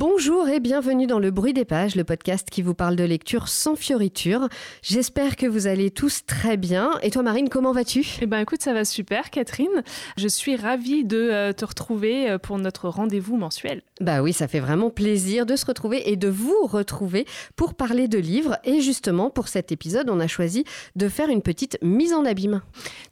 Bonjour 0.00 0.48
et 0.48 0.60
bienvenue 0.60 1.08
dans 1.08 1.18
le 1.18 1.32
bruit 1.32 1.52
des 1.52 1.64
pages, 1.64 1.96
le 1.96 2.04
podcast 2.04 2.50
qui 2.50 2.62
vous 2.62 2.72
parle 2.72 2.94
de 2.94 3.02
lecture 3.02 3.48
sans 3.48 3.74
fioriture. 3.74 4.48
J'espère 4.80 5.34
que 5.34 5.44
vous 5.44 5.66
allez 5.66 5.90
tous 5.90 6.24
très 6.24 6.56
bien. 6.56 6.92
Et 7.02 7.10
toi 7.10 7.24
Marine, 7.24 7.48
comment 7.48 7.72
vas-tu? 7.72 8.06
Eh 8.22 8.26
ben 8.26 8.38
écoute, 8.38 8.62
ça 8.62 8.72
va 8.72 8.84
super 8.84 9.30
Catherine. 9.30 9.82
Je 10.16 10.28
suis 10.28 10.54
ravie 10.54 11.04
de 11.04 11.16
euh, 11.18 11.52
te 11.52 11.64
retrouver 11.64 12.30
euh, 12.30 12.38
pour 12.38 12.58
notre 12.58 12.88
rendez-vous 12.88 13.36
mensuel. 13.36 13.82
Bah 14.00 14.22
oui, 14.22 14.32
ça 14.32 14.46
fait 14.46 14.60
vraiment 14.60 14.90
plaisir 14.90 15.46
de 15.46 15.56
se 15.56 15.66
retrouver 15.66 16.08
et 16.08 16.14
de 16.14 16.28
vous 16.28 16.54
retrouver 16.62 17.26
pour 17.56 17.74
parler 17.74 18.06
de 18.06 18.18
livres. 18.18 18.56
Et 18.62 18.80
justement, 18.80 19.30
pour 19.30 19.48
cet 19.48 19.72
épisode, 19.72 20.10
on 20.10 20.20
a 20.20 20.28
choisi 20.28 20.62
de 20.94 21.08
faire 21.08 21.28
une 21.28 21.42
petite 21.42 21.76
mise 21.82 22.14
en 22.14 22.24
abîme. 22.24 22.62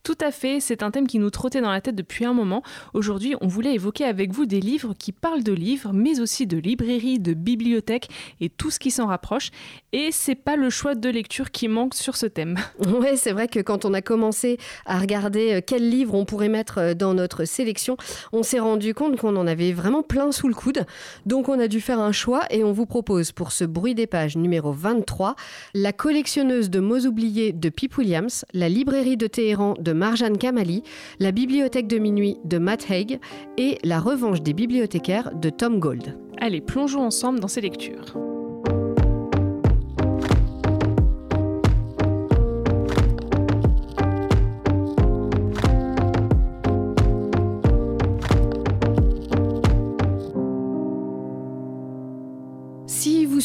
Tout 0.04 0.18
à 0.20 0.30
fait, 0.30 0.60
c'est 0.60 0.84
un 0.84 0.92
thème 0.92 1.08
qui 1.08 1.18
nous 1.18 1.30
trottait 1.30 1.60
dans 1.60 1.72
la 1.72 1.80
tête 1.80 1.96
depuis 1.96 2.24
un 2.24 2.32
moment. 2.32 2.62
Aujourd'hui, 2.94 3.34
on 3.40 3.48
voulait 3.48 3.74
évoquer 3.74 4.04
avec 4.04 4.30
vous 4.30 4.46
des 4.46 4.60
livres 4.60 4.94
qui 4.96 5.10
parlent 5.10 5.42
de 5.42 5.52
livres, 5.52 5.90
mais 5.92 6.20
aussi 6.20 6.46
de 6.46 6.58
de 6.76 7.34
bibliothèques 7.34 8.08
et 8.40 8.48
tout 8.48 8.70
ce 8.70 8.78
qui 8.78 8.90
s'en 8.90 9.06
rapproche. 9.06 9.50
Et 9.92 10.10
c'est 10.12 10.34
pas 10.34 10.56
le 10.56 10.70
choix 10.70 10.94
de 10.94 11.08
lecture 11.08 11.50
qui 11.50 11.68
manque 11.68 11.94
sur 11.94 12.16
ce 12.16 12.26
thème. 12.26 12.56
Ouais, 12.96 13.16
c'est 13.16 13.32
vrai 13.32 13.48
que 13.48 13.60
quand 13.60 13.84
on 13.84 13.92
a 13.92 14.00
commencé 14.00 14.58
à 14.86 14.98
regarder 14.98 15.54
euh, 15.54 15.60
quels 15.64 15.88
livres 15.88 16.14
on 16.14 16.24
pourrait 16.24 16.48
mettre 16.48 16.78
euh, 16.78 16.94
dans 16.94 17.14
notre 17.14 17.44
sélection, 17.44 17.96
on 18.32 18.42
s'est 18.42 18.58
rendu 18.58 18.94
compte 18.94 19.16
qu'on 19.16 19.36
en 19.36 19.46
avait 19.46 19.72
vraiment 19.72 20.02
plein 20.02 20.32
sous 20.32 20.48
le 20.48 20.54
coude. 20.54 20.86
Donc 21.26 21.48
on 21.48 21.58
a 21.58 21.68
dû 21.68 21.80
faire 21.80 22.00
un 22.00 22.12
choix 22.12 22.42
et 22.50 22.64
on 22.64 22.72
vous 22.72 22.86
propose 22.86 23.32
pour 23.32 23.52
ce 23.52 23.64
bruit 23.64 23.94
des 23.94 24.06
pages 24.06 24.36
numéro 24.36 24.72
23 24.72 25.36
La 25.74 25.92
collectionneuse 25.92 26.70
de 26.70 26.80
mots 26.80 27.06
oubliés 27.06 27.52
de 27.52 27.68
Pip 27.68 27.98
Williams, 27.98 28.44
La 28.54 28.68
librairie 28.68 29.16
de 29.16 29.26
Téhéran 29.26 29.74
de 29.78 29.92
Marjan 29.92 30.34
Kamali, 30.34 30.82
La 31.18 31.32
bibliothèque 31.32 31.88
de 31.88 31.98
minuit 31.98 32.38
de 32.44 32.58
Matt 32.58 32.90
Haig 32.90 33.18
et 33.58 33.78
La 33.82 34.00
revanche 34.00 34.42
des 34.42 34.54
bibliothécaires 34.54 35.34
de 35.34 35.50
Tom 35.50 35.80
Gold. 35.80 36.25
Allez, 36.38 36.60
plongeons 36.60 37.02
ensemble 37.02 37.40
dans 37.40 37.48
ces 37.48 37.60
lectures. 37.60 38.04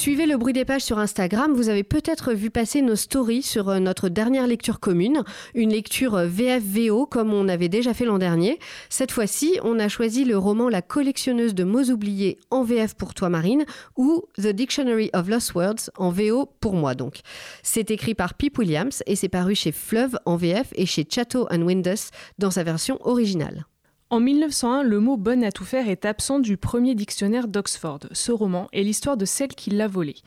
Suivez 0.01 0.25
le 0.25 0.35
bruit 0.35 0.51
des 0.51 0.65
pages 0.65 0.81
sur 0.81 0.97
Instagram, 0.97 1.53
vous 1.53 1.69
avez 1.69 1.83
peut-être 1.83 2.33
vu 2.33 2.49
passer 2.49 2.81
nos 2.81 2.95
stories 2.95 3.43
sur 3.43 3.69
euh, 3.69 3.77
notre 3.77 4.09
dernière 4.09 4.47
lecture 4.47 4.79
commune, 4.79 5.21
une 5.53 5.69
lecture 5.69 6.15
euh, 6.15 6.25
VFVO 6.25 7.05
comme 7.05 7.31
on 7.31 7.47
avait 7.47 7.69
déjà 7.69 7.93
fait 7.93 8.05
l'an 8.05 8.17
dernier. 8.17 8.57
Cette 8.89 9.11
fois-ci, 9.11 9.59
on 9.61 9.77
a 9.77 9.89
choisi 9.89 10.25
le 10.25 10.39
roman 10.39 10.69
La 10.69 10.81
collectionneuse 10.81 11.53
de 11.53 11.63
mots 11.63 11.91
oubliés 11.91 12.39
en 12.49 12.63
VF 12.63 12.95
pour 12.95 13.13
toi 13.13 13.29
Marine 13.29 13.63
ou 13.95 14.23
The 14.41 14.47
Dictionary 14.47 15.11
of 15.13 15.29
Lost 15.29 15.53
Words 15.53 15.91
en 15.95 16.09
VO 16.09 16.49
pour 16.59 16.73
moi 16.73 16.95
donc. 16.95 17.19
C'est 17.61 17.91
écrit 17.91 18.15
par 18.15 18.33
Pip 18.33 18.57
Williams 18.57 19.03
et 19.05 19.15
c'est 19.15 19.29
paru 19.29 19.53
chez 19.53 19.71
Fleuve 19.71 20.17
en 20.25 20.35
VF 20.35 20.69
et 20.73 20.87
chez 20.87 21.05
Chatto 21.07 21.47
and 21.51 21.61
Windus 21.61 22.09
dans 22.39 22.49
sa 22.49 22.63
version 22.63 22.97
originale. 23.01 23.65
En 24.11 24.19
1901, 24.19 24.83
le 24.83 24.99
mot 24.99 25.15
bonne 25.15 25.41
à 25.41 25.53
tout 25.53 25.63
faire 25.63 25.87
est 25.87 26.03
absent 26.03 26.39
du 26.39 26.57
premier 26.57 26.95
dictionnaire 26.95 27.47
d'Oxford. 27.47 27.99
Ce 28.11 28.33
roman 28.33 28.67
est 28.73 28.83
l'histoire 28.83 29.15
de 29.15 29.23
celle 29.23 29.55
qui 29.55 29.69
l'a 29.69 29.87
volé. 29.87 30.17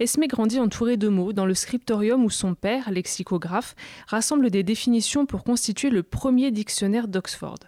Esmé 0.00 0.28
grandit 0.28 0.58
entourée 0.58 0.96
de 0.96 1.08
mots 1.08 1.34
dans 1.34 1.44
le 1.44 1.52
scriptorium 1.52 2.24
où 2.24 2.30
son 2.30 2.54
père, 2.54 2.90
lexicographe, 2.90 3.74
rassemble 4.06 4.48
des 4.48 4.62
définitions 4.62 5.26
pour 5.26 5.44
constituer 5.44 5.90
le 5.90 6.02
premier 6.02 6.52
dictionnaire 6.52 7.06
d'Oxford. 7.06 7.58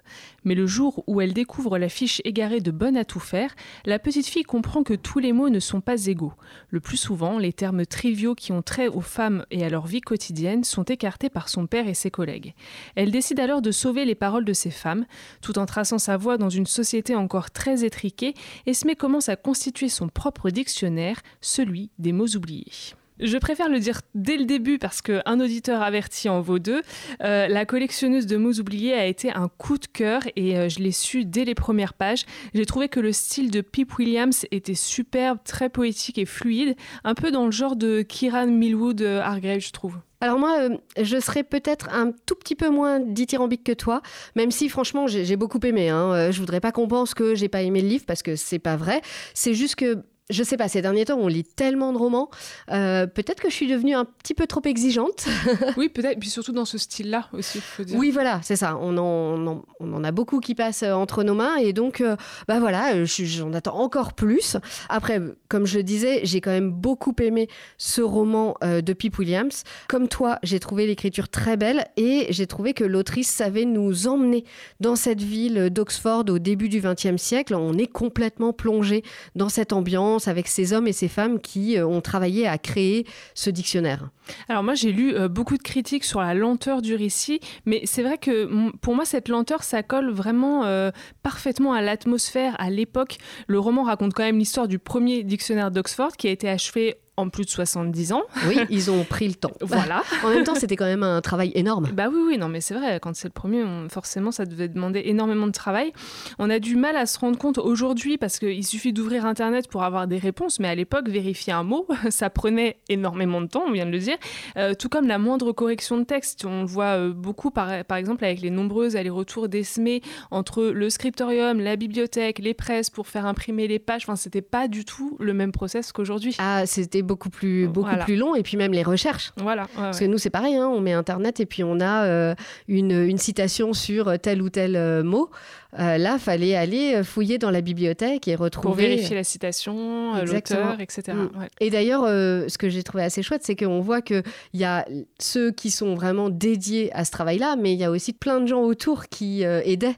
Mais 0.45 0.55
le 0.55 0.67
jour 0.67 1.05
où 1.07 1.21
elle 1.21 1.35
découvre 1.35 1.77
la 1.77 1.91
fiche 1.91 2.23
égarée 2.25 2.61
de 2.61 2.71
bonne 2.71 2.97
à 2.97 3.05
tout 3.05 3.21
faire, 3.21 3.55
la 3.85 3.99
petite 3.99 4.29
fille 4.29 4.45
comprend 4.45 4.83
que 4.83 4.95
tous 4.95 5.19
les 5.19 5.35
mots 5.35 5.51
ne 5.51 5.61
sont 5.61 5.83
pas 5.83 6.07
égaux. 6.07 6.33
Le 6.71 6.81
plus 6.81 6.97
souvent, 6.97 7.39
les 7.39 7.53
termes 7.53 7.85
triviaux 7.85 8.35
qui 8.35 8.53
ont 8.53 8.63
trait 8.63 8.89
aux 8.89 9.03
femmes 9.03 9.45
et 9.51 9.63
à 9.63 9.69
leur 9.69 9.87
vie 9.87 10.01
quotidienne 10.01 10.65
sont 10.65 10.85
écartés 10.85 11.29
par 11.29 11.51
son 11.51 11.67
père 11.67 11.87
et 11.87 11.93
ses 11.93 12.11
collègues. 12.11 12.55
Elle 12.95 13.11
décide 13.11 13.41
alors 13.41 13.61
de 13.61 13.73
sauver 13.73 14.07
les 14.07 14.15
paroles 14.15 14.47
de 14.47 14.55
ces 14.55 14.71
femmes, 14.71 15.05
tout 15.43 15.59
en 15.59 15.66
traçant 15.67 15.99
sa 15.99 16.17
voie 16.17 16.39
dans 16.39 16.49
une 16.49 16.67
société 16.67 17.15
encore 17.15 17.51
très 17.51 17.85
étriquée, 17.85 18.35
Esmé 18.67 18.97
commence 18.97 19.29
à 19.29 19.37
constituer 19.37 19.89
son 19.89 20.09
propre 20.09 20.51
dictionnaire, 20.51 21.21
celui 21.41 21.91
des 21.99 22.13
mots 22.13 22.35
oubliés. 22.35 22.73
Je 23.19 23.39
préfère 23.39 23.71
le 23.71 23.79
dire 23.79 24.03
dès 24.15 24.37
le 24.37 24.45
début 24.45 24.79
parce 24.79 25.01
qu'un 25.01 25.41
auditeur 25.41 25.81
averti 25.81 26.29
en 26.29 26.41
vaut 26.43 26.59
deux. 26.59 26.83
Euh, 27.23 27.49
la 27.49 27.65
collectionneuse 27.65 28.27
de 28.27 28.37
mots 28.37 28.53
oubliés 28.61 28.93
a 28.93 29.07
été 29.07 29.31
un 29.31 29.49
coup 29.49 29.79
de 29.79 29.87
cœur 29.87 30.23
et 30.37 30.59
euh, 30.59 30.69
je 30.69 30.81
l'ai 30.81 30.93
su 30.93 31.25
dès 31.25 31.45
les 31.45 31.55
premières 31.55 31.95
pages. 31.95 32.27
J'ai 32.53 32.67
trouvé 32.67 32.89
que 32.89 33.01
le 33.01 33.13
style 33.13 33.51
de 33.51 33.63
Pip 33.63 33.97
Williams 33.99 34.45
était 34.51 34.75
superbe, 34.75 35.39
très 35.45 35.71
poétique 35.71 36.19
et 36.19 36.27
fluide, 36.27 36.77
un 37.05 37.15
peu 37.15 37.31
dans 37.31 37.47
le 37.47 37.53
genre 37.53 37.77
de 37.77 38.03
Kieran 38.03 38.49
Millwood 38.49 39.01
euh, 39.01 39.21
Hargrave, 39.23 39.61
je 39.61 39.71
trouve. 39.71 39.97
Alors 40.21 40.39
moi, 40.39 40.69
je 41.01 41.21
serais 41.21 41.43
peut-être 41.43 41.89
un 41.93 42.11
tout 42.25 42.35
petit 42.35 42.55
peu 42.55 42.71
moins 42.71 43.01
dithyrambique 43.01 43.65
que 43.65 43.73
toi, 43.73 44.01
même 44.35 44.51
si 44.51 44.71
franchement 44.71 45.07
j'ai 45.07 45.37
beaucoup 45.37 45.61
aimé. 45.63 45.91
Hein. 45.91 46.31
Je 46.31 46.41
voudrais 46.41 46.61
pas 46.61 46.73
qu'on 46.73 46.89
pense 46.89 47.13
que 47.13 47.35
j'ai 47.35 47.49
pas 47.49 47.61
aimé 47.61 47.83
le 47.83 47.89
livre 47.89 48.05
parce 48.07 48.23
que 48.23 48.35
c'est 48.35 48.59
pas 48.59 48.77
vrai. 48.77 49.03
C'est 49.35 49.53
juste 49.53 49.75
que 49.75 50.03
je 50.29 50.43
sais 50.43 50.57
pas, 50.57 50.69
ces 50.69 50.83
derniers 50.83 51.05
temps, 51.05 51.19
on 51.19 51.29
lit 51.29 51.45
tellement 51.45 51.93
de 51.93 51.99
romans. 51.99 52.31
Euh, 52.73 53.07
peut-être 53.07 53.41
que 53.41 53.49
je 53.49 53.55
suis 53.55 53.69
devenue 53.69 53.95
un 53.95 54.05
petit 54.05 54.35
peu 54.35 54.47
trop 54.47 54.63
exigeante. 54.65 55.27
oui, 55.77 55.89
peut-être. 55.89 56.19
Puis 56.19 56.31
surtout 56.31 56.53
dans 56.53 56.65
ce 56.65 56.79
style-là 56.79 57.29
aussi, 57.33 57.61
faut 57.61 57.85
dire. 57.85 57.97
Oui, 57.97 58.11
voilà, 58.11 58.41
c'est 58.43 58.57
ça. 58.57 58.77
On 58.81 58.99
en, 58.99 59.65
on 59.79 59.93
en, 59.93 60.05
a 60.05 60.11
beaucoup 60.11 60.41
qui 60.41 60.57
passent 60.57 60.83
euh, 60.83 60.95
entre 60.95 61.23
nos 61.23 61.35
mains. 61.35 61.57
Et 61.57 61.73
donc, 61.73 62.01
euh, 62.01 62.17
bah 62.49 62.59
voilà, 62.59 63.05
j'en 63.05 63.53
attends 63.53 63.79
encore 63.79 64.15
plus. 64.15 64.57
Après, 64.89 65.21
comme 65.49 65.67
je 65.67 65.79
le 65.79 65.85
disais, 65.85 66.21
j'ai 66.25 66.41
quand 66.41 66.51
même 66.51 66.73
beaucoup 66.73 67.15
aimé 67.21 67.49
ce 67.79 68.01
roman 68.01 68.57
de 68.63 68.93
Pip 68.93 69.19
Williams. 69.19 69.63
Comme 69.89 70.09
toi, 70.09 70.39
j'ai 70.43 70.59
trouvé 70.59 70.87
l'écriture 70.87 71.29
très 71.29 71.57
belle 71.57 71.87
et 71.97 72.27
j'ai 72.31 72.47
trouvé 72.47 72.75
que 72.75 72.85
l'autrice 72.85 73.29
savait 73.29 73.65
nous 73.65 74.07
emmener 74.09 74.45
dans 74.81 74.97
cette 74.97 75.23
ville 75.23 75.71
d'Oxford 75.71 76.25
au 76.29 76.39
début 76.39 76.69
du 76.69 76.81
XXe 76.81 77.17
siècle. 77.17 77.55
On 77.55 77.79
est 77.79 77.87
complètement 77.87 78.53
plongé 78.53 79.03
dans 79.35 79.49
cette 79.49 79.73
ambiance 79.73 80.16
avec 80.25 80.49
ces 80.49 80.73
hommes 80.73 80.87
et 80.87 80.93
ces 80.93 81.09
femmes 81.09 81.41
qui 81.41 81.77
euh, 81.77 81.87
ont 81.87 82.01
travaillé 82.01 82.47
à 82.47 82.59
créer 82.59 83.07
ce 83.35 83.51
dictionnaire. 83.51 84.11
Alors 84.49 84.63
moi 84.63 84.75
j'ai 84.75 84.93
lu 84.93 85.15
euh, 85.15 85.29
beaucoup 85.29 85.57
de 85.57 85.63
critiques 85.63 86.05
sur 86.05 86.21
la 86.21 86.35
lenteur 86.35 86.83
du 86.83 86.95
récit, 86.95 87.41
mais 87.65 87.83
c'est 87.85 88.03
vrai 88.03 88.19
que 88.19 88.49
pour 88.81 88.95
moi 88.95 89.05
cette 89.05 89.29
lenteur 89.29 89.63
ça 89.63 89.83
colle 89.83 90.11
vraiment 90.11 90.65
euh, 90.65 90.91
parfaitement 91.23 91.73
à 91.73 91.83
l'atmosphère, 91.83 92.57
à 92.59 92.71
l'époque. 92.71 93.19
Le 93.47 93.59
roman 93.59 93.85
raconte 93.85 94.15
quand 94.15 94.25
même 94.25 94.39
l'histoire 94.39 94.69
du 94.69 94.79
premier 94.79 95.23
dictionnaire 95.23 95.71
d'Oxford 95.71 96.17
qui 96.17 96.29
a 96.29 96.31
été 96.31 96.49
achevé 96.49 96.97
en 97.17 97.29
plus 97.29 97.45
de 97.45 97.51
70 97.51 98.13
ans. 98.13 98.23
Oui, 98.47 98.59
ils 98.71 98.91
ont 98.91 99.05
pris 99.05 99.29
le 99.29 99.35
temps. 99.35 99.53
voilà. 99.61 100.03
en 100.25 100.31
même 100.31 100.45
temps, 100.45 100.55
c'était 100.55 100.77
quand 100.77 100.85
même 100.85 101.03
un 101.03 101.21
travail 101.21 101.53
énorme. 101.55 101.89
Bah 101.93 102.09
oui, 102.13 102.21
oui, 102.27 102.39
non, 102.39 102.49
mais 102.49 102.61
c'est 102.61 102.75
vrai, 102.75 103.01
quand 103.01 103.15
c'est 103.15 103.29
le 103.29 103.33
premier, 103.33 103.65
forcément, 103.91 104.31
ça 104.31 104.45
devait 104.45 104.69
demander 104.69 105.03
énormément 105.07 105.47
de 105.47 105.53
travail. 105.53 105.93
On 106.39 106.51
a 106.51 106.59
du 106.59 106.77
mal 106.77 106.97
à 106.97 107.07
se 107.07 107.19
rendre 107.19 107.39
compte 107.39 107.59
aujourd'hui 107.59 108.19
parce 108.19 108.39
qu'il 108.39 108.65
suffit 108.67 108.93
d'ouvrir 108.93 109.25
Internet 109.25 109.69
pour 109.69 109.83
avoir 109.83 110.07
des 110.07 110.19
réponses, 110.19 110.61
mais 110.61 110.69
à 110.69 110.75
l'époque, 110.75 111.09
vérifier 111.09 111.53
un 111.53 111.63
mot, 111.63 111.87
ça 112.11 112.31
prenait 112.31 112.79
énormément 112.89 113.41
de 113.41 113.47
temps, 113.47 113.65
on 113.67 113.73
vient 113.73 113.87
de 113.87 113.91
le 113.91 113.99
dire. 113.99 114.17
Euh, 114.57 114.75
tout 114.75 114.89
comme 114.89 115.07
la 115.07 115.19
moindre 115.19 115.53
correction 115.53 115.99
de 115.99 116.05
texte, 116.05 116.45
on 116.45 116.63
le 116.63 116.67
voit 116.67 116.99
euh, 116.99 117.13
beaucoup, 117.13 117.51
par, 117.51 117.85
par 117.85 117.97
exemple, 117.97 118.25
avec 118.25 118.41
les 118.41 118.51
nombreux 118.51 118.97
allers-retours 118.97 119.49
d'Esmé 119.49 120.03
entre 120.31 120.65
le 120.65 120.91
scriptorium, 120.91 121.61
la 121.61 121.77
bibliothèque, 121.77 122.39
les 122.39 122.55
presses 122.55 122.91
pour 122.91 123.07
faire 123.07 123.27
imprimer 123.27 123.69
les 123.69 123.79
pages. 123.79 124.03
Enfin, 124.05 124.17
c'était 124.17 124.43
pas 124.43 124.69
du 124.69 124.85
tout 124.85 125.17
le 125.19 125.33
même 125.33 125.53
process 125.53 125.93
qu'aujourd'hui. 125.93 126.37
Ah, 126.39 126.67
c'était 126.67 127.03
beaucoup 127.07 127.31
plus, 127.31 127.69
beaucoup 127.69 127.97
plus 128.05 128.17
long. 128.17 128.35
Et 128.35 128.43
puis 128.43 128.57
même 128.57 128.73
les 128.73 128.83
recherches. 128.83 129.33
Voilà. 129.37 129.67
Parce 129.75 130.01
que 130.01 130.05
nous, 130.05 130.19
c'est 130.19 130.31
pareil, 130.31 130.57
hein, 130.57 130.69
on 130.69 130.81
met 130.81 130.93
Internet 130.93 131.41
et 131.41 131.47
puis 131.47 131.65
on 131.65 131.81
a 131.81 132.05
euh, 132.05 132.35
une, 132.69 132.93
une, 132.93 133.19
citation 133.19 133.73
sur 133.73 134.19
tel 134.19 134.43
ou 134.43 134.51
tel 134.51 134.77
euh, 134.77 135.03
mot. 135.03 135.31
Euh, 135.79 135.99
là, 135.99 136.19
fallait 136.19 136.55
aller 136.55 137.03
fouiller 137.05 137.39
dans 137.39 137.51
la 137.51 137.61
bibliothèque 137.61 138.29
et 138.29 138.35
retrouver. 138.35 138.67
Pour 138.67 138.75
vérifier 138.75 139.15
la 139.15 139.25
citation, 139.25 140.15
l'auteur, 140.25 140.81
etc. 140.81 141.13
Mm. 141.13 141.29
Et 141.61 141.71
d'ailleurs, 141.71 142.05
ce 142.05 142.57
que 142.59 142.69
j'ai 142.69 142.83
trouvé 142.83 143.05
assez 143.05 143.23
chouette, 143.23 143.43
c'est 143.45 143.57
qu'on 143.57 143.81
voit 143.81 144.01
qu'il 144.01 144.23
y 144.55 144.65
a 144.65 144.87
ceux 145.19 145.51
qui 145.51 145.71
sont 145.71 145.95
vraiment 145.95 146.31
dédiés 146.31 146.91
à 146.95 147.05
ce 147.05 147.11
travail-là, 147.11 147.57
mais 147.57 147.73
il 147.73 147.79
y 147.79 147.85
a 147.85 147.91
aussi 147.91 148.13
plein 148.13 148.41
de 148.41 148.47
gens 148.47 148.63
autour 148.63 149.07
qui 149.09 149.43
aidaient. 149.43 149.97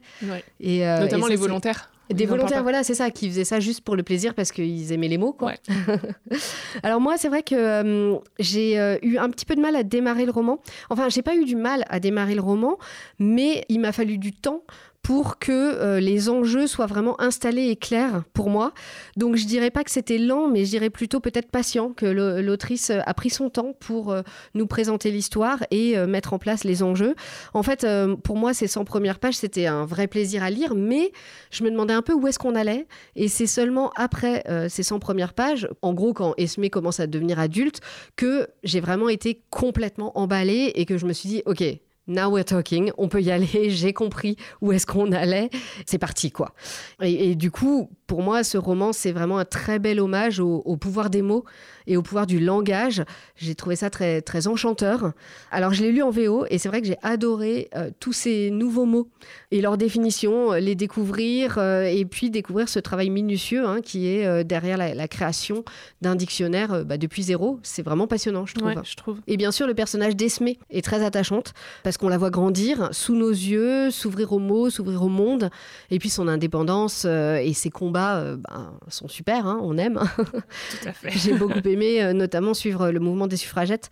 Et, 0.60 0.84
Notamment 0.84 1.26
les 1.26 1.36
volontaires. 1.36 1.90
Des 2.10 2.26
volontaires, 2.26 2.62
voilà, 2.62 2.82
c'est 2.84 2.94
ça, 2.94 3.10
qui 3.10 3.28
faisaient 3.28 3.44
ça 3.44 3.60
juste 3.60 3.82
pour 3.82 3.96
le 3.96 4.02
plaisir 4.02 4.34
parce 4.34 4.52
qu'ils 4.52 4.92
aimaient 4.92 5.08
les 5.08 5.18
mots, 5.18 5.32
quoi. 5.32 5.52
Alors 6.82 7.00
moi, 7.00 7.16
c'est 7.18 7.28
vrai 7.28 7.42
que 7.42 7.54
euh, 7.54 8.16
j'ai 8.38 8.78
euh, 8.78 8.96
eu 9.02 9.18
un 9.18 9.28
petit 9.30 9.44
peu 9.44 9.54
de 9.54 9.60
mal 9.60 9.76
à 9.76 9.82
démarrer 9.82 10.24
le 10.24 10.32
roman. 10.32 10.60
Enfin, 10.90 11.08
j'ai 11.08 11.22
pas 11.22 11.34
eu 11.34 11.44
du 11.44 11.56
mal 11.56 11.84
à 11.88 12.00
démarrer 12.00 12.34
le 12.34 12.40
roman, 12.40 12.78
mais 13.18 13.64
il 13.68 13.80
m'a 13.80 13.92
fallu 13.92 14.18
du 14.18 14.32
temps 14.32 14.62
pour 15.08 15.38
que 15.38 15.52
euh, 15.52 16.00
les 16.00 16.28
enjeux 16.28 16.66
soient 16.66 16.84
vraiment 16.84 17.18
installés 17.18 17.68
et 17.68 17.76
clairs 17.76 18.24
pour 18.34 18.50
moi. 18.50 18.74
Donc 19.16 19.36
je 19.36 19.46
dirais 19.46 19.70
pas 19.70 19.82
que 19.82 19.90
c'était 19.90 20.18
lent, 20.18 20.48
mais 20.48 20.66
je 20.66 20.70
dirais 20.70 20.90
plutôt 20.90 21.18
peut-être 21.18 21.50
patient, 21.50 21.94
que 21.94 22.04
l'autrice 22.04 22.90
a 22.90 23.14
pris 23.14 23.30
son 23.30 23.48
temps 23.48 23.72
pour 23.80 24.12
euh, 24.12 24.20
nous 24.52 24.66
présenter 24.66 25.10
l'histoire 25.10 25.64
et 25.70 25.96
euh, 25.96 26.06
mettre 26.06 26.34
en 26.34 26.38
place 26.38 26.62
les 26.62 26.82
enjeux. 26.82 27.14
En 27.54 27.62
fait, 27.62 27.86
pour 28.22 28.36
moi, 28.36 28.52
ces 28.52 28.66
100 28.66 28.84
premières 28.84 29.18
pages, 29.18 29.36
c'était 29.36 29.64
un 29.64 29.86
vrai 29.86 30.08
plaisir 30.08 30.42
à 30.42 30.50
lire, 30.50 30.74
mais 30.74 31.10
je 31.50 31.64
me 31.64 31.70
demandais 31.70 31.94
un 31.94 32.02
peu 32.02 32.12
où 32.12 32.26
est-ce 32.26 32.38
qu'on 32.38 32.54
allait. 32.54 32.86
Et 33.16 33.28
c'est 33.28 33.46
seulement 33.46 33.90
après 33.96 34.44
ces 34.68 34.82
100 34.82 34.98
premières 34.98 35.32
pages, 35.32 35.70
en 35.80 35.94
gros 35.94 36.12
quand 36.12 36.34
Esme 36.36 36.68
commence 36.68 37.00
à 37.00 37.06
devenir 37.06 37.38
adulte, 37.38 37.80
que 38.16 38.46
j'ai 38.62 38.80
vraiment 38.80 39.08
été 39.08 39.40
complètement 39.48 40.18
emballée 40.18 40.70
et 40.74 40.84
que 40.84 40.98
je 40.98 41.06
me 41.06 41.14
suis 41.14 41.30
dit, 41.30 41.42
ok, 41.46 41.64
now 42.08 42.30
we're 42.30 42.44
talking, 42.44 42.90
on 42.98 43.08
peut 43.08 43.22
y 43.22 43.30
aller, 43.30 43.46
j'ai 43.70 43.92
compris 43.92 44.36
où 44.60 44.72
est-ce 44.72 44.86
qu'on 44.86 45.12
allait, 45.12 45.50
c'est 45.86 45.98
parti 45.98 46.32
quoi. 46.32 46.54
Et, 47.02 47.34
du 47.34 47.50
coup, 47.50 47.90
pour 48.06 48.22
moi, 48.22 48.42
ce 48.42 48.58
roman, 48.58 48.92
c'est 48.92 49.12
vraiment 49.12 49.38
un 49.38 49.44
très 49.44 49.78
bel 49.78 50.00
hommage 50.00 50.40
au, 50.40 50.76
pouvoir 50.76 51.10
des 51.10 51.22
mots 51.22 51.44
et 51.88 51.96
au 51.96 52.02
pouvoir 52.02 52.26
du 52.26 52.38
langage. 52.38 53.02
J'ai 53.34 53.54
trouvé 53.54 53.74
ça 53.74 53.90
très, 53.90 54.20
très 54.22 54.46
enchanteur. 54.46 55.12
Alors, 55.50 55.72
je 55.72 55.82
l'ai 55.82 55.90
lu 55.90 56.02
en 56.02 56.10
VO 56.10 56.44
et 56.50 56.58
c'est 56.58 56.68
vrai 56.68 56.80
que 56.80 56.86
j'ai 56.86 56.98
adoré 57.02 57.68
euh, 57.74 57.90
tous 57.98 58.12
ces 58.12 58.50
nouveaux 58.50 58.84
mots 58.84 59.08
et 59.50 59.60
leurs 59.60 59.78
définitions, 59.78 60.52
euh, 60.52 60.58
les 60.60 60.74
découvrir 60.74 61.56
euh, 61.58 61.84
et 61.84 62.04
puis 62.04 62.30
découvrir 62.30 62.68
ce 62.68 62.78
travail 62.78 63.10
minutieux 63.10 63.66
hein, 63.66 63.80
qui 63.80 64.06
est 64.06 64.44
derrière 64.44 64.76
la, 64.76 65.08
création 65.08 65.64
d'un 66.02 66.14
dictionnaire 66.14 66.84
bah, 66.84 66.98
depuis 66.98 67.22
zéro. 67.22 67.58
C'est 67.62 67.82
vraiment 67.82 68.06
passionnant, 68.06 68.44
je 68.44 68.54
trouve. 68.54 68.74
je 68.84 68.94
trouve. 68.94 69.18
Et 69.26 69.38
bien 69.38 69.50
sûr, 69.50 69.66
le 69.66 69.74
personnage 69.74 70.14
d'Esme 70.14 70.48
est 70.70 70.84
très 70.84 71.02
attachante 71.02 71.54
parce 71.82 71.96
qu'on 71.96 72.10
la 72.10 72.18
voit 72.18 72.28
grandir 72.28 72.90
sous 72.92 73.14
nos 73.14 73.30
yeux, 73.30 73.90
s'ouvrir 73.90 74.34
aux 74.34 74.38
mots, 74.38 74.68
s'ouvrir 74.68 75.02
au 75.02 75.08
monde, 75.08 75.48
et 75.90 75.98
puis 75.98 76.10
son 76.10 76.28
indépendance 76.28 77.06
et 77.06 77.52
ses 77.54 77.70
combats 77.70 78.36
ben, 78.36 78.78
sont 78.88 79.08
super, 79.08 79.46
hein, 79.46 79.60
on 79.62 79.78
aime. 79.78 79.98
Tout 80.16 80.88
à 80.88 80.92
fait. 80.92 81.10
J'ai 81.16 81.32
beaucoup 81.32 81.66
aimé 81.66 81.77
euh, 81.82 82.12
notamment 82.12 82.54
suivre 82.54 82.90
le 82.90 83.00
mouvement 83.00 83.26
des 83.26 83.36
suffragettes 83.36 83.90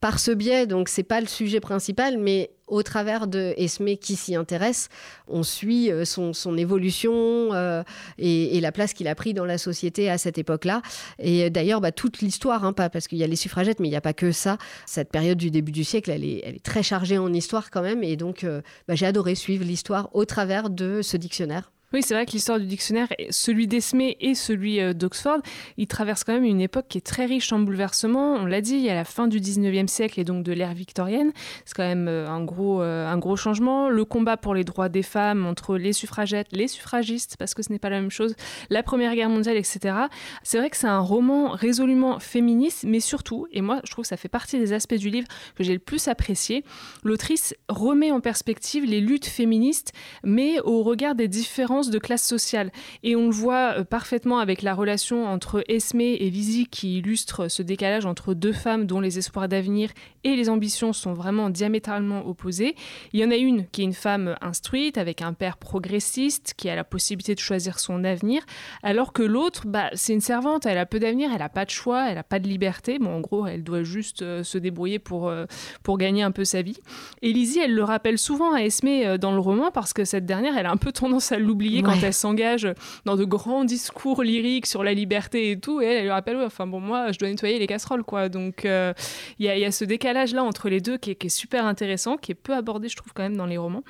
par 0.00 0.18
ce 0.18 0.30
biais, 0.30 0.66
donc 0.66 0.88
c'est 0.88 1.02
pas 1.02 1.20
le 1.20 1.26
sujet 1.26 1.58
principal, 1.58 2.18
mais 2.18 2.50
au 2.66 2.82
travers 2.82 3.26
de 3.26 3.54
Esme 3.56 3.96
qui 3.96 4.16
s'y 4.16 4.34
intéresse, 4.34 4.88
on 5.28 5.42
suit 5.42 5.90
euh, 5.90 6.04
son, 6.04 6.56
évolution 6.56 7.12
euh, 7.54 7.82
et, 8.18 8.60
la 8.60 8.72
place 8.72 8.92
qu'il 8.92 9.08
a 9.08 9.14
pris 9.14 9.34
dans 9.34 9.44
la 9.44 9.58
société 9.58 10.10
à 10.10 10.18
cette 10.18 10.38
époque-là. 10.38 10.82
Et 11.18 11.48
d'ailleurs, 11.50 11.80
bah, 11.80 11.92
toute 11.92 12.20
l'histoire, 12.20 12.64
hein, 12.64 12.72
pas 12.72 12.90
parce 12.90 13.06
qu'il 13.08 13.18
y 13.18 13.24
a 13.24 13.26
les 13.26 13.36
suffragettes, 13.36 13.80
mais 13.80 13.88
il 13.88 13.92
n'y 13.92 13.96
a 13.96 14.00
pas 14.00 14.14
que 14.14 14.32
ça. 14.32 14.58
Cette 14.86 15.10
période 15.10 15.38
du 15.38 15.50
début 15.50 15.72
du 15.72 15.84
siècle, 15.84 16.10
elle 16.10 16.24
est, 16.24 16.62
très 16.62 16.82
chargée 16.82 17.18
en 17.18 17.32
histoire 17.32 17.70
quand 17.70 17.82
même. 17.82 18.02
Et 18.02 18.16
donc, 18.16 18.44
euh, 18.44 18.62
bah, 18.88 18.94
j'ai 18.94 19.06
adoré 19.06 19.34
suivre 19.34 19.64
l'histoire 19.64 20.08
au 20.14 20.24
travers 20.24 20.70
de 20.70 21.02
ce 21.02 21.16
dictionnaire. 21.16 21.70
Oui, 21.92 22.02
c'est 22.02 22.14
vrai 22.14 22.26
que 22.26 22.32
l'histoire 22.32 22.58
du 22.58 22.66
dictionnaire, 22.66 23.06
celui 23.30 23.68
d'Esme 23.68 24.00
et 24.00 24.34
celui 24.34 24.80
euh, 24.80 24.92
d'Oxford, 24.92 25.38
ils 25.76 25.86
traversent 25.86 26.24
quand 26.24 26.32
même 26.32 26.44
une 26.44 26.60
époque 26.60 26.86
qui 26.88 26.98
est 26.98 27.06
très 27.06 27.26
riche 27.26 27.52
en 27.52 27.60
bouleversements. 27.60 28.34
On 28.34 28.44
l'a 28.44 28.60
dit, 28.60 28.74
il 28.74 28.80
y 28.80 28.90
a 28.90 28.94
la 28.94 29.04
fin 29.04 29.28
du 29.28 29.38
19e 29.38 29.86
siècle 29.86 30.18
et 30.18 30.24
donc 30.24 30.42
de 30.42 30.52
l'ère 30.52 30.74
victorienne. 30.74 31.30
C'est 31.64 31.76
quand 31.76 31.86
même 31.86 32.08
euh, 32.08 32.28
un 32.28 32.42
gros, 32.42 32.82
euh, 32.82 33.06
un 33.06 33.18
gros 33.18 33.36
changement. 33.36 33.88
Le 33.88 34.04
combat 34.04 34.36
pour 34.36 34.52
les 34.52 34.64
droits 34.64 34.88
des 34.88 35.04
femmes 35.04 35.46
entre 35.46 35.76
les 35.76 35.92
suffragettes, 35.92 36.48
les 36.50 36.66
suffragistes, 36.66 37.36
parce 37.38 37.54
que 37.54 37.62
ce 37.62 37.70
n'est 37.70 37.78
pas 37.78 37.90
la 37.90 38.00
même 38.00 38.10
chose, 38.10 38.34
la 38.68 38.82
Première 38.82 39.14
Guerre 39.14 39.30
mondiale, 39.30 39.56
etc. 39.56 39.94
C'est 40.42 40.58
vrai 40.58 40.70
que 40.70 40.76
c'est 40.76 40.88
un 40.88 40.98
roman 40.98 41.50
résolument 41.50 42.18
féministe, 42.18 42.84
mais 42.84 42.98
surtout, 42.98 43.46
et 43.52 43.60
moi 43.60 43.80
je 43.84 43.92
trouve 43.92 44.02
que 44.02 44.08
ça 44.08 44.16
fait 44.16 44.28
partie 44.28 44.58
des 44.58 44.72
aspects 44.72 44.94
du 44.94 45.10
livre 45.10 45.28
que 45.54 45.62
j'ai 45.62 45.72
le 45.72 45.78
plus 45.78 46.08
apprécié, 46.08 46.64
l'autrice 47.04 47.54
remet 47.68 48.10
en 48.10 48.20
perspective 48.20 48.84
les 48.84 49.00
luttes 49.00 49.26
féministes, 49.26 49.92
mais 50.24 50.58
au 50.60 50.82
regard 50.82 51.14
des 51.14 51.28
différences 51.28 51.85
de 51.90 51.98
classe 51.98 52.22
sociale. 52.22 52.70
Et 53.02 53.16
on 53.16 53.26
le 53.26 53.32
voit 53.32 53.78
euh, 53.78 53.84
parfaitement 53.84 54.38
avec 54.38 54.62
la 54.62 54.74
relation 54.74 55.26
entre 55.26 55.64
Esme 55.68 56.00
et 56.00 56.30
Lizzie 56.30 56.66
qui 56.66 56.98
illustre 56.98 57.48
ce 57.48 57.62
décalage 57.62 58.06
entre 58.06 58.34
deux 58.34 58.52
femmes 58.52 58.86
dont 58.86 59.00
les 59.00 59.18
espoirs 59.18 59.48
d'avenir 59.48 59.90
et 60.24 60.36
les 60.36 60.48
ambitions 60.48 60.92
sont 60.92 61.14
vraiment 61.14 61.50
diamétralement 61.50 62.26
opposés. 62.26 62.74
Il 63.12 63.20
y 63.20 63.24
en 63.24 63.30
a 63.30 63.36
une 63.36 63.66
qui 63.68 63.82
est 63.82 63.84
une 63.84 63.92
femme 63.92 64.36
instruite 64.40 64.98
avec 64.98 65.22
un 65.22 65.32
père 65.32 65.56
progressiste 65.56 66.54
qui 66.56 66.68
a 66.68 66.74
la 66.74 66.84
possibilité 66.84 67.34
de 67.34 67.40
choisir 67.40 67.78
son 67.78 68.04
avenir, 68.04 68.42
alors 68.82 69.12
que 69.12 69.22
l'autre, 69.22 69.66
bah, 69.66 69.90
c'est 69.94 70.12
une 70.12 70.20
servante, 70.20 70.66
elle 70.66 70.78
a 70.78 70.86
peu 70.86 70.98
d'avenir, 70.98 71.30
elle 71.32 71.38
n'a 71.38 71.48
pas 71.48 71.64
de 71.64 71.70
choix, 71.70 72.08
elle 72.08 72.16
n'a 72.16 72.22
pas 72.22 72.38
de 72.38 72.48
liberté. 72.48 72.98
Bon, 72.98 73.16
en 73.16 73.20
gros, 73.20 73.46
elle 73.46 73.62
doit 73.62 73.82
juste 73.82 74.22
euh, 74.22 74.42
se 74.42 74.58
débrouiller 74.58 74.98
pour, 74.98 75.28
euh, 75.28 75.46
pour 75.82 75.98
gagner 75.98 76.22
un 76.22 76.32
peu 76.32 76.44
sa 76.44 76.62
vie. 76.62 76.78
Et 77.22 77.32
Lizzie, 77.32 77.60
elle 77.60 77.74
le 77.74 77.84
rappelle 77.84 78.18
souvent 78.18 78.52
à 78.52 78.60
Esme 78.60 79.18
dans 79.18 79.32
le 79.32 79.40
roman 79.40 79.70
parce 79.70 79.92
que 79.92 80.04
cette 80.04 80.26
dernière, 80.26 80.56
elle 80.56 80.66
a 80.66 80.70
un 80.70 80.76
peu 80.76 80.92
tendance 80.92 81.32
à 81.32 81.38
l'oublier 81.38 81.65
quand 81.82 82.02
elle 82.02 82.12
s'engage 82.12 82.68
dans 83.04 83.16
de 83.16 83.24
grands 83.24 83.64
discours 83.64 84.22
lyriques 84.22 84.66
sur 84.66 84.84
la 84.84 84.94
liberté 84.94 85.50
et 85.50 85.58
tout. 85.58 85.80
Et 85.80 85.86
elle, 85.86 86.02
lui 86.04 86.10
rappelle, 86.10 86.36
enfin 86.44 86.66
bon, 86.66 86.80
moi, 86.80 87.12
je 87.12 87.18
dois 87.18 87.28
nettoyer 87.28 87.58
les 87.58 87.66
casseroles, 87.66 88.04
quoi. 88.04 88.28
Donc, 88.28 88.64
euh, 88.64 88.92
il 89.38 89.46
y, 89.46 89.64
a 89.64 89.72
ce 89.72 89.84
décalage-là 89.84 90.42
entre 90.42 90.68
les 90.68 90.80
deux 90.80 90.96
qui 90.96 91.10
est, 91.10 91.28
super 91.28 91.66
intéressant, 91.66 92.16
qui 92.16 92.32
est 92.32 92.36
peu 92.36 92.54
abordé, 92.54 92.88
je 92.88 92.96
trouve, 92.96 93.12
quand 93.12 93.22
même, 93.22 93.36
dans 93.36 93.46
les 93.46 93.58
romans. 93.58 93.82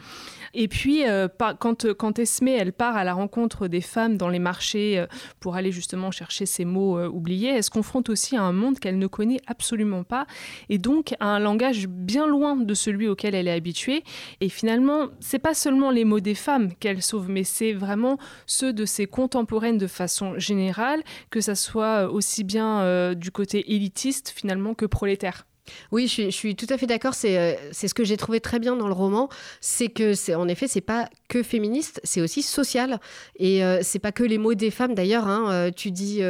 Et 0.58 0.68
puis, 0.68 1.06
euh, 1.06 1.28
quand, 1.58 1.92
quand 1.92 2.18
Esme, 2.18 2.48
elle 2.48 2.72
part 2.72 2.96
à 2.96 3.04
la 3.04 3.14
rencontre 3.14 3.68
des 3.68 3.80
femmes 3.80 4.16
dans 4.16 4.28
les 4.28 4.38
marchés 4.38 4.98
euh, 4.98 5.06
pour 5.38 5.54
aller 5.54 5.70
justement 5.70 6.10
chercher 6.10 6.46
ces 6.46 6.64
mots 6.64 6.98
oubliés, 7.06 7.50
elle 7.50 7.62
se 7.62 7.70
confronte 7.70 8.08
aussi 8.08 8.36
à 8.36 8.42
un 8.42 8.52
monde 8.52 8.78
qu'elle 8.78 8.98
ne 8.98 9.06
connaît 9.06 9.40
absolument 9.46 10.02
pas, 10.02 10.26
et 10.68 10.78
donc 10.78 11.14
à 11.20 11.26
un 11.26 11.38
langage 11.38 11.86
bien 11.88 12.26
loin 12.26 12.56
de 12.56 12.74
celui 12.74 13.06
auquel 13.06 13.34
elle 13.34 13.48
est 13.48 13.52
habituée. 13.52 14.02
Et 14.40 14.48
finalement, 14.48 15.08
c'est 15.20 15.38
pas 15.38 15.54
seulement 15.54 15.90
les 15.90 16.04
mots 16.04 16.20
des 16.20 16.34
femmes 16.34 16.74
qu'elle 16.74 17.02
sauve, 17.02 17.28
mais 17.28 17.44
c'est 17.44 17.72
vraiment 17.72 18.18
ceux 18.46 18.72
de 18.72 18.84
ses 18.84 19.06
contemporaines 19.06 19.78
de 19.78 19.86
façon 19.86 20.38
générale, 20.38 21.02
que 21.30 21.40
ça 21.40 21.54
soit 21.54 22.10
aussi 22.10 22.44
bien 22.44 22.80
euh, 22.80 23.14
du 23.14 23.30
côté 23.30 23.74
élitiste 23.74 24.32
finalement 24.34 24.74
que 24.74 24.86
prolétaire. 24.86 25.46
Oui, 25.92 26.06
je 26.08 26.30
suis, 26.30 26.56
tout 26.56 26.66
à 26.70 26.78
fait 26.78 26.86
d'accord. 26.86 27.14
Euh, 27.24 27.54
c'est 27.72 27.88
ce 27.88 27.94
que 27.94 28.04
j'ai 28.04 28.16
trouvé 28.16 28.40
très 28.40 28.58
bien 28.58 28.76
dans 28.76 28.86
le 28.86 28.92
roman, 28.92 29.28
c'est 29.60 29.88
que 29.88 30.14
c'est 30.14 30.34
en 30.34 30.48
effet 30.48 30.68
c'est 30.68 30.80
pas 30.80 31.08
que 31.28 31.42
féministe, 31.42 32.00
c'est 32.04 32.20
aussi 32.20 32.42
social 32.42 33.00
et 33.36 33.64
euh, 33.64 33.80
c'est 33.82 33.98
pas 33.98 34.12
que 34.12 34.22
les 34.22 34.38
mots 34.38 34.54
des 34.54 34.70
femmes. 34.70 34.94
D'ailleurs, 34.94 35.26
hein, 35.26 35.50
euh, 35.50 35.70
tu 35.74 35.90
dis 35.90 36.20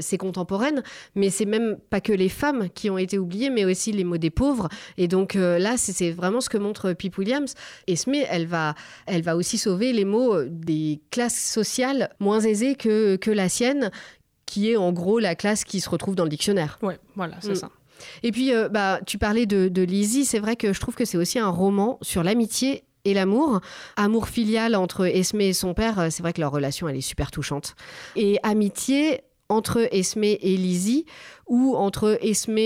c'est 0.00 0.18
contemporaine, 0.18 0.82
mais 1.14 1.30
c'est 1.30 1.44
même 1.44 1.76
pas 1.90 2.00
que 2.00 2.12
les 2.12 2.28
femmes 2.28 2.68
qui 2.74 2.90
ont 2.90 2.98
été 2.98 3.18
oubliées, 3.18 3.50
mais 3.50 3.64
aussi 3.64 3.92
les 3.92 4.04
mots 4.04 4.18
des 4.18 4.30
pauvres. 4.30 4.68
Et 4.96 5.08
donc 5.08 5.34
là, 5.34 5.76
c'est 5.76 6.10
vraiment 6.10 6.40
ce 6.40 6.48
que 6.48 6.58
montre 6.58 6.92
Pip 6.92 7.16
Williams. 7.18 7.54
Et 7.86 7.96
Smith, 7.96 8.26
elle 8.30 8.46
va, 8.46 8.74
elle 9.06 9.22
va 9.22 9.36
aussi 9.36 9.58
sauver 9.58 9.92
les 9.92 10.04
mots 10.04 10.42
des 10.44 11.00
classes 11.10 11.38
sociales 11.38 12.10
moins 12.20 12.40
aisées 12.40 12.74
que, 12.74 13.16
que 13.16 13.30
la 13.30 13.48
sienne, 13.48 13.90
qui 14.46 14.70
est 14.70 14.76
en 14.76 14.92
gros 14.92 15.18
la 15.18 15.34
classe 15.34 15.64
qui 15.64 15.80
se 15.80 15.90
retrouve 15.90 16.14
dans 16.14 16.24
le 16.24 16.30
dictionnaire. 16.30 16.78
Ouais, 16.82 16.98
voilà, 17.14 17.36
c'est 17.40 17.52
mm. 17.52 17.56
ça. 17.56 17.70
Et 18.22 18.32
puis, 18.32 18.52
euh, 18.52 18.68
bah, 18.68 19.00
tu 19.06 19.18
parlais 19.18 19.46
de, 19.46 19.82
Lizzie, 19.82 20.24
c'est 20.24 20.38
vrai 20.38 20.56
que 20.56 20.72
je 20.72 20.80
trouve 20.80 20.94
que 20.94 21.04
c'est 21.04 21.18
aussi 21.18 21.38
un 21.38 21.48
roman 21.48 21.98
sur 22.02 22.22
l'amitié 22.22 22.84
et 23.04 23.14
l'amour. 23.14 23.60
Amour 23.96 24.28
filial 24.28 24.74
entre 24.74 25.06
Esme 25.06 25.40
et 25.40 25.52
son 25.52 25.74
père, 25.74 25.98
euh, 25.98 26.08
c'est 26.10 26.22
vrai 26.22 26.32
que 26.32 26.40
leur 26.40 26.52
relation, 26.52 26.88
elle 26.88 26.96
est 26.96 27.00
super 27.00 27.30
touchante. 27.30 27.74
Et 28.16 28.38
amitié 28.42 29.20
entre 29.48 29.86
Esme 29.92 30.24
et 30.24 30.56
Lizzie, 30.56 31.06
ou 31.46 31.76
entre 31.76 32.18
Esme 32.20 32.58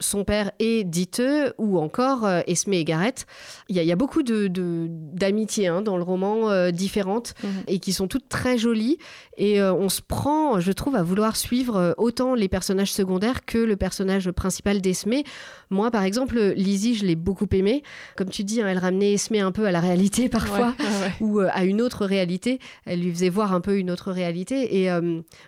son 0.00 0.24
père 0.24 0.52
et 0.58 0.84
Dite, 0.84 1.22
ou 1.58 1.78
encore 1.78 2.24
euh, 2.24 2.40
Esme 2.46 2.72
et 2.72 2.84
Gareth. 2.84 3.26
Il 3.68 3.76
y, 3.76 3.92
a 3.92 3.96
beaucoup 3.96 4.22
d'amitiés 4.22 5.66
de, 5.66 5.72
hein, 5.72 5.82
dans 5.82 5.96
le 5.96 6.02
roman 6.02 6.50
euh, 6.50 6.70
différentes 6.70 7.34
mhm. 7.42 7.50
et 7.66 7.78
qui 7.80 7.92
sont 7.92 8.06
toutes 8.06 8.28
très 8.28 8.58
jolies. 8.58 8.98
Et 9.36 9.60
euh, 9.60 9.74
on 9.74 9.88
se 9.88 10.00
prend, 10.00 10.60
je 10.60 10.72
trouve, 10.72 10.94
à 10.94 11.02
vouloir 11.02 11.36
suivre 11.36 11.94
autant 11.98 12.34
les 12.34 12.48
personnages 12.48 12.92
secondaires 12.92 13.44
que 13.44 13.58
le 13.58 13.76
personnage 13.76 14.30
principal 14.30 14.80
d'Esme. 14.80 15.22
Moi, 15.70 15.90
par 15.90 16.04
exemple, 16.04 16.38
Lizzie, 16.56 16.94
je 16.94 17.04
l'ai 17.04 17.16
beaucoup 17.16 17.46
aimée. 17.52 17.82
Comme 18.16 18.30
tu 18.30 18.44
dis, 18.44 18.62
hein, 18.62 18.68
elle 18.68 18.78
ramenait 18.78 19.14
Esme 19.14 19.36
un 19.36 19.52
peu 19.52 19.66
à 19.66 19.72
la 19.72 19.80
réalité 19.80 20.28
parfois, 20.28 20.74
ou 21.20 21.40
à 21.40 21.64
une 21.64 21.82
autre 21.82 22.04
réalité. 22.04 22.58
Elle 22.84 23.00
lui 23.00 23.12
faisait 23.12 23.28
voir 23.28 23.52
un 23.52 23.60
peu 23.60 23.78
une 23.78 23.90
autre 23.90 24.12
réalité. 24.12 24.82
Et 24.82 24.88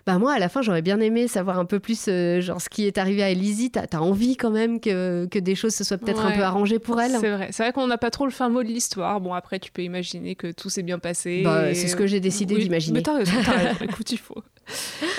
bah, 0.05 0.19
moi, 0.19 0.33
à 0.33 0.39
la 0.39 0.49
fin, 0.49 0.61
j'aurais 0.61 0.81
bien 0.81 0.99
aimé 0.99 1.27
savoir 1.27 1.57
un 1.59 1.65
peu 1.65 1.79
plus 1.79 2.09
genre, 2.39 2.61
ce 2.61 2.69
qui 2.69 2.85
est 2.85 2.97
arrivé 2.97 3.23
à 3.23 3.33
Lizzie. 3.33 3.71
T'as 3.71 3.85
as 3.91 4.01
envie 4.01 4.37
quand 4.41 4.49
même 4.49 4.79
que, 4.79 5.27
que 5.27 5.37
des 5.37 5.53
choses 5.53 5.75
se 5.75 5.83
soient 5.83 5.99
peut-être 5.99 6.25
un 6.25 6.31
peu 6.31 6.41
arrangées 6.41 6.79
pour 6.79 6.99
elle. 6.99 7.11
C'est 7.11 7.29
vrai. 7.29 7.49
C'est 7.51 7.61
vrai 7.63 7.71
qu'on 7.71 7.85
n'a 7.85 7.99
pas 7.99 8.09
trop 8.09 8.25
le 8.25 8.31
fin 8.31 8.49
mot 8.49 8.63
de 8.63 8.67
l'histoire. 8.67 9.21
Bon, 9.21 9.33
après, 9.33 9.59
tu 9.59 9.71
peux 9.71 9.83
imaginer 9.83 10.35
que 10.35 10.51
tout 10.51 10.69
s'est 10.69 10.81
bien 10.81 10.97
passé. 10.97 11.43
Bah, 11.43 11.73
C'est 11.75 11.87
ce 11.87 11.95
que 11.95 12.07
j'ai 12.07 12.19
décidé 12.19 12.57
d'imaginer. 12.57 12.99
Mais 12.99 13.03
t'as 13.03 13.17
raison, 13.17 13.33
écoute, 13.81 14.11
il 14.11 14.17
faut. 14.17 14.43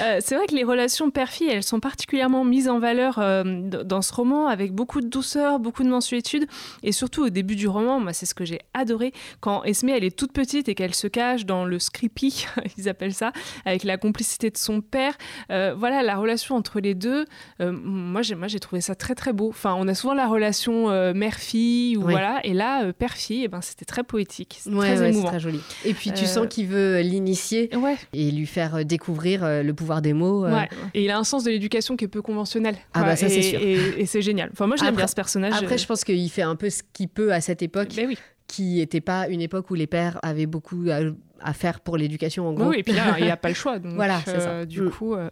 Euh, 0.00 0.18
c'est 0.21 0.37
vrai 0.37 0.47
que 0.47 0.54
les 0.54 0.64
relations 0.64 1.11
père-fille, 1.11 1.49
elles 1.49 1.62
sont 1.62 1.80
particulièrement 1.80 2.44
mises 2.44 2.68
en 2.68 2.78
valeur 2.78 3.18
euh, 3.18 3.42
dans 3.44 4.02
ce 4.02 4.12
roman, 4.12 4.47
avec 4.47 4.73
beaucoup 4.73 5.00
de 5.00 5.06
douceur, 5.06 5.59
beaucoup 5.59 5.82
de 5.82 5.88
mensuétude, 5.88 6.47
et 6.82 6.92
surtout 6.92 7.25
au 7.25 7.28
début 7.28 7.56
du 7.56 7.68
roman, 7.68 8.00
moi 8.00 8.12
c'est 8.12 8.26
ce 8.26 8.35
que 8.35 8.44
j'ai 8.44 8.61
adoré, 8.75 9.12
quand 9.40 9.64
Esme 9.64 9.90
elle 9.90 10.04
est 10.04 10.16
toute 10.16 10.32
petite 10.32 10.68
et 10.68 10.75
qu'elle 10.75 10.94
se 10.94 11.06
cache 11.06 11.47
dans 11.47 11.64
le 11.64 11.78
scrippy, 11.78 12.47
ils 12.78 12.88
appellent 12.88 13.14
ça, 13.14 13.32
avec 13.64 13.85
la 13.85 13.97
complicité 13.97 14.50
de 14.50 14.56
son 14.56 14.80
père. 14.80 15.14
Euh, 15.50 15.75
voilà, 15.76 16.02
la 16.02 16.16
relation 16.16 16.56
entre 16.56 16.80
les 16.80 16.94
deux, 16.94 17.26
moi 17.61 18.23
j'ai 18.23 18.35
moi 18.35 18.49
j'ai 18.49 18.61
trouvé 18.61 18.80
ça 18.80 18.94
très 18.94 19.14
très 19.14 19.32
beau. 19.32 19.49
Enfin, 19.49 19.75
on 19.78 19.87
a 19.88 19.94
souvent 19.94 20.14
la 20.14 20.26
relation 20.26 20.88
mère-fille 21.14 21.97
ou 21.97 22.02
voilà, 22.02 22.40
et 22.44 22.54
là 22.54 22.92
père-fille, 22.92 23.44
eh 23.44 23.49
ben 23.49 23.61
c'était 23.61 23.85
très 23.85 24.02
poétique, 24.02 24.61
très 24.64 25.09
émouvant. 25.09 25.28
très 25.28 25.40
joli. 25.40 25.61
Et 25.85 25.94
puis 25.94 26.12
tu 26.12 26.26
sens 26.26 26.47
qu'il 26.49 26.66
veut 26.66 27.00
l'initier 27.00 27.71
et 28.12 28.30
lui 28.30 28.47
faire 28.47 28.85
découvrir 28.85 29.42
le 29.43 29.73
pouvoir 29.73 30.03
des 30.03 30.13
mots. 30.13 30.45
Euh. 30.45 30.63
Et 30.95 31.05
il 31.05 31.11
a 31.11 31.19
un 31.19 31.25
sens 31.25 31.45
de 31.45 31.51
l'éducation 31.51 31.97
qui 31.97 32.05
est 32.05 32.09
peu 32.09 32.23
conventionnel. 32.23 32.77
Ah 32.95 33.03
bah 33.03 33.17
ça 33.17 33.29
c'est 33.29 33.43
sûr. 33.43 33.61
Et, 33.61 34.07
c'est 34.07 34.23
génial. 34.23 34.51
Enfin 34.53 34.67
moi 34.67 34.77
j'aime 34.77 34.97
bien 34.97 35.07
ce 35.07 35.15
personnage. 35.15 35.55
Après 35.55 35.79
je 35.79 35.87
pense 35.87 36.05
qu'il 36.05 36.31
fait 36.31 36.43
un 36.43 36.57
peu 36.57 36.71
ce 36.71 36.83
qu'il 36.93 37.09
peut 37.09 37.33
à 37.33 37.41
cette 37.41 37.63
époque. 37.63 37.91
Ben 37.97 38.07
oui. 38.09 38.19
Qui 38.47 38.77
n'était 38.77 39.01
pas 39.01 39.29
une 39.29 39.41
époque 39.41 39.71
où 39.71 39.75
les 39.75 39.87
pères 39.87 40.19
avaient 40.23 40.47
beaucoup 40.47 40.85
à 41.43 41.53
faire 41.53 41.81
pour 41.81 41.97
l'éducation 41.97 42.49
en 42.49 42.53
gros. 42.53 42.69
Oui, 42.69 42.79
et 42.79 42.83
puis 42.83 42.93
là, 42.93 43.17
il 43.19 43.25
n'y 43.25 43.31
a 43.31 43.37
pas 43.37 43.49
le 43.49 43.55
choix. 43.63 43.79
Donc, 43.79 43.95
voilà, 43.95 44.21
c'est 44.25 44.41
ça. 44.41 44.51
Euh, 44.51 44.65
du 44.65 44.83
mm. 44.83 44.91
coup, 44.91 45.15
euh, 45.15 45.31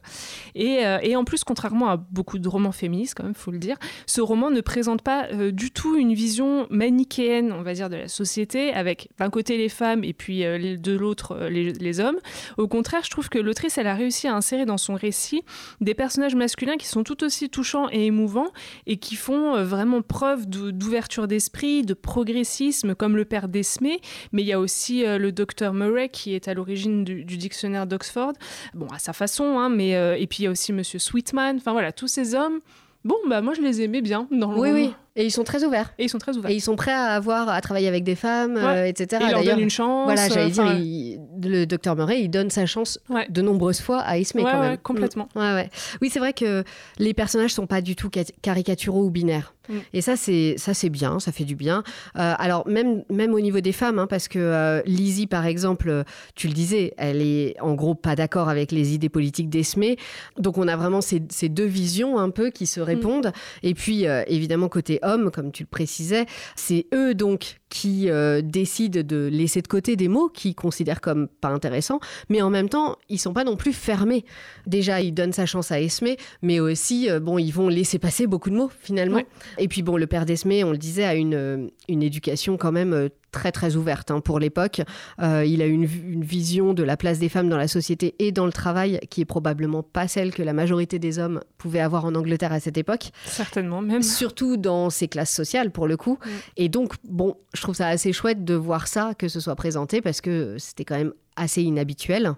et, 0.54 0.84
euh, 0.84 0.98
et, 1.02 1.16
en 1.16 1.24
plus, 1.24 1.44
contrairement 1.44 1.88
à 1.88 1.96
beaucoup 1.96 2.38
de 2.38 2.48
romans 2.48 2.72
féministes, 2.72 3.14
quand 3.16 3.24
même, 3.24 3.34
faut 3.34 3.50
le 3.50 3.58
dire, 3.58 3.76
ce 4.06 4.20
roman 4.20 4.50
ne 4.50 4.60
présente 4.60 5.02
pas 5.02 5.28
du 5.52 5.70
tout 5.70 5.96
une 5.96 6.14
vision 6.14 6.66
manichéenne, 6.70 7.52
on 7.52 7.62
va 7.62 7.74
dire, 7.74 7.88
de 7.88 7.96
la 7.96 8.08
société, 8.08 8.72
avec 8.72 9.08
d'un 9.18 9.30
côté 9.30 9.56
les 9.56 9.68
femmes 9.68 10.04
et 10.04 10.12
puis 10.12 10.40
de 10.40 10.96
l'autre 10.96 11.48
les, 11.48 11.72
les, 11.72 12.00
hommes. 12.00 12.18
Au 12.56 12.68
contraire, 12.68 13.02
je 13.04 13.10
trouve 13.10 13.28
que 13.28 13.38
l'autrice, 13.38 13.78
elle 13.78 13.86
a 13.86 13.94
réussi 13.94 14.28
à 14.28 14.34
insérer 14.34 14.66
dans 14.66 14.78
son 14.78 14.94
récit 14.94 15.42
des 15.80 15.94
personnages 15.94 16.34
masculins 16.34 16.76
qui 16.76 16.86
sont 16.86 17.04
tout 17.04 17.24
aussi 17.24 17.50
touchants 17.50 17.88
et 17.90 18.06
émouvants 18.06 18.50
et 18.86 18.96
qui 18.96 19.16
font 19.16 19.62
vraiment 19.62 20.02
preuve 20.02 20.48
d'ouverture 20.48 21.28
d'esprit, 21.28 21.82
de 21.82 21.94
progressisme, 21.94 22.94
comme 22.94 23.16
le 23.16 23.24
père 23.24 23.48
d'Esmé, 23.48 24.00
mais 24.32 24.42
il 24.42 24.48
y 24.48 24.52
a 24.52 24.60
aussi 24.60 25.04
le 25.04 25.32
docteur 25.32 25.74
Murray 25.74 25.99
qui 26.08 26.34
est 26.34 26.48
à 26.48 26.54
l'origine 26.54 27.04
du, 27.04 27.24
dictionnaire 27.24 27.86
d'Oxford. 27.86 28.32
Bon, 28.74 28.86
à 28.88 28.98
sa 28.98 29.12
façon, 29.12 29.58
hein, 29.58 29.68
mais 29.68 29.96
euh, 29.96 30.16
et 30.16 30.26
puis 30.26 30.40
il 30.40 30.44
y 30.44 30.46
a 30.46 30.50
aussi 30.50 30.72
Monsieur 30.72 30.98
Sweetman. 30.98 31.56
Enfin 31.56 31.72
voilà, 31.72 31.92
tous 31.92 32.08
ces 32.08 32.34
hommes. 32.34 32.60
Bon, 33.02 33.16
bah 33.28 33.40
moi 33.40 33.54
je 33.54 33.62
les 33.62 33.80
aimais 33.80 34.02
bien 34.02 34.28
dans 34.30 34.52
le 34.52 34.60
Oui, 34.60 34.70
oui. 34.72 34.94
Et 35.16 35.24
ils 35.24 35.30
sont 35.30 35.44
très 35.44 35.64
ouverts. 35.64 35.92
Et 35.98 36.04
ils 36.04 36.08
sont 36.08 36.18
très 36.18 36.36
ouverts. 36.36 36.50
Et 36.50 36.54
ils 36.54 36.60
sont 36.60 36.76
prêts 36.76 36.92
à 36.92 37.06
avoir 37.06 37.48
à 37.48 37.60
travailler 37.60 37.88
avec 37.88 38.04
des 38.04 38.14
femmes, 38.14 38.56
euh, 38.56 38.84
etc. 38.84 39.22
Et 39.22 39.26
ils 39.26 39.30
leur 39.32 39.44
donnent 39.44 39.60
une 39.60 39.70
chance. 39.70 40.04
Voilà, 40.04 40.28
j'allais 40.28 40.50
dire, 40.50 41.18
le 41.42 41.64
docteur 41.64 41.96
Murray, 41.96 42.22
il 42.22 42.28
donne 42.28 42.50
sa 42.50 42.66
chance 42.66 42.98
de 43.28 43.42
nombreuses 43.42 43.80
fois 43.80 44.00
à 44.00 44.18
Ismay 44.18 44.42
quand 44.42 44.60
même. 44.60 44.78
complètement. 44.78 45.28
Mm. 45.34 45.62
Oui, 46.00 46.10
c'est 46.10 46.20
vrai 46.20 46.32
que 46.32 46.62
les 46.98 47.14
personnages 47.14 47.52
sont 47.52 47.66
pas 47.66 47.80
du 47.80 47.96
tout 47.96 48.10
caricaturaux 48.42 49.04
ou 49.04 49.10
binaires. 49.10 49.54
Mm. 49.68 49.78
Et 49.92 50.00
ça, 50.00 50.16
c'est 50.16 50.54
ça, 50.56 50.74
c'est 50.74 50.90
bien, 50.90 51.20
ça 51.20 51.32
fait 51.32 51.44
du 51.44 51.56
bien. 51.56 51.82
Euh, 52.16 52.34
alors 52.38 52.66
même 52.66 53.04
même 53.10 53.34
au 53.34 53.40
niveau 53.40 53.60
des 53.60 53.72
femmes, 53.72 53.98
hein, 53.98 54.06
parce 54.06 54.28
que 54.28 54.38
euh, 54.38 54.82
Lizzie, 54.86 55.26
par 55.26 55.46
exemple, 55.46 56.04
tu 56.34 56.48
le 56.48 56.54
disais, 56.54 56.94
elle 56.96 57.22
est 57.22 57.58
en 57.60 57.74
gros 57.74 57.94
pas 57.94 58.16
d'accord 58.16 58.48
avec 58.48 58.72
les 58.72 58.94
idées 58.94 59.08
politiques 59.08 59.48
d'Esmé. 59.48 59.96
Donc 60.38 60.58
on 60.58 60.68
a 60.68 60.76
vraiment 60.76 61.00
ces, 61.00 61.22
ces, 61.28 61.48
deux 61.48 61.66
visions 61.66 62.18
un 62.18 62.30
peu 62.30 62.50
qui 62.50 62.66
se 62.66 62.80
mm. 62.80 62.84
répondent. 62.84 63.32
Et 63.62 63.74
puis 63.74 64.04
évidemment 64.26 64.68
côté 64.68 64.98
hommes, 65.02 65.30
comme 65.30 65.52
tu 65.52 65.62
le 65.64 65.68
précisais, 65.68 66.26
c'est 66.56 66.86
eux 66.94 67.14
donc 67.14 67.59
qui 67.70 68.10
euh, 68.10 68.42
décident 68.42 69.00
de 69.02 69.28
laisser 69.32 69.62
de 69.62 69.68
côté 69.68 69.96
des 69.96 70.08
mots 70.08 70.28
qu'ils 70.28 70.54
considèrent 70.54 71.00
comme 71.00 71.28
pas 71.28 71.48
intéressants, 71.48 72.00
mais 72.28 72.42
en 72.42 72.50
même 72.50 72.68
temps, 72.68 72.96
ils 73.08 73.18
sont 73.18 73.32
pas 73.32 73.44
non 73.44 73.56
plus 73.56 73.72
fermés. 73.72 74.24
Déjà, 74.66 75.00
ils 75.00 75.12
donnent 75.12 75.32
sa 75.32 75.46
chance 75.46 75.70
à 75.70 75.80
Esmé, 75.80 76.18
mais 76.42 76.60
aussi, 76.60 77.08
euh, 77.08 77.20
bon, 77.20 77.38
ils 77.38 77.52
vont 77.52 77.68
laisser 77.68 77.98
passer 77.98 78.26
beaucoup 78.26 78.50
de 78.50 78.56
mots 78.56 78.70
finalement. 78.82 79.22
Et 79.58 79.68
puis 79.68 79.82
bon, 79.82 79.96
le 79.96 80.06
père 80.06 80.26
d'Esmé, 80.26 80.64
on 80.64 80.72
le 80.72 80.78
disait, 80.78 81.04
a 81.04 81.14
une, 81.14 81.34
euh, 81.34 81.66
une 81.88 82.02
éducation 82.02 82.56
quand 82.56 82.72
même 82.72 83.08
très 83.30 83.52
très 83.52 83.76
ouverte 83.76 84.10
hein, 84.10 84.20
pour 84.20 84.38
l'époque. 84.38 84.82
Euh, 85.20 85.44
il 85.44 85.62
a 85.62 85.66
une, 85.66 85.84
une, 85.84 86.24
vision 86.24 86.74
de 86.74 86.82
la 86.82 86.96
place 86.96 87.18
des 87.18 87.28
femmes 87.28 87.48
dans 87.48 87.56
la 87.56 87.68
société 87.68 88.14
et 88.18 88.32
dans 88.32 88.46
le 88.46 88.52
travail 88.52 89.00
qui 89.10 89.20
est 89.20 89.26
probablement 89.26 89.82
pas 89.82 90.08
celle 90.08 90.32
que 90.32 90.42
la 90.42 90.52
majorité 90.52 90.98
des 90.98 91.18
hommes 91.18 91.40
pouvaient 91.58 91.80
avoir 91.80 92.04
en 92.04 92.14
Angleterre 92.14 92.52
à 92.52 92.60
cette 92.60 92.78
époque. 92.78 93.10
Certainement 93.24 93.80
même. 93.80 94.02
Surtout 94.02 94.56
dans 94.56 94.90
ces 94.90 95.08
classes 95.08 95.32
sociales 95.32 95.70
pour 95.70 95.86
le 95.86 95.96
coup. 95.96 96.18
Et 96.56 96.68
donc 96.68 96.94
bon, 97.04 97.36
je 97.54 97.62
trouve 97.62 97.74
ça 97.74 97.88
assez 97.88 98.12
chouette 98.12 98.44
de 98.44 98.54
voir 98.54 98.86
ça, 98.88 99.12
que 99.18 99.28
ce 99.28 99.40
soit 99.40 99.56
présenté 99.56 100.00
parce 100.00 100.20
que 100.20 100.56
c'était 100.58 100.84
quand 100.84 100.96
même 100.96 101.12
assez 101.36 101.62
inhabituel. 101.62 102.34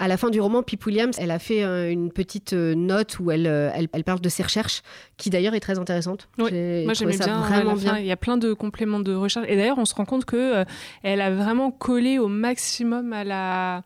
À 0.00 0.08
la 0.08 0.16
fin 0.16 0.30
du 0.30 0.40
roman, 0.40 0.62
Pip 0.62 0.86
Williams, 0.86 1.14
elle 1.18 1.30
a 1.30 1.38
fait 1.38 1.62
euh, 1.62 1.90
une 1.90 2.10
petite 2.10 2.54
euh, 2.54 2.74
note 2.74 3.20
où 3.20 3.30
elle, 3.30 3.46
euh, 3.46 3.70
elle, 3.74 3.86
elle, 3.92 4.02
parle 4.02 4.22
de 4.22 4.30
ses 4.30 4.42
recherches, 4.42 4.80
qui 5.18 5.28
d'ailleurs 5.28 5.52
est 5.52 5.60
très 5.60 5.78
intéressante. 5.78 6.30
Oui, 6.38 6.84
moi 6.86 6.94
j'aimais 6.94 7.18
bien. 7.18 7.40
Vraiment 7.42 7.74
bien. 7.74 7.98
Il 7.98 8.06
y 8.06 8.10
a 8.10 8.16
plein 8.16 8.38
de 8.38 8.54
compléments 8.54 9.00
de 9.00 9.12
recherche. 9.12 9.44
Et 9.46 9.56
d'ailleurs, 9.56 9.76
on 9.76 9.84
se 9.84 9.94
rend 9.94 10.06
compte 10.06 10.24
que 10.24 10.64
elle 11.02 11.20
a 11.20 11.30
vraiment 11.30 11.70
collé 11.70 12.18
au 12.18 12.28
maximum 12.28 13.12
à 13.12 13.24
la, 13.24 13.82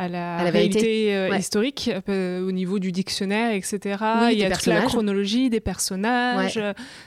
à 0.00 0.08
la, 0.08 0.50
réalité 0.50 1.28
historique 1.38 1.90
au 2.08 2.52
niveau 2.52 2.78
du 2.78 2.92
dictionnaire, 2.92 3.52
etc. 3.52 3.96
il 4.32 4.38
y 4.38 4.44
a 4.44 4.50
toute 4.50 4.66
la 4.66 4.82
chronologie 4.82 5.50
des 5.50 5.60
personnages. 5.60 6.60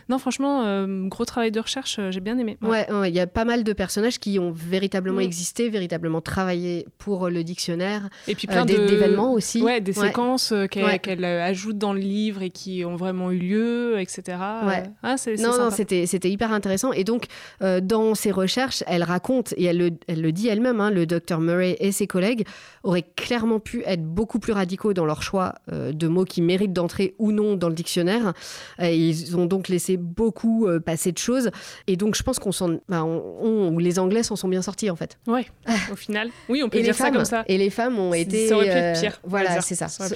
Non, 0.10 0.20
franchement, 0.20 0.86
gros 1.08 1.26
travail 1.26 1.52
de 1.52 1.60
recherche, 1.60 2.00
j'ai 2.10 2.20
bien 2.20 2.38
aimé. 2.38 2.58
Ouais, 2.62 2.88
il 3.08 3.14
y 3.14 3.20
a 3.20 3.28
pas 3.28 3.46
mal 3.46 3.64
de 3.64 3.74
personnages 3.74 4.20
qui 4.20 4.40
ont 4.40 4.52
véritablement 4.52 5.20
existé, 5.20 5.70
véritablement 5.70 6.22
travaillé 6.22 6.86
pour 6.98 7.30
le 7.30 7.44
dictionnaire. 7.44 8.10
Et 8.28 8.36
puis 8.36 8.48
plein 8.48 8.62
euh, 8.62 8.88
d'événements 8.88 9.34
aussi. 9.34 9.62
Ouais, 9.62 9.82
des 9.82 9.94
séquences 9.94 10.52
euh, 10.52 10.68
qu'elle 10.68 11.26
euh, 11.26 11.44
ajoute 11.44 11.78
dans 11.78 11.94
le 11.94 12.00
livre 12.00 12.42
et 12.42 12.50
qui 12.50 12.84
ont 12.86 12.96
vraiment 12.96 13.32
eu 13.32 13.38
lieu, 13.38 14.00
etc. 14.00 14.38
Ah, 14.40 15.16
non, 15.40 15.58
non, 15.58 15.70
c'était, 15.72 16.06
c'était 16.06 16.30
hyper 16.30 16.52
intéressant. 16.52 16.92
Et 16.94 17.04
donc, 17.04 17.26
dans 17.62 18.16
ses 18.16 18.32
recherches, 18.32 18.84
elle 18.88 19.04
raconte, 19.04 19.54
et 19.58 19.66
elle 19.66 19.78
le, 19.78 19.90
elle 20.08 20.22
le 20.22 20.32
dit 20.32 20.48
elle-même, 20.48 20.80
hein, 20.80 20.92
le 20.92 21.06
docteur 21.06 21.40
Murray 21.40 21.78
et 21.80 21.92
ses 21.92 22.08
collègues 22.08 22.46
auraient 22.84 23.06
clairement 23.16 23.60
pu 23.60 23.84
être 23.86 24.04
beaucoup 24.04 24.40
plus 24.40 24.54
radicaux 24.54 24.94
dans 24.94 25.06
leur 25.06 25.24
choix 25.24 25.56
de 25.72 26.08
mots 26.08 26.26
qui 26.26 26.42
méritent 26.42 26.74
d'entrer 26.74 27.16
ou 27.18 27.32
non 27.32 27.56
dans 27.56 27.70
le 27.70 27.76
dictionnaire. 27.76 28.34
ils 28.80 29.38
ont 29.38 29.46
donc 29.46 29.70
laissé 29.70 29.98
beaucoup 29.98 30.68
passer 30.86 31.12
de 31.12 31.18
choses. 31.18 31.50
Et 31.88 31.96
donc, 31.96 32.16
je 32.16 32.24
pense 32.24 32.40
qu'on 32.40 32.52
s'en, 32.52 32.80
bah, 32.90 33.04
on, 33.04 33.78
les 33.78 34.00
Anglais 34.00 34.24
s'en 34.24 34.36
sont 34.36 34.48
bien 34.48 34.62
sortis, 34.62 34.90
en 34.90 34.96
fait. 34.96 35.18
Ouais, 35.28 35.46
au 35.92 35.96
final. 35.96 36.30
Oui, 36.50 36.62
on 36.64 36.70
peut 36.70 36.82
dire 36.82 36.96
ça 36.96 37.12
comme 37.12 37.26
ça. 37.26 37.44
Et 37.48 37.58
les 37.58 37.70
femmes 37.70 37.98
ont 38.00 38.14
été 38.14 38.48
ça 38.48 38.56
aurait 38.56 38.66
pu 38.66 38.78
être 38.78 39.00
pire. 39.00 39.14
Euh, 39.14 39.28
voilà, 39.28 39.62
c'est 39.62 39.76
ça. 39.76 39.88
Ça 39.88 40.06
aurait 40.06 40.16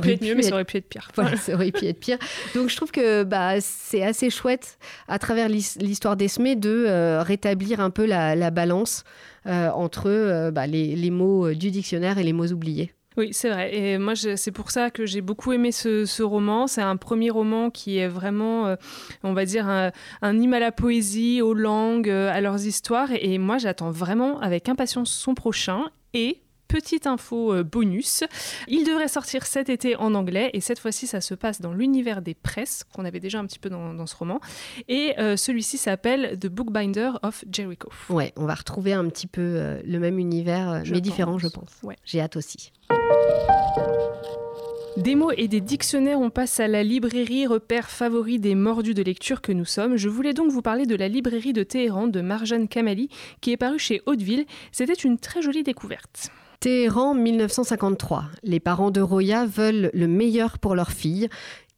pu 0.00 0.10
être, 0.10 0.22
mieux, 0.22 0.34
mais 0.34 0.42
ça 0.42 0.54
aurait 0.54 0.64
pu 0.64 0.76
être 0.76 0.88
pire. 0.88 1.08
Voilà, 1.14 1.36
ça 1.36 1.54
aurait 1.54 1.72
pu 1.72 1.86
être 1.86 2.00
pire. 2.00 2.18
Donc 2.54 2.68
je 2.68 2.76
trouve 2.76 2.90
que 2.90 3.24
bah, 3.24 3.60
c'est 3.60 4.02
assez 4.02 4.30
chouette, 4.30 4.78
à 5.08 5.18
travers 5.18 5.48
l'histoire 5.48 6.16
d'Esmé, 6.16 6.56
de 6.56 6.84
euh, 6.86 7.22
rétablir 7.22 7.80
un 7.80 7.90
peu 7.90 8.06
la, 8.06 8.50
balance 8.50 9.04
euh, 9.04 9.29
entre 9.46 10.50
bah, 10.50 10.66
les, 10.66 11.10
mots 11.10 11.52
du 11.52 11.70
dictionnaire 11.70 12.18
et 12.18 12.22
les 12.22 12.32
mots 12.32 12.52
oubliés. 12.52 12.92
Oui, 13.16 13.30
c'est 13.32 13.50
vrai. 13.50 13.74
Et 13.74 13.98
moi, 13.98 14.14
c'est 14.14 14.52
pour 14.52 14.70
ça 14.70 14.90
que 14.90 15.04
j'ai 15.04 15.20
beaucoup 15.20 15.52
aimé 15.52 15.72
ce, 15.72 16.22
roman. 16.22 16.66
C'est 16.66 16.82
un 16.82 16.96
premier 16.96 17.30
roman 17.30 17.70
qui 17.70 17.98
est 17.98 18.08
vraiment, 18.08 18.76
on 19.24 19.32
va 19.32 19.44
dire, 19.44 19.68
un, 19.68 19.92
hymne 20.22 20.54
à 20.54 20.60
la 20.60 20.72
poésie, 20.72 21.42
aux 21.42 21.54
langues, 21.54 22.08
à 22.08 22.40
leurs 22.40 22.64
histoires. 22.66 23.08
Et 23.12 23.38
moi, 23.38 23.58
j'attends 23.58 23.90
vraiment 23.90 24.40
avec 24.40 24.68
impatience 24.68 25.10
son 25.10 25.34
prochain. 25.34 25.90
Et 26.14 26.40
Petite 26.70 27.08
info 27.08 27.52
euh, 27.52 27.64
bonus, 27.64 28.22
il 28.68 28.86
devrait 28.86 29.08
sortir 29.08 29.44
cet 29.44 29.68
été 29.68 29.96
en 29.96 30.14
anglais 30.14 30.50
et 30.52 30.60
cette 30.60 30.78
fois-ci 30.78 31.08
ça 31.08 31.20
se 31.20 31.34
passe 31.34 31.60
dans 31.60 31.72
l'univers 31.72 32.22
des 32.22 32.34
presses 32.34 32.84
qu'on 32.94 33.04
avait 33.04 33.18
déjà 33.18 33.40
un 33.40 33.46
petit 33.46 33.58
peu 33.58 33.68
dans, 33.68 34.06
ce 34.06 34.14
roman 34.14 34.38
et 34.86 35.18
euh, 35.18 35.36
celui-ci 35.36 35.78
s'appelle 35.78 36.38
The 36.38 36.46
Bookbinder 36.46 37.10
of 37.24 37.44
Jericho. 37.50 37.90
Ouais, 38.08 38.32
on 38.36 38.46
va 38.46 38.54
retrouver 38.54 38.92
un 38.92 39.08
petit 39.08 39.26
peu 39.26 39.40
euh, 39.40 39.82
le 39.84 39.98
même 39.98 40.20
univers 40.20 40.84
mais 40.88 41.00
différent 41.00 41.38
je 41.38 41.48
pense. 41.48 41.70
Ouais. 41.82 41.96
J'ai 42.04 42.20
hâte 42.20 42.36
aussi. 42.36 42.70
Des 44.96 45.16
mots 45.16 45.32
et 45.36 45.48
des 45.48 45.60
dictionnaires, 45.60 46.20
on 46.20 46.30
passe 46.30 46.60
à 46.60 46.68
la 46.68 46.84
librairie, 46.84 47.48
repère 47.48 47.90
favori 47.90 48.38
des 48.38 48.54
mordus 48.54 48.94
de 48.94 49.02
lecture 49.02 49.40
que 49.40 49.50
nous 49.50 49.64
sommes. 49.64 49.96
Je 49.96 50.08
voulais 50.08 50.34
donc 50.34 50.52
vous 50.52 50.62
parler 50.62 50.86
de 50.86 50.94
la 50.94 51.08
librairie 51.08 51.52
de 51.52 51.64
Téhéran 51.64 52.06
de 52.06 52.20
Marjane 52.20 52.68
Kamali, 52.68 53.08
qui 53.40 53.50
est 53.50 53.56
parue 53.56 53.78
chez 53.78 54.02
Hauteville. 54.06 54.46
C'était 54.70 54.92
une 54.92 55.18
très 55.18 55.42
jolie 55.42 55.64
découverte. 55.64 56.30
Téhéran 56.60 57.14
1953. 57.14 58.24
Les 58.42 58.60
parents 58.60 58.90
de 58.90 59.00
Roya 59.00 59.46
veulent 59.46 59.90
le 59.94 60.06
meilleur 60.06 60.58
pour 60.58 60.74
leur 60.74 60.90
fille. 60.90 61.30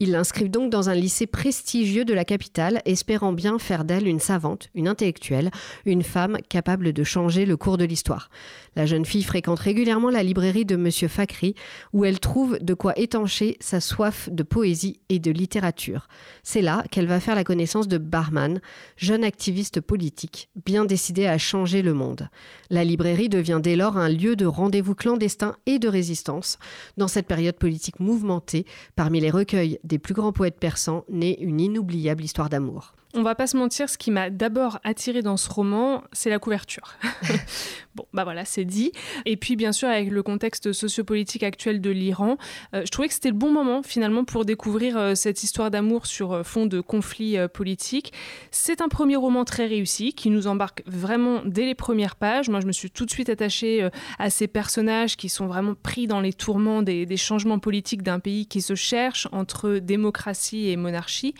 Ils 0.02 0.10
l'inscrivent 0.10 0.50
donc 0.50 0.68
dans 0.68 0.88
un 0.88 0.96
lycée 0.96 1.28
prestigieux 1.28 2.04
de 2.04 2.12
la 2.12 2.24
capitale, 2.24 2.82
espérant 2.86 3.32
bien 3.32 3.60
faire 3.60 3.84
d'elle 3.84 4.08
une 4.08 4.18
savante, 4.18 4.68
une 4.74 4.88
intellectuelle, 4.88 5.52
une 5.84 6.02
femme 6.02 6.38
capable 6.48 6.92
de 6.92 7.04
changer 7.04 7.46
le 7.46 7.56
cours 7.56 7.78
de 7.78 7.84
l'histoire. 7.84 8.28
La 8.74 8.84
jeune 8.84 9.04
fille 9.04 9.22
fréquente 9.22 9.60
régulièrement 9.60 10.10
la 10.10 10.24
librairie 10.24 10.64
de 10.64 10.74
Monsieur 10.74 11.06
Fakri, 11.06 11.54
où 11.92 12.04
elle 12.04 12.18
trouve 12.18 12.58
de 12.58 12.74
quoi 12.74 12.98
étancher 12.98 13.56
sa 13.60 13.80
soif 13.80 14.28
de 14.32 14.42
poésie 14.42 14.98
et 15.08 15.20
de 15.20 15.30
littérature. 15.30 16.08
C'est 16.42 16.62
là 16.62 16.82
qu'elle 16.90 17.06
va 17.06 17.20
faire 17.20 17.36
la 17.36 17.44
connaissance 17.44 17.86
de 17.86 17.98
Barman, 17.98 18.60
jeune 18.96 19.22
activiste 19.22 19.80
politique, 19.80 20.48
bien 20.66 20.84
décidé 20.84 21.26
à 21.26 21.38
changer 21.38 21.80
le 21.80 21.94
monde. 21.94 22.28
La 22.70 22.82
librairie 22.82 23.28
devient 23.28 23.60
dès 23.62 23.76
lors 23.76 23.96
un 23.96 24.08
lieu 24.08 24.34
de 24.34 24.46
rendez-vous 24.46 24.96
clandestin 24.96 25.54
et 25.66 25.78
de 25.78 25.86
résistance. 25.86 26.58
Dans 26.96 27.08
cette 27.08 27.28
période 27.28 27.56
politique 27.56 28.00
mouvementée, 28.00 28.66
parmi 28.96 29.20
les 29.20 29.30
recueils 29.30 29.78
plus 29.98 30.14
grands 30.14 30.32
poètes 30.32 30.58
persans, 30.58 31.04
naît 31.08 31.38
une 31.40 31.60
inoubliable 31.60 32.24
histoire 32.24 32.48
d'amour. 32.48 32.94
On 33.14 33.22
va 33.22 33.34
pas 33.34 33.46
se 33.46 33.58
mentir, 33.58 33.90
ce 33.90 33.98
qui 33.98 34.10
m'a 34.10 34.30
d'abord 34.30 34.78
attiré 34.84 35.20
dans 35.20 35.36
ce 35.36 35.50
roman, 35.50 36.02
c'est 36.12 36.30
la 36.30 36.38
couverture. 36.38 36.94
bon, 37.94 38.06
bah 38.14 38.24
voilà, 38.24 38.46
c'est 38.46 38.64
dit. 38.64 38.90
Et 39.26 39.36
puis, 39.36 39.54
bien 39.54 39.72
sûr, 39.72 39.88
avec 39.88 40.10
le 40.10 40.22
contexte 40.22 40.72
sociopolitique 40.72 41.42
actuel 41.42 41.82
de 41.82 41.90
l'Iran, 41.90 42.38
euh, 42.74 42.82
je 42.86 42.90
trouvais 42.90 43.08
que 43.08 43.14
c'était 43.14 43.28
le 43.28 43.36
bon 43.36 43.52
moment 43.52 43.82
finalement 43.82 44.24
pour 44.24 44.46
découvrir 44.46 44.96
euh, 44.96 45.14
cette 45.14 45.42
histoire 45.42 45.70
d'amour 45.70 46.06
sur 46.06 46.32
euh, 46.32 46.42
fond 46.42 46.64
de 46.64 46.80
conflits 46.80 47.36
politiques. 47.52 48.14
C'est 48.50 48.80
un 48.80 48.88
premier 48.88 49.16
roman 49.16 49.44
très 49.44 49.66
réussi 49.66 50.14
qui 50.14 50.30
nous 50.30 50.46
embarque 50.46 50.82
vraiment 50.86 51.42
dès 51.44 51.66
les 51.66 51.74
premières 51.74 52.16
pages. 52.16 52.48
Moi, 52.48 52.60
je 52.60 52.66
me 52.66 52.72
suis 52.72 52.90
tout 52.90 53.04
de 53.04 53.10
suite 53.10 53.28
attachée 53.28 53.88
à 54.18 54.30
ces 54.30 54.48
personnages 54.48 55.16
qui 55.16 55.28
sont 55.28 55.46
vraiment 55.46 55.74
pris 55.74 56.06
dans 56.06 56.20
les 56.20 56.32
tourments 56.32 56.80
des, 56.80 57.04
des 57.04 57.16
changements 57.18 57.58
politiques 57.58 58.02
d'un 58.02 58.20
pays 58.20 58.46
qui 58.46 58.62
se 58.62 58.74
cherche 58.74 59.28
entre 59.32 59.78
démocratie 59.78 60.70
et 60.70 60.76
monarchie. 60.76 61.34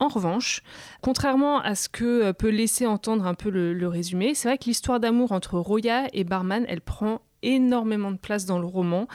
En 0.00 0.08
revanche, 0.08 0.62
contrairement 1.02 1.60
à 1.60 1.74
ce 1.74 1.88
que 1.88 2.04
euh, 2.04 2.32
peut 2.32 2.50
laisser 2.50 2.86
entendre 2.86 3.26
un 3.26 3.34
peu 3.34 3.50
le, 3.50 3.88
résumé, 3.88 4.34
c'est 4.34 4.48
vrai 4.48 4.58
que 4.58 4.64
l'histoire 4.64 5.00
d'amour 5.00 5.32
entre 5.32 5.58
Roya 5.58 6.06
et 6.12 6.24
Barman, 6.24 6.64
elle 6.68 6.80
prend 6.80 7.20
énormément 7.42 8.10
de 8.10 8.16
place 8.16 8.44
dans 8.44 8.58
le 8.58 8.66
roman. 8.66 9.08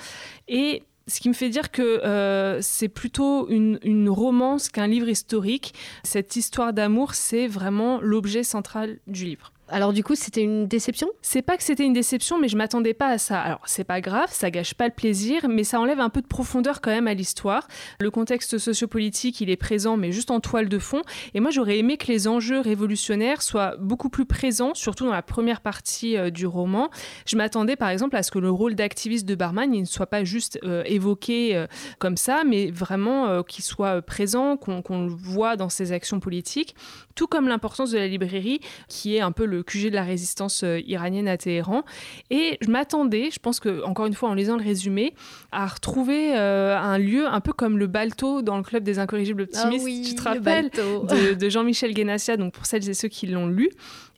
Et 0.47 0.83
ce 1.07 1.19
qui 1.19 1.29
me 1.29 1.33
fait 1.33 1.49
dire 1.49 1.71
que 1.71 1.81
euh, 1.81 2.61
c'est 2.61 2.89
plutôt 2.89 3.49
une, 3.49 3.79
une 3.83 4.09
romance 4.09 4.69
qu'un 4.69 4.87
livre 4.87 5.09
historique. 5.09 5.73
Cette 6.03 6.35
histoire 6.35 6.73
d'amour, 6.73 7.13
c'est 7.13 7.47
vraiment 7.47 7.99
l'objet 8.01 8.43
central 8.43 8.99
du 9.07 9.25
livre. 9.25 9.53
Alors 9.73 9.91
du 9.91 10.03
coup, 10.03 10.13
c'était 10.13 10.43
une 10.43 10.67
déception? 10.67 11.09
C'est 11.23 11.41
pas 11.41 11.57
que 11.57 11.63
c'était 11.63 11.83
une 11.83 11.93
déception, 11.93 12.37
mais 12.39 12.47
je 12.47 12.55
m'attendais 12.55 12.93
pas 12.93 13.07
à 13.07 13.17
ça. 13.17 13.41
Alors 13.41 13.61
c'est 13.65 13.83
pas 13.83 14.01
grave, 14.01 14.29
ça 14.31 14.51
gâche 14.51 14.75
pas 14.75 14.85
le 14.85 14.93
plaisir, 14.93 15.47
mais 15.49 15.63
ça 15.63 15.79
enlève 15.79 15.99
un 15.99 16.11
peu 16.11 16.21
de 16.21 16.27
profondeur 16.27 16.79
quand 16.79 16.91
même 16.91 17.07
à 17.07 17.15
l'histoire. 17.15 17.67
Le 17.99 18.11
contexte 18.11 18.59
sociopolitique, 18.59 19.41
il 19.41 19.49
est 19.49 19.57
présent, 19.57 19.97
mais 19.97 20.11
juste 20.11 20.29
en 20.29 20.39
toile 20.39 20.69
de 20.69 20.77
fond. 20.77 21.01
Et 21.33 21.39
moi, 21.39 21.49
j'aurais 21.49 21.79
aimé 21.79 21.97
que 21.97 22.05
les 22.05 22.27
enjeux 22.27 22.59
révolutionnaires 22.59 23.41
soient 23.41 23.75
beaucoup 23.79 24.09
plus 24.09 24.27
présents, 24.27 24.75
surtout 24.75 25.05
dans 25.05 25.11
la 25.11 25.23
première 25.23 25.61
partie 25.61 26.17
euh, 26.17 26.29
du 26.29 26.45
roman. 26.45 26.91
Je 27.25 27.35
m'attendais 27.35 27.75
par 27.75 27.89
exemple 27.89 28.15
à 28.15 28.21
ce 28.21 28.29
que 28.29 28.37
le 28.37 28.51
rôle 28.51 28.75
d'activiste 28.75 29.25
de 29.25 29.33
Barman 29.33 29.73
il 29.73 29.81
ne 29.81 29.87
soit 29.87 30.05
pas 30.05 30.23
juste 30.23 30.59
euh, 30.63 30.83
évoqué 30.85 31.55
euh, 31.55 31.65
comme 31.97 32.17
ça, 32.17 32.43
mais 32.45 32.69
vraiment 32.69 33.41
qu'il 33.41 33.63
soit 33.63 34.03
présent, 34.03 34.55
qu'on 34.55 35.07
le 35.07 35.11
voit 35.11 35.55
dans 35.55 35.69
ses 35.69 35.93
actions 35.93 36.19
politiques, 36.19 36.75
tout 37.15 37.25
comme 37.25 37.47
l'importance 37.47 37.89
de 37.89 37.97
la 37.97 38.07
librairie, 38.07 38.59
qui 38.87 39.15
est 39.15 39.21
un 39.21 39.31
peu 39.31 39.45
le 39.45 39.62
QG 39.63 39.89
de 39.89 39.95
la 39.95 40.03
résistance 40.03 40.63
euh, 40.63 40.79
iranienne 40.85 41.27
à 41.27 41.37
Téhéran. 41.37 41.83
Et 42.29 42.57
je 42.61 42.69
m'attendais, 42.69 43.29
je 43.31 43.39
pense 43.39 43.59
que 43.59 43.83
encore 43.83 44.05
une 44.05 44.13
fois 44.13 44.29
en 44.29 44.33
lisant 44.33 44.57
le 44.57 44.63
résumé, 44.63 45.13
à 45.51 45.67
retrouver 45.67 46.37
euh, 46.37 46.77
un 46.77 46.97
lieu 46.97 47.27
un 47.27 47.39
peu 47.39 47.53
comme 47.53 47.77
le 47.77 47.87
Balto 47.87 48.41
dans 48.41 48.57
le 48.57 48.63
club 48.63 48.83
des 48.83 48.99
incorrigibles 48.99 49.47
ah 49.53 49.65
optimistes. 49.65 50.09
tu 50.09 50.15
te 50.15 50.23
rappelles 50.23 50.69
de, 50.69 51.33
de 51.39 51.49
Jean-Michel 51.49 51.93
Guénassia, 51.93 52.37
donc 52.37 52.53
pour 52.53 52.65
celles 52.65 52.87
et 52.89 52.93
ceux 52.93 53.07
qui 53.07 53.27
l'ont 53.27 53.47
lu. 53.47 53.69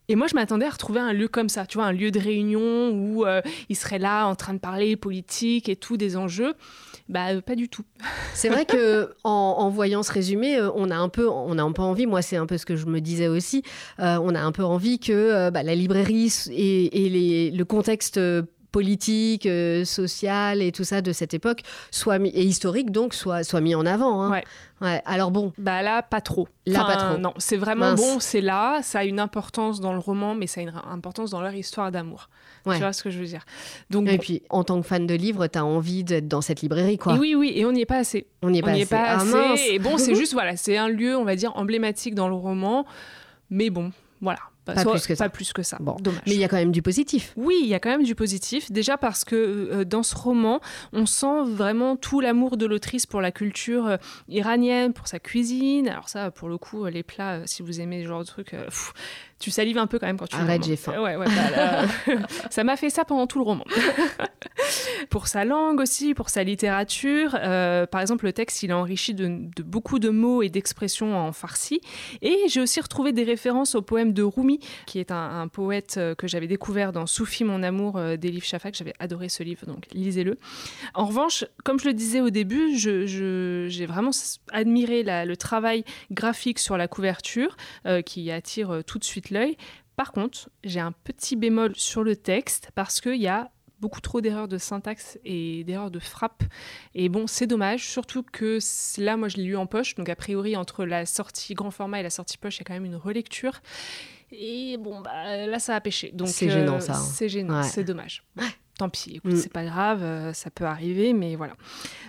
Et 0.07 0.15
moi, 0.15 0.27
je 0.27 0.35
m'attendais 0.35 0.65
à 0.65 0.69
retrouver 0.69 0.99
un 0.99 1.13
lieu 1.13 1.27
comme 1.27 1.49
ça, 1.49 1.65
tu 1.65 1.77
vois, 1.77 1.87
un 1.87 1.91
lieu 1.91 2.11
de 2.11 2.19
réunion 2.19 2.91
où 2.91 3.25
euh, 3.25 3.41
il 3.69 3.75
serait 3.75 3.97
là 3.97 4.27
en 4.27 4.35
train 4.35 4.53
de 4.53 4.59
parler 4.59 4.95
politique 4.95 5.67
et 5.67 5.75
tout, 5.75 5.97
des 5.97 6.15
enjeux. 6.15 6.53
Bah, 7.07 7.33
euh, 7.33 7.41
pas 7.41 7.55
du 7.55 7.69
tout. 7.69 7.83
C'est 8.33 8.49
vrai 8.49 8.65
que 8.65 9.13
en, 9.23 9.69
voyant 9.69 10.03
ce 10.03 10.11
résumé, 10.11 10.57
euh, 10.57 10.71
on 10.75 10.89
a 10.89 10.95
un 10.95 11.09
peu, 11.09 11.29
on 11.29 11.57
a 11.57 11.63
un 11.63 11.71
peu 11.71 11.81
envie. 11.81 12.05
Moi, 12.05 12.21
c'est 12.21 12.37
un 12.37 12.45
peu 12.45 12.57
ce 12.57 12.65
que 12.65 12.75
je 12.75 12.85
me 12.85 12.99
disais 12.99 13.27
aussi. 13.27 13.63
on 13.99 14.35
a 14.35 14.41
un 14.41 14.51
peu 14.51 14.63
envie 14.63 14.99
que 14.99 15.49
bah, 15.49 15.63
la 15.63 15.75
librairie 15.75 16.33
et, 16.51 17.09
les, 17.09 17.51
le 17.51 17.65
contexte 17.65 18.19
politique, 18.75 19.47
social 19.85 20.61
et 20.61 20.73
tout 20.73 20.83
ça 20.83 21.01
de 21.01 21.13
cette 21.13 21.33
époque 21.33 21.61
soit 21.91 22.19
mis, 22.19 22.29
et 22.29 22.43
historique 22.43 22.91
donc 22.91 23.13
soit 23.13 23.45
soit 23.45 23.61
mis 23.61 23.73
en 23.73 23.85
avant. 23.85 24.21
Hein. 24.21 24.31
Ouais. 24.31 24.43
Ouais, 24.81 25.01
alors 25.05 25.31
bon. 25.31 25.53
Bah 25.57 25.81
là, 25.81 26.01
pas 26.01 26.19
trop. 26.19 26.49
Là, 26.65 26.83
pas 26.83 26.97
trop. 26.97 27.17
Non, 27.17 27.33
c'est 27.37 27.55
vraiment 27.55 27.93
bon, 27.93 28.19
c'est 28.19 28.41
là, 28.41 28.81
ça 28.83 28.99
a 28.99 29.03
une 29.05 29.21
importance 29.21 29.79
dans 29.79 29.93
le 29.93 29.99
roman, 29.99 30.35
mais 30.35 30.47
ça 30.47 30.59
a 30.59 30.63
une 30.63 30.73
importance 30.91 31.31
dans 31.31 31.41
leur 31.41 31.53
histoire 31.53 31.91
d'amour. 31.91 32.29
Tu 32.65 32.77
vois 32.79 32.91
ce 32.91 33.01
que 33.01 33.09
je 33.09 33.19
veux 33.19 33.25
dire 33.25 33.45
Donc, 33.89 34.09
Et 34.09 34.17
puis, 34.17 34.41
en 34.49 34.63
tant 34.63 34.81
que 34.81 34.87
fan 34.87 35.07
de 35.07 35.13
livres, 35.13 35.47
tu 35.47 35.57
as 35.57 35.63
envie 35.63 36.03
d'être 36.03 36.27
dans 36.27 36.41
cette 36.41 36.61
librairie, 36.61 36.97
quoi. 36.97 37.13
oui, 37.13 37.35
oui, 37.35 37.53
et 37.55 37.65
on 37.65 37.71
n'y 37.71 37.81
est 37.81 37.85
pas 37.85 37.99
assez. 37.99 38.27
On 38.41 38.49
n'y 38.49 38.57
est, 38.57 38.61
est, 38.61 38.89
pas 38.89 39.03
assez. 39.03 39.33
Ah, 39.33 39.55
et 39.69 39.79
bon, 39.79 39.97
c'est 39.97 40.15
juste, 40.15 40.33
voilà, 40.33 40.57
c'est 40.57 40.75
un 40.75 40.89
lieu, 40.89 41.15
on 41.15 41.23
va 41.23 41.35
dire, 41.35 41.55
emblématique 41.55 42.15
dans 42.15 42.27
le 42.27 42.35
roman, 42.35 42.85
mais 43.49 43.69
bon, 43.69 43.91
voilà. 44.19 44.39
Pas, 44.65 44.73
plus 44.73 45.05
que 45.05 45.15
ça. 45.15 45.25
Pas 45.25 45.29
plus 45.29 45.53
que 45.53 45.63
ça. 45.63 45.77
Bon. 45.79 45.95
Dommage. 45.99 46.21
Mais 46.25 46.33
il 46.33 46.39
y 46.39 46.43
a 46.43 46.47
quand 46.47 46.57
même 46.57 46.71
du 46.71 46.81
positif. 46.81 47.33
Oui, 47.37 47.59
il 47.61 47.67
y 47.67 47.75
a 47.75 47.79
quand 47.79 47.89
même 47.89 48.03
du 48.03 48.15
positif. 48.15 48.71
Déjà 48.71 48.97
parce 48.97 49.23
que 49.23 49.35
euh, 49.35 49.85
dans 49.85 50.03
ce 50.03 50.15
roman, 50.15 50.59
on 50.91 51.05
sent 51.05 51.43
vraiment 51.45 51.95
tout 51.95 52.19
l'amour 52.19 52.57
de 52.57 52.65
l'autrice 52.65 53.05
pour 53.05 53.21
la 53.21 53.31
culture 53.31 53.85
euh, 53.85 53.97
iranienne, 54.27 54.93
pour 54.93 55.07
sa 55.07 55.19
cuisine. 55.19 55.87
Alors 55.87 56.09
ça, 56.09 56.31
pour 56.31 56.49
le 56.49 56.57
coup, 56.57 56.85
les 56.85 57.03
plats, 57.03 57.35
euh, 57.35 57.43
si 57.45 57.61
vous 57.61 57.79
aimez 57.79 58.03
ce 58.03 58.07
genre 58.07 58.21
de 58.21 58.25
trucs, 58.25 58.55
tu 59.39 59.51
salives 59.51 59.77
un 59.77 59.87
peu 59.87 59.99
quand 59.99 60.07
même 60.07 60.17
quand 60.17 60.27
tu 60.27 60.35
Arrête, 60.35 60.63
j'ai 60.63 60.75
faim. 60.75 60.93
Ouais, 61.01 61.15
ouais, 61.15 61.25
bah, 61.25 62.15
ça 62.49 62.63
m'a 62.63 62.77
fait 62.77 62.89
ça 62.89 63.05
pendant 63.05 63.27
tout 63.27 63.39
le 63.39 63.45
roman. 63.45 63.65
pour 65.09 65.27
sa 65.27 65.45
langue 65.45 65.79
aussi, 65.79 66.13
pour 66.13 66.29
sa 66.29 66.43
littérature. 66.43 67.35
Euh, 67.35 67.85
par 67.85 68.01
exemple, 68.01 68.25
le 68.25 68.33
texte, 68.33 68.63
il 68.63 68.69
est 68.69 68.73
enrichi 68.73 69.13
de, 69.13 69.49
beaucoup 69.63 69.99
de 69.99 70.09
mots 70.09 70.41
et 70.41 70.49
d'expressions 70.49 71.17
en 71.17 71.31
farsi. 71.31 71.81
Et 72.21 72.37
j'ai 72.47 72.61
aussi 72.61 72.79
retrouvé 72.79 73.11
des 73.11 73.23
références 73.23 73.75
au 73.75 73.81
poème 73.81 74.13
de 74.13 74.23
Rumi, 74.23 74.59
qui 74.85 74.99
est 74.99 75.11
un, 75.11 75.47
poète 75.47 75.95
euh, 75.97 76.15
que 76.15 76.27
j'avais 76.27 76.47
découvert 76.47 76.91
dans 76.91 77.05
Soufi, 77.05 77.43
mon 77.43 77.61
amour 77.63 77.97
euh, 77.97 78.17
d'Elif 78.17 78.45
Shafak. 78.45 78.75
J'avais 78.75 78.93
adoré 78.99 79.29
ce 79.29 79.43
livre, 79.43 79.65
donc 79.65 79.85
lisez-le. 79.93 80.37
En 80.93 81.05
revanche, 81.05 81.45
comme 81.63 81.79
je 81.79 81.85
le 81.85 81.93
disais 81.93 82.21
au 82.21 82.29
début, 82.29 82.77
j'ai 82.77 83.85
vraiment 83.85 84.11
admiré 84.51 85.03
le 85.03 85.35
travail 85.35 85.83
graphique 86.11 86.59
sur 86.59 86.77
la 86.77 86.87
couverture 86.87 87.57
qui 88.05 88.31
attire 88.31 88.81
tout 88.85 88.99
de 88.99 89.03
suite 89.03 89.24
l'œil. 89.29 89.57
Par 89.95 90.11
contre, 90.11 90.49
j'ai 90.63 90.79
un 90.79 90.91
petit 90.91 91.35
bémol 91.35 91.73
sur 91.75 92.03
le 92.03 92.15
texte 92.15 92.71
parce 92.75 92.99
qu'il 92.99 93.21
y 93.21 93.27
a 93.27 93.51
beaucoup 93.79 94.01
trop 94.01 94.21
d'erreurs 94.21 94.47
de 94.47 94.57
syntaxe 94.57 95.19
et 95.25 95.63
d'erreurs 95.63 95.91
de 95.91 95.99
frappe. 95.99 96.43
Et 96.93 97.09
bon, 97.09 97.27
c'est 97.27 97.47
dommage, 97.47 97.87
surtout 97.87 98.23
que 98.23 98.59
là, 98.97 99.17
moi, 99.17 99.27
je 99.27 99.37
l'ai 99.37 99.43
lu 99.43 99.57
en 99.57 99.67
poche. 99.67 99.95
Donc, 99.95 100.09
a 100.09 100.15
priori, 100.15 100.55
entre 100.55 100.85
la 100.85 101.05
sortie 101.05 101.53
grand 101.53 101.71
format 101.71 101.99
et 101.99 102.03
la 102.03 102.09
sortie 102.09 102.37
poche, 102.37 102.57
il 102.57 102.59
y 102.59 102.61
a 102.61 102.65
quand 102.65 102.73
même 102.73 102.85
une 102.85 102.95
relecture. 102.95 103.61
Et 104.31 104.77
bon, 104.77 105.01
bah, 105.01 105.45
là, 105.45 105.59
ça 105.59 105.75
a 105.75 105.81
pêché. 105.81 106.11
Donc, 106.13 106.29
c'est 106.29 106.49
gênant, 106.49 106.79
ça. 106.79 106.93
Hein. 106.93 106.99
C'est 107.13 107.29
gênant, 107.29 107.63
c'est 107.63 107.83
dommage. 107.83 108.23
Tant 108.77 108.89
pis, 108.89 109.15
écoute, 109.15 109.33
mm. 109.33 109.37
c'est 109.37 109.53
pas 109.53 109.63
grave, 109.63 110.03
euh, 110.03 110.33
ça 110.33 110.49
peut 110.49 110.65
arriver, 110.65 111.13
mais 111.13 111.37
voilà. 111.37 111.53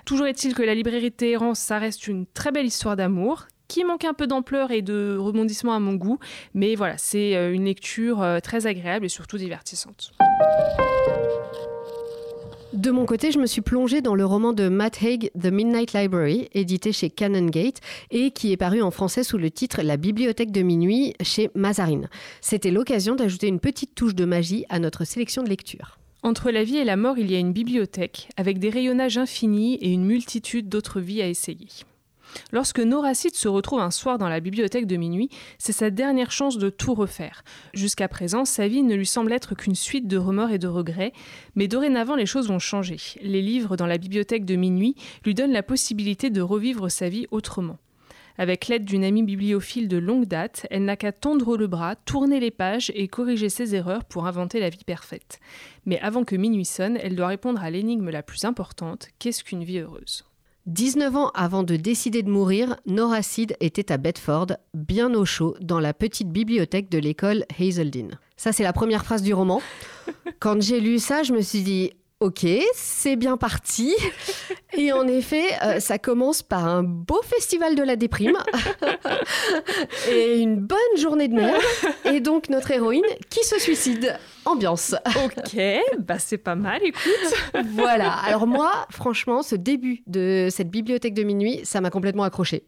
Toujours 0.04 0.26
est-il 0.26 0.52
que 0.52 0.62
la 0.62 0.74
librairie 0.74 1.12
Téhéran, 1.12 1.54
ça 1.54 1.78
reste 1.78 2.08
une 2.08 2.26
très 2.26 2.50
belle 2.50 2.66
histoire 2.66 2.96
d'amour, 2.96 3.46
qui 3.68 3.84
manque 3.84 4.04
un 4.04 4.14
peu 4.14 4.26
d'ampleur 4.26 4.70
et 4.70 4.82
de 4.82 5.16
rebondissement 5.18 5.74
à 5.74 5.80
mon 5.80 5.94
goût. 5.94 6.18
Mais 6.54 6.74
voilà, 6.74 6.98
c'est 6.98 7.36
euh, 7.36 7.52
une 7.52 7.64
lecture 7.64 8.22
euh, 8.22 8.40
très 8.40 8.66
agréable 8.66 9.06
et 9.06 9.08
surtout 9.08 9.38
divertissante. 9.38 10.12
De 12.72 12.90
mon 12.90 13.06
côté, 13.06 13.32
je 13.32 13.38
me 13.38 13.46
suis 13.46 13.62
plongée 13.62 14.02
dans 14.02 14.14
le 14.14 14.26
roman 14.26 14.52
de 14.52 14.68
Matt 14.68 15.02
Haig, 15.02 15.30
The 15.40 15.46
Midnight 15.46 15.94
Library, 15.94 16.48
édité 16.52 16.92
chez 16.92 17.08
Canongate 17.08 17.80
et 18.10 18.32
qui 18.32 18.52
est 18.52 18.58
paru 18.58 18.82
en 18.82 18.90
français 18.90 19.22
sous 19.22 19.38
le 19.38 19.50
titre 19.50 19.80
La 19.82 19.96
bibliothèque 19.96 20.52
de 20.52 20.60
minuit 20.60 21.14
chez 21.22 21.50
Mazarine. 21.54 22.10
C'était 22.42 22.70
l'occasion 22.70 23.14
d'ajouter 23.14 23.46
une 23.46 23.60
petite 23.60 23.94
touche 23.94 24.14
de 24.14 24.26
magie 24.26 24.66
à 24.68 24.78
notre 24.78 25.04
sélection 25.04 25.42
de 25.42 25.48
lecture. 25.48 25.98
Entre 26.22 26.50
la 26.50 26.64
vie 26.64 26.76
et 26.76 26.84
la 26.84 26.96
mort, 26.96 27.18
il 27.18 27.30
y 27.30 27.36
a 27.36 27.38
une 27.38 27.52
bibliothèque, 27.52 28.28
avec 28.36 28.58
des 28.58 28.68
rayonnages 28.68 29.16
infinis 29.16 29.76
et 29.76 29.92
une 29.92 30.04
multitude 30.04 30.68
d'autres 30.68 31.00
vies 31.00 31.22
à 31.22 31.28
essayer. 31.28 31.68
Lorsque 32.52 32.80
Noracide 32.80 33.34
se 33.34 33.48
retrouve 33.48 33.80
un 33.80 33.90
soir 33.90 34.18
dans 34.18 34.28
la 34.28 34.40
bibliothèque 34.40 34.86
de 34.86 34.96
minuit, 34.96 35.28
c'est 35.58 35.72
sa 35.72 35.90
dernière 35.90 36.30
chance 36.30 36.58
de 36.58 36.70
tout 36.70 36.94
refaire. 36.94 37.44
Jusqu'à 37.74 38.08
présent, 38.08 38.44
sa 38.44 38.68
vie 38.68 38.82
ne 38.82 38.94
lui 38.94 39.06
semble 39.06 39.32
être 39.32 39.54
qu'une 39.54 39.74
suite 39.74 40.06
de 40.06 40.18
remords 40.18 40.50
et 40.50 40.58
de 40.58 40.68
regrets, 40.68 41.12
mais 41.54 41.68
dorénavant 41.68 42.16
les 42.16 42.26
choses 42.26 42.48
vont 42.48 42.58
changer. 42.58 42.98
Les 43.22 43.42
livres 43.42 43.76
dans 43.76 43.86
la 43.86 43.98
bibliothèque 43.98 44.44
de 44.44 44.56
minuit 44.56 44.96
lui 45.24 45.34
donnent 45.34 45.52
la 45.52 45.62
possibilité 45.62 46.30
de 46.30 46.40
revivre 46.40 46.90
sa 46.90 47.08
vie 47.08 47.26
autrement. 47.30 47.78
Avec 48.38 48.68
l'aide 48.68 48.84
d'une 48.84 49.04
amie 49.04 49.22
bibliophile 49.22 49.88
de 49.88 49.96
longue 49.96 50.26
date, 50.26 50.66
elle 50.70 50.84
n'a 50.84 50.96
qu'à 50.96 51.12
tendre 51.12 51.56
le 51.56 51.66
bras, 51.66 51.96
tourner 51.96 52.38
les 52.38 52.50
pages 52.50 52.92
et 52.94 53.08
corriger 53.08 53.48
ses 53.48 53.74
erreurs 53.74 54.04
pour 54.04 54.26
inventer 54.26 54.60
la 54.60 54.68
vie 54.68 54.84
parfaite. 54.84 55.40
Mais 55.86 55.98
avant 56.00 56.24
que 56.24 56.36
minuit 56.36 56.66
sonne, 56.66 56.98
elle 57.02 57.16
doit 57.16 57.28
répondre 57.28 57.62
à 57.62 57.70
l'énigme 57.70 58.10
la 58.10 58.22
plus 58.22 58.44
importante 58.44 59.08
qu'est-ce 59.18 59.42
qu'une 59.42 59.64
vie 59.64 59.78
heureuse? 59.78 60.25
19 60.66 61.14
ans 61.14 61.30
avant 61.32 61.62
de 61.62 61.76
décider 61.76 62.24
de 62.24 62.28
mourir, 62.28 62.76
Nora 62.86 63.22
Seed 63.22 63.56
était 63.60 63.92
à 63.92 63.98
Bedford, 63.98 64.48
bien 64.74 65.14
au 65.14 65.24
chaud, 65.24 65.54
dans 65.60 65.78
la 65.78 65.94
petite 65.94 66.32
bibliothèque 66.32 66.90
de 66.90 66.98
l'école 66.98 67.44
Hazeldine. 67.56 68.18
Ça, 68.36 68.50
c'est 68.50 68.64
la 68.64 68.72
première 68.72 69.04
phrase 69.04 69.22
du 69.22 69.32
roman. 69.32 69.62
Quand 70.40 70.60
j'ai 70.60 70.80
lu 70.80 70.98
ça, 70.98 71.22
je 71.22 71.32
me 71.32 71.40
suis 71.40 71.62
dit 71.62 71.92
Ok, 72.20 72.46
c'est 72.72 73.14
bien 73.14 73.36
parti. 73.36 73.94
Et 74.72 74.90
en 74.90 75.06
effet, 75.06 75.44
euh, 75.62 75.80
ça 75.80 75.98
commence 75.98 76.42
par 76.42 76.66
un 76.66 76.82
beau 76.82 77.20
festival 77.22 77.74
de 77.74 77.82
la 77.82 77.94
déprime 77.96 78.38
et 80.10 80.38
une 80.38 80.56
bonne 80.56 80.78
journée 80.96 81.28
de 81.28 81.34
mer. 81.34 81.54
Et 82.06 82.20
donc 82.20 82.48
notre 82.48 82.70
héroïne 82.70 83.04
qui 83.28 83.44
se 83.44 83.58
suicide. 83.58 84.18
Ambiance. 84.46 84.94
Ok, 85.24 85.60
bah 85.98 86.18
c'est 86.18 86.38
pas 86.38 86.54
mal, 86.54 86.80
écoute. 86.82 87.34
voilà. 87.74 88.12
Alors 88.12 88.46
moi, 88.46 88.86
franchement, 88.90 89.42
ce 89.42 89.54
début 89.54 90.02
de 90.06 90.48
cette 90.50 90.70
bibliothèque 90.70 91.14
de 91.14 91.22
minuit, 91.22 91.60
ça 91.64 91.82
m'a 91.82 91.90
complètement 91.90 92.22
accroché. 92.22 92.64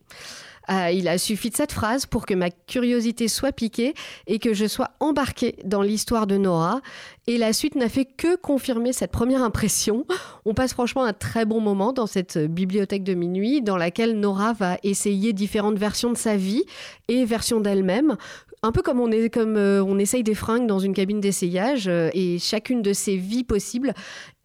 Euh, 0.70 0.90
il 0.90 1.08
a 1.08 1.18
suffi 1.18 1.50
de 1.50 1.56
cette 1.56 1.72
phrase 1.72 2.06
pour 2.06 2.26
que 2.26 2.34
ma 2.34 2.50
curiosité 2.50 3.28
soit 3.28 3.52
piquée 3.52 3.94
et 4.26 4.38
que 4.38 4.54
je 4.54 4.66
sois 4.66 4.90
embarquée 5.00 5.56
dans 5.64 5.82
l'histoire 5.82 6.26
de 6.26 6.36
Nora. 6.36 6.80
Et 7.26 7.38
la 7.38 7.52
suite 7.52 7.74
n'a 7.74 7.88
fait 7.88 8.04
que 8.06 8.36
confirmer 8.36 8.92
cette 8.92 9.10
première 9.10 9.42
impression. 9.42 10.06
On 10.44 10.54
passe 10.54 10.72
franchement 10.72 11.04
un 11.04 11.12
très 11.12 11.44
bon 11.44 11.60
moment 11.60 11.92
dans 11.92 12.06
cette 12.06 12.38
bibliothèque 12.38 13.04
de 13.04 13.14
minuit 13.14 13.60
dans 13.62 13.76
laquelle 13.76 14.18
Nora 14.18 14.52
va 14.52 14.78
essayer 14.82 15.32
différentes 15.32 15.78
versions 15.78 16.12
de 16.12 16.16
sa 16.16 16.36
vie 16.36 16.64
et 17.08 17.24
versions 17.24 17.60
d'elle-même 17.60 18.16
un 18.62 18.72
peu 18.72 18.82
comme 18.82 19.00
on, 19.00 19.10
est, 19.10 19.32
comme, 19.32 19.56
euh, 19.56 19.82
on 19.84 19.98
essaye 19.98 20.22
des 20.22 20.34
fringues 20.34 20.66
dans 20.66 20.78
une 20.78 20.94
cabine 20.94 21.20
d'essayage, 21.20 21.86
euh, 21.86 22.10
et 22.12 22.38
chacune 22.38 22.82
de 22.82 22.92
ces 22.92 23.16
vies 23.16 23.44
possibles 23.44 23.94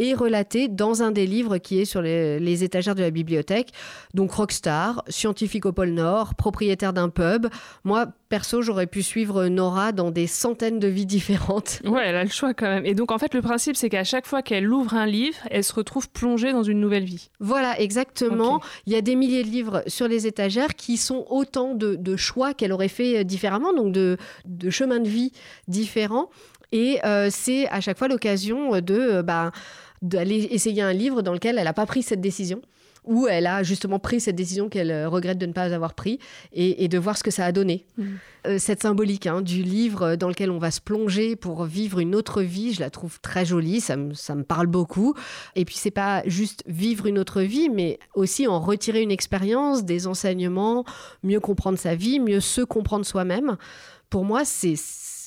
est 0.04 0.13
relatée 0.13 0.68
dans 0.68 1.04
un 1.04 1.12
des 1.12 1.26
livres 1.26 1.58
qui 1.58 1.80
est 1.80 1.86
sur 1.86 2.02
les, 2.02 2.63
étagères 2.63 2.96
de 2.96 3.02
la 3.02 3.12
bibliothèque. 3.12 3.72
Donc 4.13 4.32
rockstar, 4.32 5.04
scientifique 5.08 5.66
au 5.66 5.72
pôle 5.72 5.89
Nord, 5.89 6.36
propriétaire 6.36 6.94
d'un 6.94 7.10
pub. 7.10 7.48
Moi, 7.84 8.08
perso, 8.30 8.62
j'aurais 8.62 8.88
pu 8.88 9.04
suivre 9.04 9.48
Nora 9.48 9.92
dans 9.92 10.12
des 10.12 10.28
centaines 10.28 10.80
de 10.80 10.88
vies 10.88 11.06
différentes. 11.06 11.82
Ouais, 11.94 12.08
elle 12.08 12.16
a 12.16 12.24
le 12.24 12.30
choix 12.30 12.56
quand 12.56 12.66
même. 12.66 12.88
Et 12.88 12.96
donc 12.96 13.12
en 13.12 13.20
fait, 13.20 13.36
le 13.36 13.42
principe, 13.44 13.76
c'est 13.76 13.89
qu'à 13.89 14.04
chaque 14.04 14.26
fois 14.26 14.42
qu'elle 14.42 14.72
ouvre 14.72 14.96
un 14.96 15.06
livre, 15.06 15.38
elle 15.52 15.63
se 15.63 15.74
retrouve 15.74 16.10
plongée 16.10 16.52
dans 16.52 16.63
une 16.63 16.80
nouvelle 16.80 17.04
vie. 17.04 17.30
Voilà, 17.39 17.80
exactement. 17.80 18.62
Il 18.88 18.94
y 18.94 18.96
a 18.96 19.02
des 19.02 19.16
milliers 19.16 19.44
de 19.44 19.50
livres 19.50 19.84
sur 19.86 20.08
les 20.08 20.26
étagères 20.26 20.74
qui 20.76 20.98
sont 20.98 21.28
autant 21.30 21.76
de, 21.76 21.94
de 21.96 22.16
choix 22.16 22.56
qu'elle 22.56 22.72
aurait 22.72 22.88
fait 22.88 23.20
euh, 23.20 23.24
différemment, 23.24 23.74
donc 23.74 23.92
de 23.92 24.04
de, 24.46 24.70
chemins 24.70 25.00
de 25.00 25.10
vie 25.10 25.32
différents. 25.68 26.30
Et 26.72 27.00
euh, 27.06 27.30
c'est 27.32 27.68
à 27.70 27.82
chaque 27.82 27.98
fois 27.98 28.08
l'occasion 28.08 28.80
de 28.82 28.96
euh, 28.96 29.24
bah, 29.24 29.52
d'aller 30.04 30.48
essayer 30.52 30.84
un 30.84 30.94
livre 30.94 31.24
dans 31.24 31.34
lequel 31.34 31.58
elle 31.58 31.63
n'a 31.63 31.74
pas 31.74 31.88
pris 31.88 32.04
cette 32.04 32.22
décision 32.22 32.62
où 33.06 33.28
elle 33.28 33.48
a 33.48 33.63
justement 33.63 34.00
pris 34.00 34.22
cette 34.22 34.36
décision 34.36 34.70
qu'elle 34.70 34.92
euh, 34.92 35.10
regrette 35.10 35.38
de 35.38 35.46
ne 35.46 35.52
pas 35.52 35.74
avoir 35.74 35.94
pris 35.94 36.20
et, 36.54 36.88
de 36.88 36.98
voir 36.98 37.18
ce 37.18 37.24
que 37.24 37.32
ça 37.32 37.46
a 37.46 37.52
donné. 37.52 37.86
Mmh. 37.98 38.58
cette 38.60 38.82
symbolique 38.82 39.28
hein, 39.28 39.42
du 39.42 39.62
livre 39.62 40.16
dans 40.16 40.30
lequel 40.30 40.52
on 40.52 40.58
va 40.58 40.72
se 40.72 40.80
plonger 40.80 41.36
pour 41.36 41.66
vivre 41.66 42.00
une 42.00 42.16
autre 42.16 42.42
vie, 42.42 42.74
je 42.74 42.80
la 42.80 42.89
trouve 42.89 43.20
très 43.20 43.46
jolie, 43.46 43.82
ça 43.82 43.98
me, 43.98 44.13
ça 44.13 44.36
me 44.36 44.44
parle 44.44 44.68
beaucoup. 44.68 45.16
Et 45.56 45.66
puis 45.66 45.76
c'est 45.76 45.92
pas 45.92 46.24
juste 46.26 46.63
vivre 46.68 47.08
une 47.08 47.20
autre 47.20 47.42
vie, 47.42 47.70
mais 47.70 48.00
aussi 48.13 48.48
en 48.48 48.60
retirer 48.60 49.02
une 49.02 49.12
expérience, 49.12 49.84
des 49.84 50.08
enseignements, 50.08 50.86
mieux 51.24 51.39
comprendre 51.39 51.78
sa 51.78 51.96
vie, 51.96 52.20
mieux 52.20 52.39
se 52.39 52.62
comprendre 52.62 53.06
soi-même 53.06 53.58
pour 54.13 54.26
moi, 54.26 54.46
c'est 54.46 54.76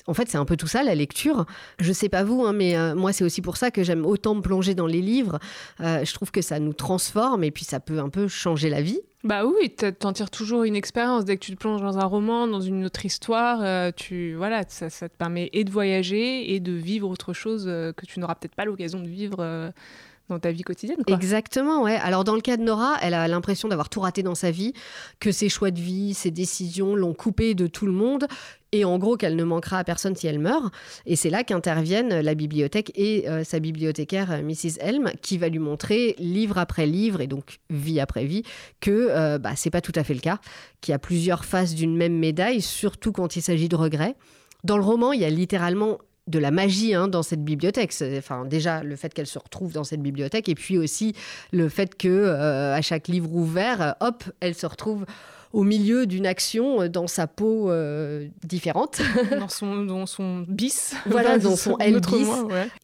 en 0.07 0.15
fait, 0.15 0.29
c'est 0.29 0.39
un 0.39 0.45
peu 0.45 0.57
tout 0.57 0.67
ça, 0.67 0.83
la 0.83 0.95
lecture. 0.95 1.47
Je 1.79 1.93
sais 1.93 2.09
pas 2.09 2.25
vous, 2.25 2.45
hein, 2.45 2.53
mais 2.53 2.77
euh, 2.77 2.95
moi, 2.95 3.13
c'est 3.13 3.25
aussi 3.25 3.43
pour 3.43 3.57
ça 3.57 3.71
que 3.71 3.83
j'aime 3.83 4.07
autant 4.07 4.35
me 4.35 4.41
plonger 4.41 4.75
dans 4.75 4.87
les 4.87 5.01
livres. 5.01 5.39
Euh, 5.81 6.05
je 6.05 6.15
trouve 6.15 6.31
que 6.31 6.43
ça 6.43 6.61
nous 6.61 6.73
transforme 6.73 7.45
et 7.45 7.51
puis 7.51 7.65
ça 7.65 7.81
peut 7.81 7.99
un 7.99 8.09
peu 8.09 8.29
changer 8.29 8.71
la 8.71 8.83
vie. 8.83 9.01
Bah 9.25 9.45
oui, 9.45 9.71
t'en 9.71 10.13
tires 10.13 10.31
toujours 10.31 10.63
une 10.63 10.77
expérience. 10.77 11.25
Dès 11.25 11.37
que 11.37 11.45
tu 11.45 11.53
te 11.53 11.57
plonges 11.57 11.81
dans 11.83 11.99
un 11.99 12.05
roman, 12.05 12.47
dans 12.47 12.61
une 12.61 12.85
autre 12.85 13.05
histoire, 13.05 13.59
euh, 13.63 13.91
tu 13.95 14.35
voilà, 14.35 14.63
ça, 14.69 14.89
ça, 14.89 15.09
te 15.09 15.17
permet 15.17 15.51
et 15.53 15.65
de 15.65 15.71
voyager 15.73 16.55
et 16.55 16.61
de 16.61 16.73
vivre 16.73 17.09
autre 17.09 17.33
chose 17.33 17.65
que 17.65 18.07
tu 18.07 18.21
n'auras 18.21 18.37
peut-être 18.37 18.55
pas 18.55 18.65
l'occasion 18.65 19.01
de 19.01 19.09
vivre 19.09 19.73
dans 20.29 20.39
ta 20.39 20.51
vie 20.51 20.63
quotidienne. 20.63 20.99
Exactement, 21.07 21.83
ouais. 21.83 21.97
Alors 21.97 22.25
dans 22.25 22.35
le 22.35 22.41
cas 22.41 22.57
de 22.57 22.63
Nora, 22.63 22.97
elle 23.03 23.15
a 23.15 23.29
l'impression 23.29 23.69
d'avoir 23.69 23.89
tout 23.89 24.01
raté 24.01 24.23
dans 24.23 24.35
sa 24.35 24.51
vie, 24.51 24.73
que 25.21 25.31
ses 25.33 25.49
choix 25.49 25.71
de 25.71 25.81
vie, 25.81 26.15
ses 26.15 26.31
décisions 26.31 26.95
l'ont 26.95 27.15
coupée 27.15 27.55
de 27.55 27.67
tout 27.67 27.87
le 27.87 27.93
monde, 27.93 28.27
et 28.77 28.85
en 28.85 28.99
gros 28.99 29.17
qu'elle 29.17 29.37
ne 29.37 29.45
manquera 29.45 29.79
à 29.79 29.85
personne 29.85 30.15
si 30.15 30.27
elle 30.27 30.39
meurt. 30.39 30.73
Et 31.07 31.17
c'est 31.17 31.31
là 31.31 31.45
qu'interviennent 31.45 32.21
la 32.21 32.35
bibliothèque 32.35 32.93
et 32.95 33.29
euh, 33.29 33.45
sa 33.45 33.59
bibliothécaire 33.59 34.33
euh, 34.33 34.43
Mrs. 34.43 34.79
Helm, 34.81 35.11
qui 35.23 35.39
va 35.39 35.49
lui 35.49 35.59
montrer 35.59 36.15
livre 36.19 36.59
après 36.59 36.87
livre 36.87 37.21
et 37.21 37.27
donc 37.27 37.59
vie 37.71 38.01
après 38.01 38.25
vie 38.25 38.43
que 38.81 39.09
euh, 39.11 39.39
bah, 39.39 39.53
c'est 39.57 39.71
pas 39.71 39.81
tout 39.81 39.93
à 39.95 40.05
fait 40.05 40.15
le 40.15 40.21
cas, 40.21 40.39
qu'il 40.81 40.93
y 40.93 40.95
a 40.95 40.99
plusieurs 40.99 41.45
faces 41.45 41.75
d'une 41.75 41.97
même 41.97 42.19
médaille, 42.19 42.61
surtout 42.61 43.13
quand 43.13 43.37
il 43.37 43.43
s'agit 43.43 43.69
de 43.69 43.77
regrets. 43.77 44.15
Dans 44.65 44.77
le 44.77 44.85
roman, 44.85 45.13
il 45.13 45.21
y 45.21 45.25
a 45.25 45.31
littéralement 45.31 45.99
de 46.27 46.39
la 46.39 46.51
magie 46.51 46.95
hein, 46.95 47.09
dans 47.09 47.23
cette 47.23 47.45
bibliothèque. 47.45 47.95
Enfin, 48.19 48.45
déjà 48.45 48.83
le 48.83 48.97
fait 48.97 49.15
qu'elle 49.15 49.27
se 49.27 49.39
retrouve 49.39 49.73
dans 49.73 49.85
cette 49.85 50.03
bibliothèque, 50.03 50.49
et 50.49 50.55
puis 50.55 50.77
aussi 50.77 51.15
le 51.53 51.69
fait 51.69 51.97
que 51.97 52.09
euh, 52.09 52.75
à 52.75 52.83
chaque 52.83 53.09
livre 53.09 53.33
ouvert, 53.33 53.95
hop, 54.01 54.25
elle 54.41 54.55
se 54.55 54.67
retrouve 54.67 55.07
au 55.53 55.63
milieu 55.63 56.07
d'une 56.07 56.27
action 56.27 56.83
euh, 56.83 56.89
dans 56.89 57.07
sa 57.07 57.27
peau 57.27 57.71
euh, 57.71 58.27
différente. 58.45 59.01
dans, 59.39 59.49
son, 59.49 59.85
dans 59.85 60.07
son 60.07 60.45
bis. 60.49 60.95
Voilà, 61.07 61.39
dans 61.39 61.57
son 61.57 61.79
L 61.79 62.01
bis. 62.01 62.29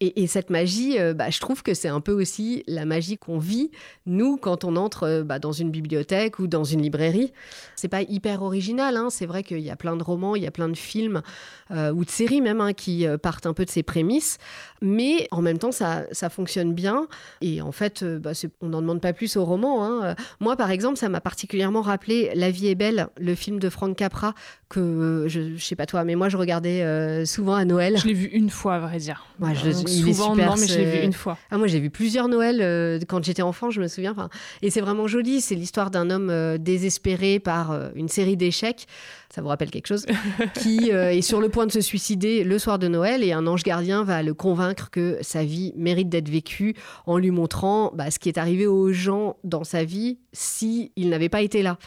Et, 0.00 0.26
cette 0.26 0.50
magie, 0.50 0.98
euh, 0.98 1.12
bah, 1.12 1.30
je 1.30 1.40
trouve 1.40 1.62
que 1.62 1.74
c'est 1.74 1.88
un 1.88 2.00
peu 2.00 2.12
aussi 2.12 2.62
la 2.66 2.84
magie 2.84 3.18
qu'on 3.18 3.38
vit, 3.38 3.70
nous, 4.06 4.36
quand 4.36 4.64
on 4.64 4.76
entre 4.76 5.22
bah, 5.22 5.38
dans 5.38 5.52
une 5.52 5.70
bibliothèque 5.70 6.38
ou 6.38 6.46
dans 6.46 6.64
une 6.64 6.80
librairie. 6.80 7.32
C'est 7.76 7.88
pas 7.88 8.02
hyper 8.02 8.42
original, 8.42 8.96
hein. 8.96 9.08
c'est 9.10 9.26
vrai 9.26 9.42
qu'il 9.42 9.60
y 9.60 9.70
a 9.70 9.76
plein 9.76 9.96
de 9.96 10.02
romans, 10.02 10.36
il 10.36 10.42
y 10.42 10.46
a 10.46 10.50
plein 10.50 10.68
de 10.68 10.76
films 10.76 11.22
ou 11.70 12.04
de 12.04 12.10
séries 12.10 12.42
même 12.42 12.60
hein, 12.60 12.74
qui 12.74 13.06
partent 13.22 13.46
un 13.46 13.54
peu 13.54 13.64
de 13.64 13.70
ces 13.70 13.82
prémices, 13.82 14.36
mais 14.82 15.26
en 15.30 15.40
même 15.40 15.58
temps, 15.58 15.72
ça, 15.72 16.04
ça 16.12 16.28
fonctionne 16.28 16.74
bien. 16.74 17.06
Et 17.40 17.62
en 17.62 17.72
fait, 17.72 18.04
bah, 18.04 18.32
on 18.60 18.68
n'en 18.68 18.82
demande 18.82 19.00
pas 19.00 19.12
plus 19.12 19.36
au 19.36 19.44
roman. 19.44 19.84
Hein. 19.84 20.14
Moi, 20.38 20.56
par 20.56 20.70
exemple, 20.70 20.98
ça 20.98 21.08
m'a 21.08 21.20
particulièrement 21.20 21.80
rappelé 21.80 22.30
La 22.34 22.50
vie 22.52 22.68
est 22.68 22.76
belle, 22.76 23.08
le 23.18 23.34
film 23.34 23.58
de 23.58 23.68
Frank 23.68 23.96
Capra, 23.96 24.34
que 24.68 24.80
euh, 24.80 25.28
je, 25.28 25.40
ne 25.40 25.58
sais 25.58 25.76
pas 25.76 25.86
toi, 25.86 26.04
mais 26.04 26.14
moi 26.14 26.28
je 26.28 26.36
regardais 26.36 26.82
euh, 26.82 27.24
souvent 27.24 27.54
à 27.54 27.64
Noël. 27.64 27.98
Je 27.98 28.06
l'ai 28.06 28.14
vu 28.14 28.26
une 28.26 28.48
fois, 28.48 28.74
à 28.74 28.78
vrai 28.78 28.98
dire. 28.98 29.26
Ouais, 29.40 29.54
je, 29.54 29.70
il 29.70 30.14
souvent, 30.14 30.34
est 30.34 30.40
super, 30.40 30.50
non, 30.50 30.60
mais 30.60 30.66
je 30.66 30.78
l'ai 30.78 30.84
vu 30.84 31.04
une 31.04 31.12
fois. 31.12 31.36
Ah, 31.50 31.58
moi 31.58 31.66
j'ai 31.66 31.80
vu 31.80 31.90
plusieurs 31.90 32.28
Noëls 32.28 32.62
euh, 32.62 33.00
quand 33.06 33.22
j'étais 33.24 33.42
enfant, 33.42 33.70
je 33.70 33.80
me 33.80 33.88
souviens. 33.88 34.14
Et 34.62 34.70
c'est 34.70 34.80
vraiment 34.80 35.06
joli, 35.06 35.40
c'est 35.40 35.54
l'histoire 35.54 35.90
d'un 35.90 36.10
homme 36.10 36.58
désespéré 36.58 37.38
par 37.38 37.78
une 37.94 38.08
série 38.08 38.36
d'échecs 38.36 38.86
ça 39.34 39.40
vous 39.40 39.48
rappelle 39.48 39.70
quelque 39.70 39.86
chose, 39.86 40.04
qui 40.60 40.90
est 40.90 41.22
sur 41.22 41.40
le 41.40 41.48
point 41.48 41.64
de 41.64 41.72
se 41.72 41.80
suicider 41.80 42.44
le 42.44 42.58
soir 42.58 42.78
de 42.78 42.86
Noël 42.86 43.24
et 43.24 43.32
un 43.32 43.46
ange 43.46 43.62
gardien 43.62 44.04
va 44.04 44.22
le 44.22 44.34
convaincre 44.34 44.90
que 44.90 45.16
sa 45.22 45.42
vie 45.42 45.72
mérite 45.74 46.10
d'être 46.10 46.28
vécue 46.28 46.74
en 47.06 47.16
lui 47.16 47.30
montrant 47.30 47.92
bah, 47.94 48.10
ce 48.10 48.18
qui 48.18 48.28
est 48.28 48.36
arrivé 48.36 48.66
aux 48.66 48.92
gens 48.92 49.36
dans 49.42 49.64
sa 49.64 49.84
vie 49.84 50.18
s'il 50.34 50.90
n'avait 50.98 51.30
pas 51.30 51.40
été 51.40 51.62
là. 51.62 51.78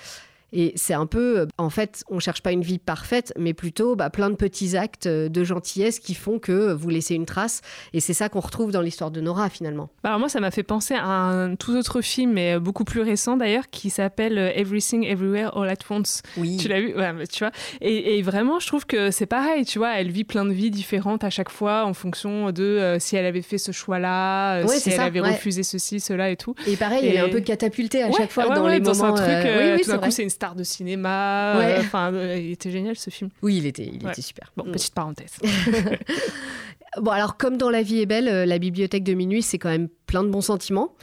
Et 0.56 0.72
c'est 0.76 0.94
un 0.94 1.06
peu, 1.06 1.39
euh, 1.39 1.46
en 1.58 1.70
fait, 1.70 2.06
on 2.10 2.20
cherche 2.20 2.41
pas 2.41 2.54
une 2.54 2.62
vie 2.62 2.80
parfaite, 2.80 3.34
mais 3.38 3.54
plutôt 3.54 3.98
bah, 3.98 4.10
plein 4.10 4.30
de 4.30 4.36
petits 4.36 4.78
actes 4.78 5.06
euh, 5.06 5.28
de 5.28 5.44
gentillesse 5.44 6.00
qui 6.00 6.15
font 6.15 6.39
que 6.39 6.72
vous 6.72 6.89
laissez 6.89 7.13
une 7.13 7.26
trace. 7.26 7.62
Et 7.91 8.00
c'est 8.00 8.13
ça 8.13 8.30
qu'on 8.30 8.39
retrouve 8.39 8.72
dans 8.72 8.80
l'histoire 8.80 9.12
de 9.12 9.20
Nora, 9.20 9.50
finalement. 9.50 9.89
Bah, 10.02 10.10
alors 10.10 10.20
moi, 10.20 10.30
ça 10.30 10.39
m'a 10.39 10.52
fait 10.52 10.63
penser 10.63 10.94
à 10.94 11.06
un 11.06 11.56
tout 11.56 11.76
autre 11.76 12.00
film, 12.00 12.32
mais 12.32 12.58
beaucoup 12.58 12.86
plus 12.86 13.02
récent 13.02 13.36
d'ailleurs, 13.36 13.70
qui 13.70 13.89
s'appelle 13.89 14.38
euh, 14.38 14.52
Everything 14.56 15.06
Everywhere 15.06 15.58
All 15.58 15.68
at 15.68 15.76
Once. 15.89 16.22
Oui. 16.38 16.56
Tu 16.56 16.70
l'as 16.70 16.80
vu? 16.80 16.96
Ouais, 16.96 17.12
Tu 17.30 17.39
vois 17.39 17.52
et, 17.82 18.22
vraiment, 18.22 18.60
je 18.60 18.68
trouve 18.68 18.86
que 18.86 19.12
c'est 19.12 19.26
pareil, 19.26 19.65
tu 19.65 19.78
vois, 19.78 20.00
elle 20.00 20.10
vit 20.10 20.24
plein 20.24 20.46
de 20.46 20.54
vies 20.54 20.72
différentes 20.72 21.26
à 21.26 21.30
chaque 21.30 21.50
fois 21.50 21.84
en 21.84 21.94
fonction 21.94 22.52
de 22.52 22.96
si 23.00 23.18
elle 23.18 23.26
avait 23.26 23.41
fait 23.41 23.58
ce 23.58 23.74
choix-là, 23.74 24.65
si 24.68 24.89
elle 24.89 25.02
avait 25.02 25.20
refusé 25.20 25.63
ceci, 25.63 26.00
cela 26.00 26.30
et 26.30 26.38
tout. 26.38 26.56
Et 26.65 26.78
pareil, 26.78 27.06
elle 27.06 27.15
est 27.15 27.20
un 27.20 27.30
peu 27.30 27.41
catapultée 27.41 28.04
à 28.04 28.12
chaque 28.12 28.32
fois 28.32 28.56
dans 28.56 28.68
les 28.68 28.80
dans 28.80 28.96
moments. 28.96 29.15
Un 29.18 29.41
truc, 29.41 29.54
oui, 29.60 29.82
tout 29.82 29.91
d'un 29.91 29.98
coup, 29.98 30.12
c'est 30.12 30.24
une 30.24 30.30
star 30.30 30.44
de 30.53 30.63
cinéma. 30.63 31.58
Euh, 31.60 31.79
enfin, 31.79 32.13
euh, 32.13 32.38
il 32.38 32.51
était 32.51 32.69
génial 32.69 32.95
ce 32.95 33.10
film. 33.10 33.31
Oui, 33.41 33.58
il 33.58 33.65
était, 33.65 33.89
il 33.91 34.08
était 34.08 34.21
super. 34.21 34.51
Bon, 34.55 34.65
mm. 34.65 34.71
petite 34.71 34.93
parenthèse. 34.93 35.38
bon, 37.01 37.12
alors 37.12 37.38
comme 37.38 37.58
dans 37.58 37.71
La 37.71 37.81
vie 37.81 38.01
est 38.01 38.05
belle, 38.05 38.27
euh, 38.27 38.45
la 38.45 38.60
bibliothèque 38.60 39.03
de 39.03 39.13
minuit, 39.15 39.41
c'est 39.41 39.58
quand 39.58 39.69
même 39.69 39.88
plein 40.05 40.23
de 40.23 40.29
bons 40.29 40.41
sentiments. 40.41 40.93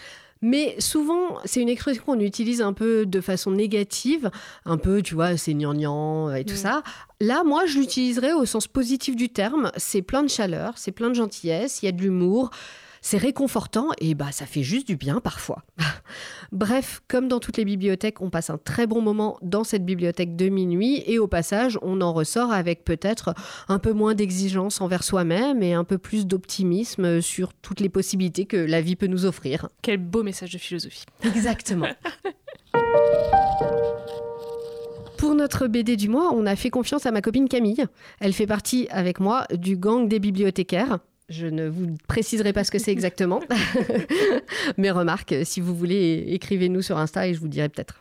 Mais 0.44 0.74
souvent, 0.80 1.38
c'est 1.44 1.60
une 1.60 1.68
expression 1.68 2.02
qu'on 2.04 2.20
utilise 2.20 2.62
un 2.62 2.72
peu 2.72 3.06
de 3.06 3.20
façon 3.20 3.52
négative, 3.52 4.30
un 4.64 4.76
peu, 4.76 5.00
tu 5.00 5.14
vois, 5.14 5.36
c'est 5.36 5.54
gnangnan 5.54 6.34
et 6.34 6.44
tout 6.44 6.54
mm. 6.54 6.58
ça. 6.58 6.82
Là, 7.20 7.42
moi, 7.44 7.66
je 7.66 7.78
l'utiliserais 7.78 8.32
au 8.32 8.44
sens 8.44 8.68
positif 8.68 9.16
du 9.16 9.28
terme. 9.28 9.70
C'est 9.76 10.02
plein 10.02 10.22
de 10.22 10.28
chaleur, 10.28 10.74
c'est 10.76 10.92
plein 10.92 11.08
de 11.08 11.14
gentillesse, 11.14 11.82
il 11.82 11.86
y 11.86 11.88
a 11.88 11.92
de 11.92 12.02
l'humour, 12.02 12.50
c'est 13.02 13.18
réconfortant 13.18 13.88
et 13.98 14.14
bah 14.14 14.32
ça 14.32 14.46
fait 14.46 14.62
juste 14.62 14.86
du 14.86 14.96
bien 14.96 15.20
parfois. 15.20 15.64
Bref, 16.52 17.02
comme 17.08 17.28
dans 17.28 17.40
toutes 17.40 17.56
les 17.56 17.64
bibliothèques, 17.64 18.22
on 18.22 18.30
passe 18.30 18.48
un 18.48 18.58
très 18.58 18.86
bon 18.86 19.02
moment 19.02 19.38
dans 19.42 19.64
cette 19.64 19.84
bibliothèque 19.84 20.36
de 20.36 20.48
minuit 20.48 21.02
et 21.06 21.18
au 21.18 21.26
passage, 21.26 21.78
on 21.82 22.00
en 22.00 22.12
ressort 22.12 22.52
avec 22.52 22.84
peut-être 22.84 23.34
un 23.68 23.78
peu 23.78 23.92
moins 23.92 24.14
d'exigence 24.14 24.80
envers 24.80 25.02
soi-même 25.02 25.62
et 25.62 25.74
un 25.74 25.84
peu 25.84 25.98
plus 25.98 26.26
d'optimisme 26.26 27.20
sur 27.20 27.52
toutes 27.52 27.80
les 27.80 27.88
possibilités 27.88 28.46
que 28.46 28.56
la 28.56 28.80
vie 28.80 28.96
peut 28.96 29.08
nous 29.08 29.26
offrir. 29.26 29.68
Quel 29.82 29.98
beau 29.98 30.22
message 30.22 30.52
de 30.52 30.58
philosophie. 30.58 31.04
Exactement. 31.24 31.88
Pour 35.18 35.34
notre 35.34 35.66
BD 35.66 35.96
du 35.96 36.08
mois, 36.08 36.32
on 36.32 36.46
a 36.46 36.56
fait 36.56 36.70
confiance 36.70 37.06
à 37.06 37.10
ma 37.10 37.20
copine 37.20 37.48
Camille. 37.48 37.84
Elle 38.20 38.32
fait 38.32 38.46
partie 38.46 38.86
avec 38.90 39.20
moi 39.20 39.46
du 39.52 39.76
gang 39.76 40.08
des 40.08 40.18
bibliothécaires. 40.18 40.98
Je 41.28 41.46
ne 41.46 41.68
vous 41.68 41.96
préciserai 42.08 42.52
pas 42.52 42.64
ce 42.64 42.70
que 42.70 42.78
c'est 42.78 42.92
exactement. 42.92 43.40
Mes 44.76 44.90
remarques, 44.90 45.34
si 45.44 45.60
vous 45.60 45.74
voulez, 45.74 46.24
écrivez-nous 46.28 46.82
sur 46.82 46.98
Insta 46.98 47.26
et 47.26 47.34
je 47.34 47.40
vous 47.40 47.48
dirai 47.48 47.68
peut-être. 47.68 48.00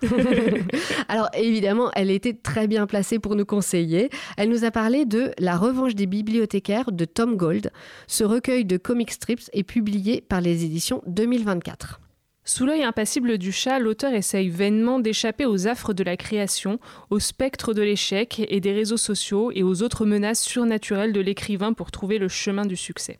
Alors 1.07 1.29
évidemment, 1.33 1.91
elle 1.95 2.11
était 2.11 2.33
très 2.33 2.67
bien 2.67 2.87
placée 2.87 3.19
pour 3.19 3.35
nous 3.35 3.45
conseiller. 3.45 4.09
Elle 4.37 4.49
nous 4.49 4.65
a 4.65 4.71
parlé 4.71 5.05
de 5.05 5.31
La 5.37 5.57
revanche 5.57 5.95
des 5.95 6.07
bibliothécaires 6.07 6.91
de 6.91 7.05
Tom 7.05 7.37
Gold. 7.37 7.71
Ce 8.07 8.23
recueil 8.23 8.65
de 8.65 8.77
comic 8.77 9.11
strips 9.11 9.49
est 9.53 9.63
publié 9.63 10.21
par 10.21 10.41
les 10.41 10.65
éditions 10.65 11.01
2024. 11.07 12.01
Sous 12.43 12.65
l'œil 12.65 12.83
impassible 12.83 13.37
du 13.37 13.51
chat, 13.51 13.77
l'auteur 13.77 14.13
essaye 14.13 14.49
vainement 14.49 14.99
d'échapper 14.99 15.45
aux 15.45 15.67
affres 15.67 15.93
de 15.93 16.03
la 16.03 16.17
création, 16.17 16.79
au 17.11 17.19
spectre 17.19 17.73
de 17.75 17.83
l'échec 17.83 18.43
et 18.49 18.59
des 18.59 18.73
réseaux 18.73 18.97
sociaux 18.97 19.51
et 19.53 19.61
aux 19.61 19.83
autres 19.83 20.07
menaces 20.07 20.41
surnaturelles 20.41 21.13
de 21.13 21.21
l'écrivain 21.21 21.73
pour 21.73 21.91
trouver 21.91 22.17
le 22.17 22.27
chemin 22.27 22.65
du 22.65 22.75
succès. 22.75 23.19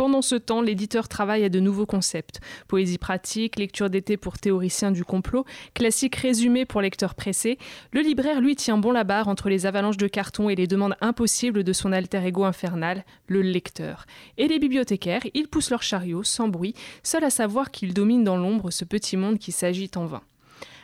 Pendant 0.00 0.22
ce 0.22 0.34
temps, 0.34 0.62
l'éditeur 0.62 1.08
travaille 1.08 1.44
à 1.44 1.50
de 1.50 1.60
nouveaux 1.60 1.84
concepts. 1.84 2.40
Poésie 2.68 2.96
pratique, 2.96 3.58
lecture 3.58 3.90
d'été 3.90 4.16
pour 4.16 4.38
théoriciens 4.38 4.92
du 4.92 5.04
complot, 5.04 5.44
classique 5.74 6.16
résumé 6.16 6.64
pour 6.64 6.80
lecteurs 6.80 7.14
pressés. 7.14 7.58
Le 7.92 8.00
libraire, 8.00 8.40
lui, 8.40 8.56
tient 8.56 8.78
bon 8.78 8.92
la 8.92 9.04
barre 9.04 9.28
entre 9.28 9.50
les 9.50 9.66
avalanches 9.66 9.98
de 9.98 10.06
cartons 10.06 10.48
et 10.48 10.54
les 10.54 10.66
demandes 10.66 10.96
impossibles 11.02 11.64
de 11.64 11.72
son 11.74 11.92
alter 11.92 12.24
ego 12.24 12.44
infernal, 12.44 13.04
le 13.26 13.42
lecteur. 13.42 14.06
Et 14.38 14.48
les 14.48 14.58
bibliothécaires, 14.58 15.26
ils 15.34 15.48
poussent 15.48 15.68
leur 15.68 15.82
chariot, 15.82 16.22
sans 16.22 16.48
bruit, 16.48 16.74
seuls 17.02 17.24
à 17.24 17.28
savoir 17.28 17.70
qu'ils 17.70 17.92
dominent 17.92 18.24
dans 18.24 18.38
l'ombre 18.38 18.70
ce 18.70 18.86
petit 18.86 19.18
monde 19.18 19.38
qui 19.38 19.52
s'agite 19.52 19.98
en 19.98 20.06
vain. 20.06 20.22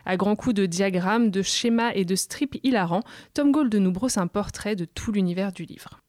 À 0.05 0.19
grands 0.19 0.37
coups 0.37 0.57
de 0.57 0.67
diagrammes, 0.67 1.31
de 1.31 1.41
schémas 1.41 1.93
et 1.95 2.05
de 2.05 2.17
strips 2.17 2.61
hilarants, 2.63 3.03
Tom 3.33 3.51
Gold 3.51 3.75
nous 3.77 3.93
brosse 3.93 4.19
un 4.19 4.27
portrait 4.27 4.77
de 4.77 4.85
tout 4.85 5.11
l'univers 5.11 5.53
du 5.53 5.65
livre. 5.65 6.03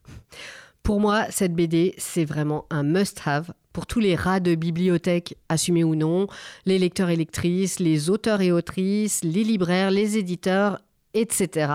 Pour 0.88 1.02
moi, 1.02 1.26
cette 1.32 1.54
BD, 1.54 1.96
c'est 1.98 2.24
vraiment 2.24 2.64
un 2.70 2.82
must-have 2.82 3.52
pour 3.74 3.88
tous 3.88 4.00
les 4.00 4.16
rats 4.16 4.40
de 4.40 4.56
bibliothèque, 4.56 5.36
assumés 5.50 5.84
ou 5.84 5.96
non, 5.96 6.28
les 6.66 6.80
lecteurs 6.80 7.10
et 7.10 7.18
lectrices, 7.18 7.80
les 7.80 8.10
auteurs 8.10 8.40
et 8.40 8.54
autrices, 8.54 9.22
les 9.22 9.44
libraires, 9.44 9.92
les 9.92 10.18
éditeurs, 10.18 10.80
etc. 11.14 11.74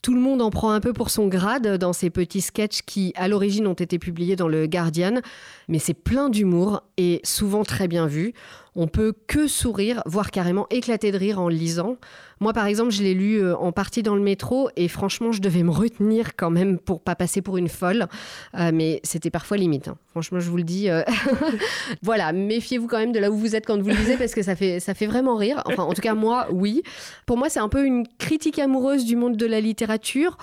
Tout 0.00 0.14
le 0.14 0.20
monde 0.22 0.40
en 0.40 0.48
prend 0.48 0.70
un 0.70 0.80
peu 0.80 0.94
pour 0.94 1.10
son 1.10 1.28
grade 1.28 1.76
dans 1.76 1.92
ces 1.92 2.08
petits 2.08 2.40
sketchs 2.40 2.80
qui, 2.86 3.12
à 3.16 3.28
l'origine, 3.28 3.66
ont 3.66 3.74
été 3.74 3.98
publiés 3.98 4.34
dans 4.34 4.48
le 4.48 4.66
Guardian, 4.66 5.20
mais 5.72 5.78
c'est 5.78 5.94
plein 5.94 6.28
d'humour 6.28 6.82
et 6.98 7.22
souvent 7.24 7.64
très 7.64 7.88
bien 7.88 8.06
vu. 8.06 8.34
On 8.76 8.88
peut 8.88 9.14
que 9.26 9.46
sourire, 9.46 10.02
voire 10.04 10.30
carrément 10.30 10.66
éclater 10.68 11.12
de 11.12 11.16
rire 11.16 11.40
en 11.40 11.48
lisant. 11.48 11.96
Moi, 12.40 12.52
par 12.52 12.66
exemple, 12.66 12.90
je 12.90 13.02
l'ai 13.02 13.14
lu 13.14 13.36
euh, 13.36 13.56
en 13.56 13.72
partie 13.72 14.02
dans 14.02 14.14
le 14.14 14.20
métro 14.20 14.68
et 14.76 14.88
franchement, 14.88 15.32
je 15.32 15.40
devais 15.40 15.62
me 15.62 15.70
retenir 15.70 16.36
quand 16.36 16.50
même 16.50 16.78
pour 16.78 17.00
pas 17.00 17.14
passer 17.14 17.40
pour 17.40 17.56
une 17.56 17.68
folle. 17.68 18.06
Euh, 18.58 18.70
mais 18.72 19.00
c'était 19.02 19.30
parfois 19.30 19.56
limite. 19.56 19.88
Hein. 19.88 19.96
Franchement, 20.10 20.40
je 20.40 20.50
vous 20.50 20.58
le 20.58 20.62
dis. 20.62 20.90
Euh, 20.90 21.02
voilà, 22.02 22.32
méfiez-vous 22.32 22.86
quand 22.86 22.98
même 22.98 23.12
de 23.12 23.18
là 23.18 23.30
où 23.30 23.36
vous 23.36 23.56
êtes 23.56 23.64
quand 23.66 23.80
vous 23.80 23.88
le 23.88 23.94
lisez 23.94 24.18
parce 24.18 24.34
que 24.34 24.42
ça 24.42 24.56
fait, 24.56 24.78
ça 24.78 24.92
fait 24.92 25.06
vraiment 25.06 25.36
rire. 25.36 25.62
Enfin, 25.64 25.84
en 25.84 25.94
tout 25.94 26.02
cas, 26.02 26.14
moi, 26.14 26.48
oui. 26.50 26.82
Pour 27.24 27.38
moi, 27.38 27.48
c'est 27.48 27.60
un 27.60 27.70
peu 27.70 27.86
une 27.86 28.06
critique 28.18 28.58
amoureuse 28.58 29.06
du 29.06 29.16
monde 29.16 29.38
de 29.38 29.46
la 29.46 29.60
littérature 29.60 30.36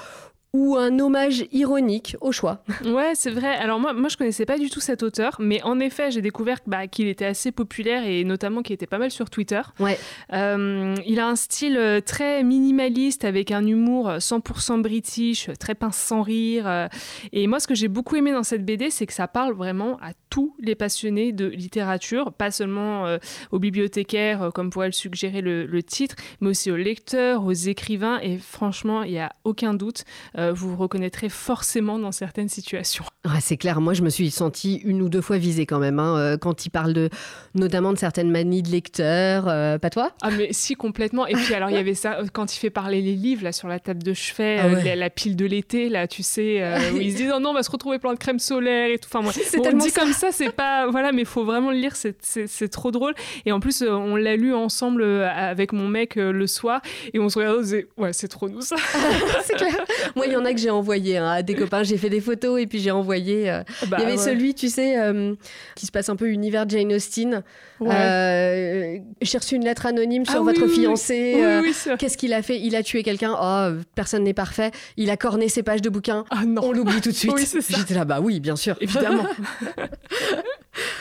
ou 0.53 0.77
un 0.77 0.97
hommage 0.99 1.45
ironique 1.51 2.17
au 2.21 2.31
choix. 2.31 2.63
Ouais, 2.89 3.11
c'est 3.13 3.29
vrai. 3.29 3.55
Alors 3.55 3.79
moi, 3.79 3.93
moi, 3.93 4.09
je 4.09 4.17
connaissais 4.17 4.45
pas 4.45 4.57
du 4.57 4.69
tout 4.69 4.79
cet 4.79 5.03
auteur, 5.03 5.35
mais 5.39 5.61
en 5.63 5.79
effet, 5.79 6.09
j'ai 6.11 6.21
découvert 6.21 6.57
bah, 6.65 6.87
qu'il 6.87 7.07
était 7.07 7.25
assez 7.25 7.51
populaire 7.51 8.03
et 8.03 8.23
notamment 8.23 8.63
qu'il 8.63 8.73
était 8.73 8.87
pas 8.87 8.97
mal 8.97 9.11
sur 9.11 9.29
Twitter. 9.29 9.61
Ouais. 9.79 9.99
Euh, 10.33 10.95
il 11.05 11.19
a 11.19 11.27
un 11.27 11.35
style 11.35 11.77
euh, 11.77 12.01
très 12.01 12.43
minimaliste 12.43 13.25
avec 13.25 13.51
un 13.51 13.65
humour 13.65 14.09
100% 14.09 14.81
british, 14.81 15.49
très 15.59 15.75
pince 15.75 15.97
sans 15.97 16.23
rire. 16.23 16.67
Euh. 16.67 16.87
Et 17.31 17.45
moi, 17.45 17.59
ce 17.59 17.67
que 17.67 17.75
j'ai 17.75 17.89
beaucoup 17.89 18.15
aimé 18.15 18.31
dans 18.31 18.43
cette 18.43 18.65
BD, 18.65 18.89
c'est 18.89 19.05
que 19.05 19.13
ça 19.13 19.27
parle 19.27 19.53
vraiment 19.53 19.97
à 20.01 20.13
tous 20.29 20.55
les 20.59 20.73
passionnés 20.73 21.31
de 21.31 21.45
littérature, 21.45 22.33
pas 22.33 22.49
seulement 22.49 23.17
aux 23.51 23.59
bibliothécaires, 23.59 24.51
comme 24.53 24.69
pourrait 24.69 24.87
le 24.87 24.93
suggérer 24.93 25.41
le, 25.41 25.65
le, 25.65 25.83
titre, 25.83 26.15
mais 26.39 26.49
aussi 26.49 26.71
aux 26.71 26.77
lecteurs, 26.77 27.45
aux 27.45 27.51
écrivains. 27.51 28.19
Et 28.21 28.37
franchement, 28.37 29.03
il 29.03 29.11
n'y 29.11 29.19
a 29.19 29.33
aucun 29.43 29.73
doute 29.73 30.05
euh, 30.39 30.53
vous 30.53 30.69
vous 30.69 30.77
reconnaîtrez 30.77 31.29
forcément 31.29 31.99
dans 31.99 32.11
certaines 32.11 32.49
situations. 32.49 33.03
c'est 33.39 33.57
clair, 33.57 33.81
moi 33.81 33.93
je 33.93 34.01
me 34.01 34.09
suis 34.09 34.31
sentie 34.31 34.81
une 34.85 35.01
ou 35.01 35.09
deux 35.09 35.21
fois 35.21 35.37
visée 35.37 35.65
quand 35.65 35.79
même, 35.79 35.99
hein, 35.99 36.17
euh, 36.17 36.37
quand 36.37 36.65
il 36.65 36.69
parle 36.69 36.93
de, 36.93 37.09
notamment 37.55 37.93
de 37.93 37.97
certaines 37.97 38.31
manies 38.31 38.63
de 38.63 38.69
lecteur, 38.69 39.47
euh, 39.47 39.77
pas 39.77 39.89
toi? 39.89 40.11
Ah 40.21 40.29
mais 40.31 40.49
si, 40.51 40.75
complètement. 40.75 41.27
Et 41.27 41.33
puis 41.33 41.53
alors 41.53 41.69
il 41.69 41.75
y 41.75 41.79
avait 41.79 41.93
ça, 41.93 42.19
quand 42.33 42.55
il 42.55 42.59
fait 42.59 42.69
parler 42.69 43.01
les 43.01 43.15
livres 43.15 43.43
là 43.43 43.51
sur 43.51 43.67
la 43.67 43.79
table 43.79 44.03
de 44.03 44.13
chevet, 44.13 44.59
ah 44.59 44.95
la, 44.95 45.09
pile 45.09 45.35
de 45.35 45.45
l'été, 45.45 45.89
là 45.89 46.07
tu 46.07 46.23
sais, 46.23 46.63
où 46.93 46.97
il 46.97 47.11
se 47.11 47.17
dit 47.17 47.25
non, 47.25 47.39
non, 47.39 47.49
on 47.49 47.53
va 47.53 47.63
se 47.63 47.71
retrouver 47.71 47.99
plein 47.99 48.13
de 48.13 48.19
crème 48.19 48.39
solaire 48.39 48.89
et 48.89 48.97
tout. 48.97 49.09
Enfin, 49.11 49.21
moi, 49.21 49.33
on 49.73 49.77
dit 49.77 49.91
comme 49.91 50.13
ça, 50.13 50.31
c'est 50.31 50.51
pas... 50.51 50.87
Voilà, 50.89 51.11
mais 51.11 51.21
il 51.21 51.27
faut 51.27 51.43
vraiment 51.43 51.71
le 51.71 51.77
lire, 51.77 51.95
c'est 51.95 52.69
trop 52.69 52.91
drôle. 52.91 53.13
Et 53.45 53.51
en 53.51 53.59
plus, 53.59 53.83
on 53.83 54.15
l'a 54.15 54.35
lu 54.35 54.53
ensemble 54.53 55.03
avec 55.03 55.73
mon 55.73 55.87
mec 55.87 56.15
le 56.15 56.47
soir 56.47 56.81
et 57.13 57.19
on 57.19 57.29
se 57.29 57.39
regarde, 57.39 57.57
on 57.59 57.65
se 57.65 57.85
ouais, 57.97 58.13
c'est 58.13 58.27
trop 58.27 58.49
nous 58.49 58.61
ça. 58.61 58.75
c'est 59.43 59.55
clair. 59.55 59.85
Moi, 60.15 60.27
il 60.29 60.33
y 60.33 60.37
en 60.37 60.45
a 60.45 60.53
que 60.53 60.59
j'ai 60.59 60.69
envoyé 60.69 61.17
hein, 61.17 61.29
à 61.29 61.41
des 61.41 61.55
copains. 61.55 61.83
J'ai 61.83 61.97
fait 61.97 62.09
des 62.09 62.21
photos 62.21 62.61
et 62.61 62.67
puis 62.67 62.79
j'ai 62.79 62.91
envoyé. 62.91 63.49
Euh, 63.49 63.63
bah 63.87 63.97
il 63.99 64.03
y 64.03 64.05
avait 64.05 64.17
celui, 64.17 64.53
tu 64.53 64.69
sais, 64.69 64.97
euh, 64.99 65.35
qui 65.75 65.85
se 65.85 65.91
passe 65.91 66.09
un 66.09 66.15
peu 66.15 66.29
univers 66.29 66.67
Jane 66.67 66.93
Austen. 66.93 67.43
Euh, 67.81 68.97
j'ai 69.21 69.37
reçu 69.37 69.55
une 69.55 69.63
lettre 69.63 69.85
anonyme 69.85 70.25
sur 70.25 70.39
ah 70.39 70.43
votre 70.43 70.67
fiancé. 70.67 71.61
Qu'est-ce 71.97 72.17
qu'il 72.17 72.33
a 72.33 72.41
fait? 72.41 72.59
Il 72.59 72.75
a 72.75 72.83
tué 72.83 73.03
quelqu'un. 73.03 73.35
Oh, 73.39 73.81
personne 73.95 74.23
n'est 74.23 74.33
parfait. 74.33 74.71
Il 74.97 75.09
a 75.09 75.17
corné 75.17 75.49
ses 75.49 75.63
pages 75.63 75.81
de 75.81 75.89
bouquins. 75.89 76.25
Ah 76.29 76.41
On 76.61 76.71
l'oublie 76.71 77.01
tout 77.01 77.11
de 77.11 77.15
suite. 77.15 77.35
J'étais 77.69 77.93
là, 77.93 78.05
bah 78.05 78.19
oui, 78.21 78.39
bien 78.39 78.55
sûr, 78.55 78.75
évidemment. 78.81 79.25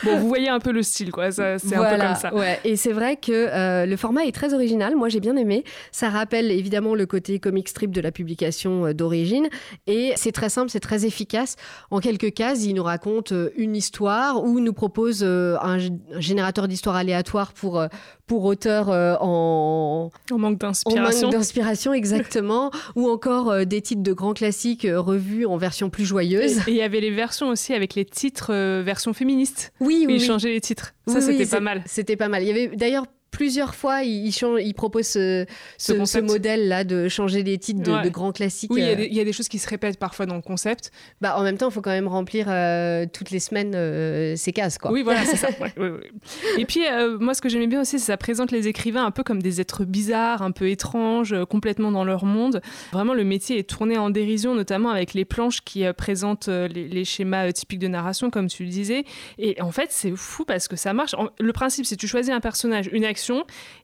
Bon, 0.03 0.17
vous 0.17 0.27
voyez 0.27 0.49
un 0.49 0.59
peu 0.59 0.71
le 0.71 0.83
style, 0.83 1.11
quoi. 1.11 1.31
C'est 1.31 1.53
un 1.53 1.57
peu 1.57 1.97
comme 1.97 2.15
ça. 2.15 2.33
Ouais. 2.33 2.59
Et 2.63 2.75
c'est 2.75 2.93
vrai 2.93 3.15
que 3.15 3.85
le 3.85 3.95
format 3.95 4.25
est 4.25 4.35
très 4.35 4.53
original. 4.53 4.95
Moi, 4.95 5.09
j'ai 5.09 5.19
bien 5.19 5.35
aimé. 5.35 5.63
Ça 5.91 6.09
rappelle 6.09 6.51
évidemment 6.51 6.95
le 6.95 7.05
côté 7.05 7.39
comic 7.39 7.69
strip 7.69 7.91
de 7.91 8.01
la 8.01 8.11
publication 8.11 8.93
d'origine 8.93 9.49
et 9.87 10.13
c'est 10.15 10.31
très 10.31 10.49
simple, 10.49 10.69
c'est 10.69 10.79
très 10.79 11.05
efficace. 11.05 11.55
En 11.91 11.99
quelques 11.99 12.33
cases, 12.33 12.63
il 12.63 12.75
nous 12.75 12.83
raconte 12.83 13.31
euh, 13.31 13.49
une 13.55 13.75
histoire 13.75 14.43
ou 14.43 14.59
nous 14.59 14.73
propose 14.73 15.21
euh, 15.23 15.57
un, 15.61 15.77
générateur 16.17 16.67
d'histoire 16.67 16.95
aléatoire 16.95 17.53
pour, 17.53 17.79
euh, 17.79 17.87
pour 18.29 18.45
auteurs 18.45 18.87
en... 19.21 20.09
en 20.31 20.37
manque 20.37 20.59
d'inspiration. 20.59 21.29
D'inspiration, 21.29 21.93
exactement. 21.93 22.71
ou 22.95 23.09
encore 23.09 23.65
des 23.65 23.81
titres 23.81 24.03
de 24.03 24.13
grands 24.13 24.33
classiques 24.33 24.87
revus 24.89 25.45
en 25.45 25.57
version 25.57 25.89
plus 25.89 26.05
joyeuse. 26.05 26.59
Et 26.67 26.71
il 26.71 26.75
y 26.75 26.81
avait 26.81 27.01
les 27.01 27.11
versions 27.11 27.49
aussi 27.49 27.73
avec 27.73 27.95
les 27.95 28.05
titres 28.05 28.53
version 28.81 29.13
féministe. 29.13 29.73
Oui, 29.81 30.05
oui. 30.07 30.15
Il 30.15 30.21
changeait 30.21 30.51
les 30.51 30.61
titres. 30.61 30.93
Ça, 31.07 31.19
c'était 31.19 31.45
pas 31.45 31.59
mal. 31.59 31.83
C'était 31.85 32.15
pas 32.15 32.29
mal. 32.29 32.43
Il 32.43 32.47
y 32.47 32.51
avait 32.51 32.67
d'ailleurs 32.67 33.05
plusieurs 33.31 33.75
fois, 33.75 34.03
il, 34.03 34.27
il, 34.27 34.73
propose 34.73 35.07
ce, 35.07 35.45
ce, 35.77 36.19
modèle-là 36.19 36.83
de 36.83 37.07
changer 37.07 37.43
les 37.43 37.57
titres 37.57 37.81
de, 37.81 38.09
grands 38.09 38.31
classiques. 38.31 38.71
Oui, 38.71 38.81
il 38.81 39.13
y, 39.13 39.19
a 39.19 39.23
des 39.23 39.33
choses 39.33 39.47
qui 39.47 39.59
se 39.59 39.67
répètent 39.67 39.99
parfois 39.99 40.25
dans 40.25 40.35
le 40.35 40.41
concept. 40.41 40.91
Bah, 41.21 41.37
en 41.37 41.43
même 41.43 41.57
temps, 41.57 41.69
il 41.69 41.73
faut 41.73 41.81
quand 41.81 41.91
même 41.91 42.07
remplir 42.07 42.47
euh, 42.49 43.05
toutes 43.11 43.31
les 43.31 43.39
semaines 43.39 43.73
euh, 43.75 44.35
ces 44.35 44.51
cases. 44.51 44.77
Quoi. 44.77 44.91
Oui, 44.91 45.03
voilà, 45.03 45.23
c'est 45.25 45.37
ça. 45.37 45.49
Et 46.57 46.65
puis, 46.65 46.85
euh, 46.87 47.17
moi, 47.19 47.33
ce 47.33 47.41
que 47.41 47.49
j'aimais 47.49 47.67
bien 47.67 47.81
aussi, 47.81 47.91
c'est 47.91 47.97
que 47.97 48.03
ça 48.05 48.17
présente 48.17 48.51
les 48.51 48.67
écrivains 48.67 49.05
un 49.05 49.11
peu 49.11 49.23
comme 49.23 49.41
des 49.41 49.61
êtres 49.61 49.85
bizarres, 49.85 50.41
un 50.41 50.51
peu 50.51 50.69
étranges, 50.69 51.35
complètement 51.49 51.91
dans 51.91 52.03
leur 52.03 52.25
monde. 52.25 52.61
Vraiment, 52.91 53.13
le 53.13 53.23
métier 53.23 53.59
est 53.59 53.69
tourné 53.69 53.97
en 53.97 54.09
dérision, 54.09 54.55
notamment 54.55 54.89
avec 54.89 55.13
les 55.13 55.25
planches 55.25 55.61
qui 55.61 55.83
présentent 55.93 56.47
les, 56.47 57.05
schémas 57.05 57.51
typiques 57.51 57.79
de 57.79 57.87
narration, 57.87 58.29
comme 58.29 58.47
tu 58.47 58.63
le 58.63 58.69
disais. 58.69 59.03
Et 59.37 59.61
en 59.61 59.71
fait, 59.71 59.87
c'est 59.91 60.15
fou 60.15 60.45
parce 60.45 60.67
que 60.67 60.75
ça 60.75 60.93
marche. 60.93 61.15
Le 61.39 61.53
principe, 61.53 61.85
c'est 61.85 61.95
que 61.95 62.01
tu 62.01 62.07
choisis 62.07 62.33
un 62.33 62.39
personnage, 62.39 62.89
une 62.91 63.05
action, 63.05 63.18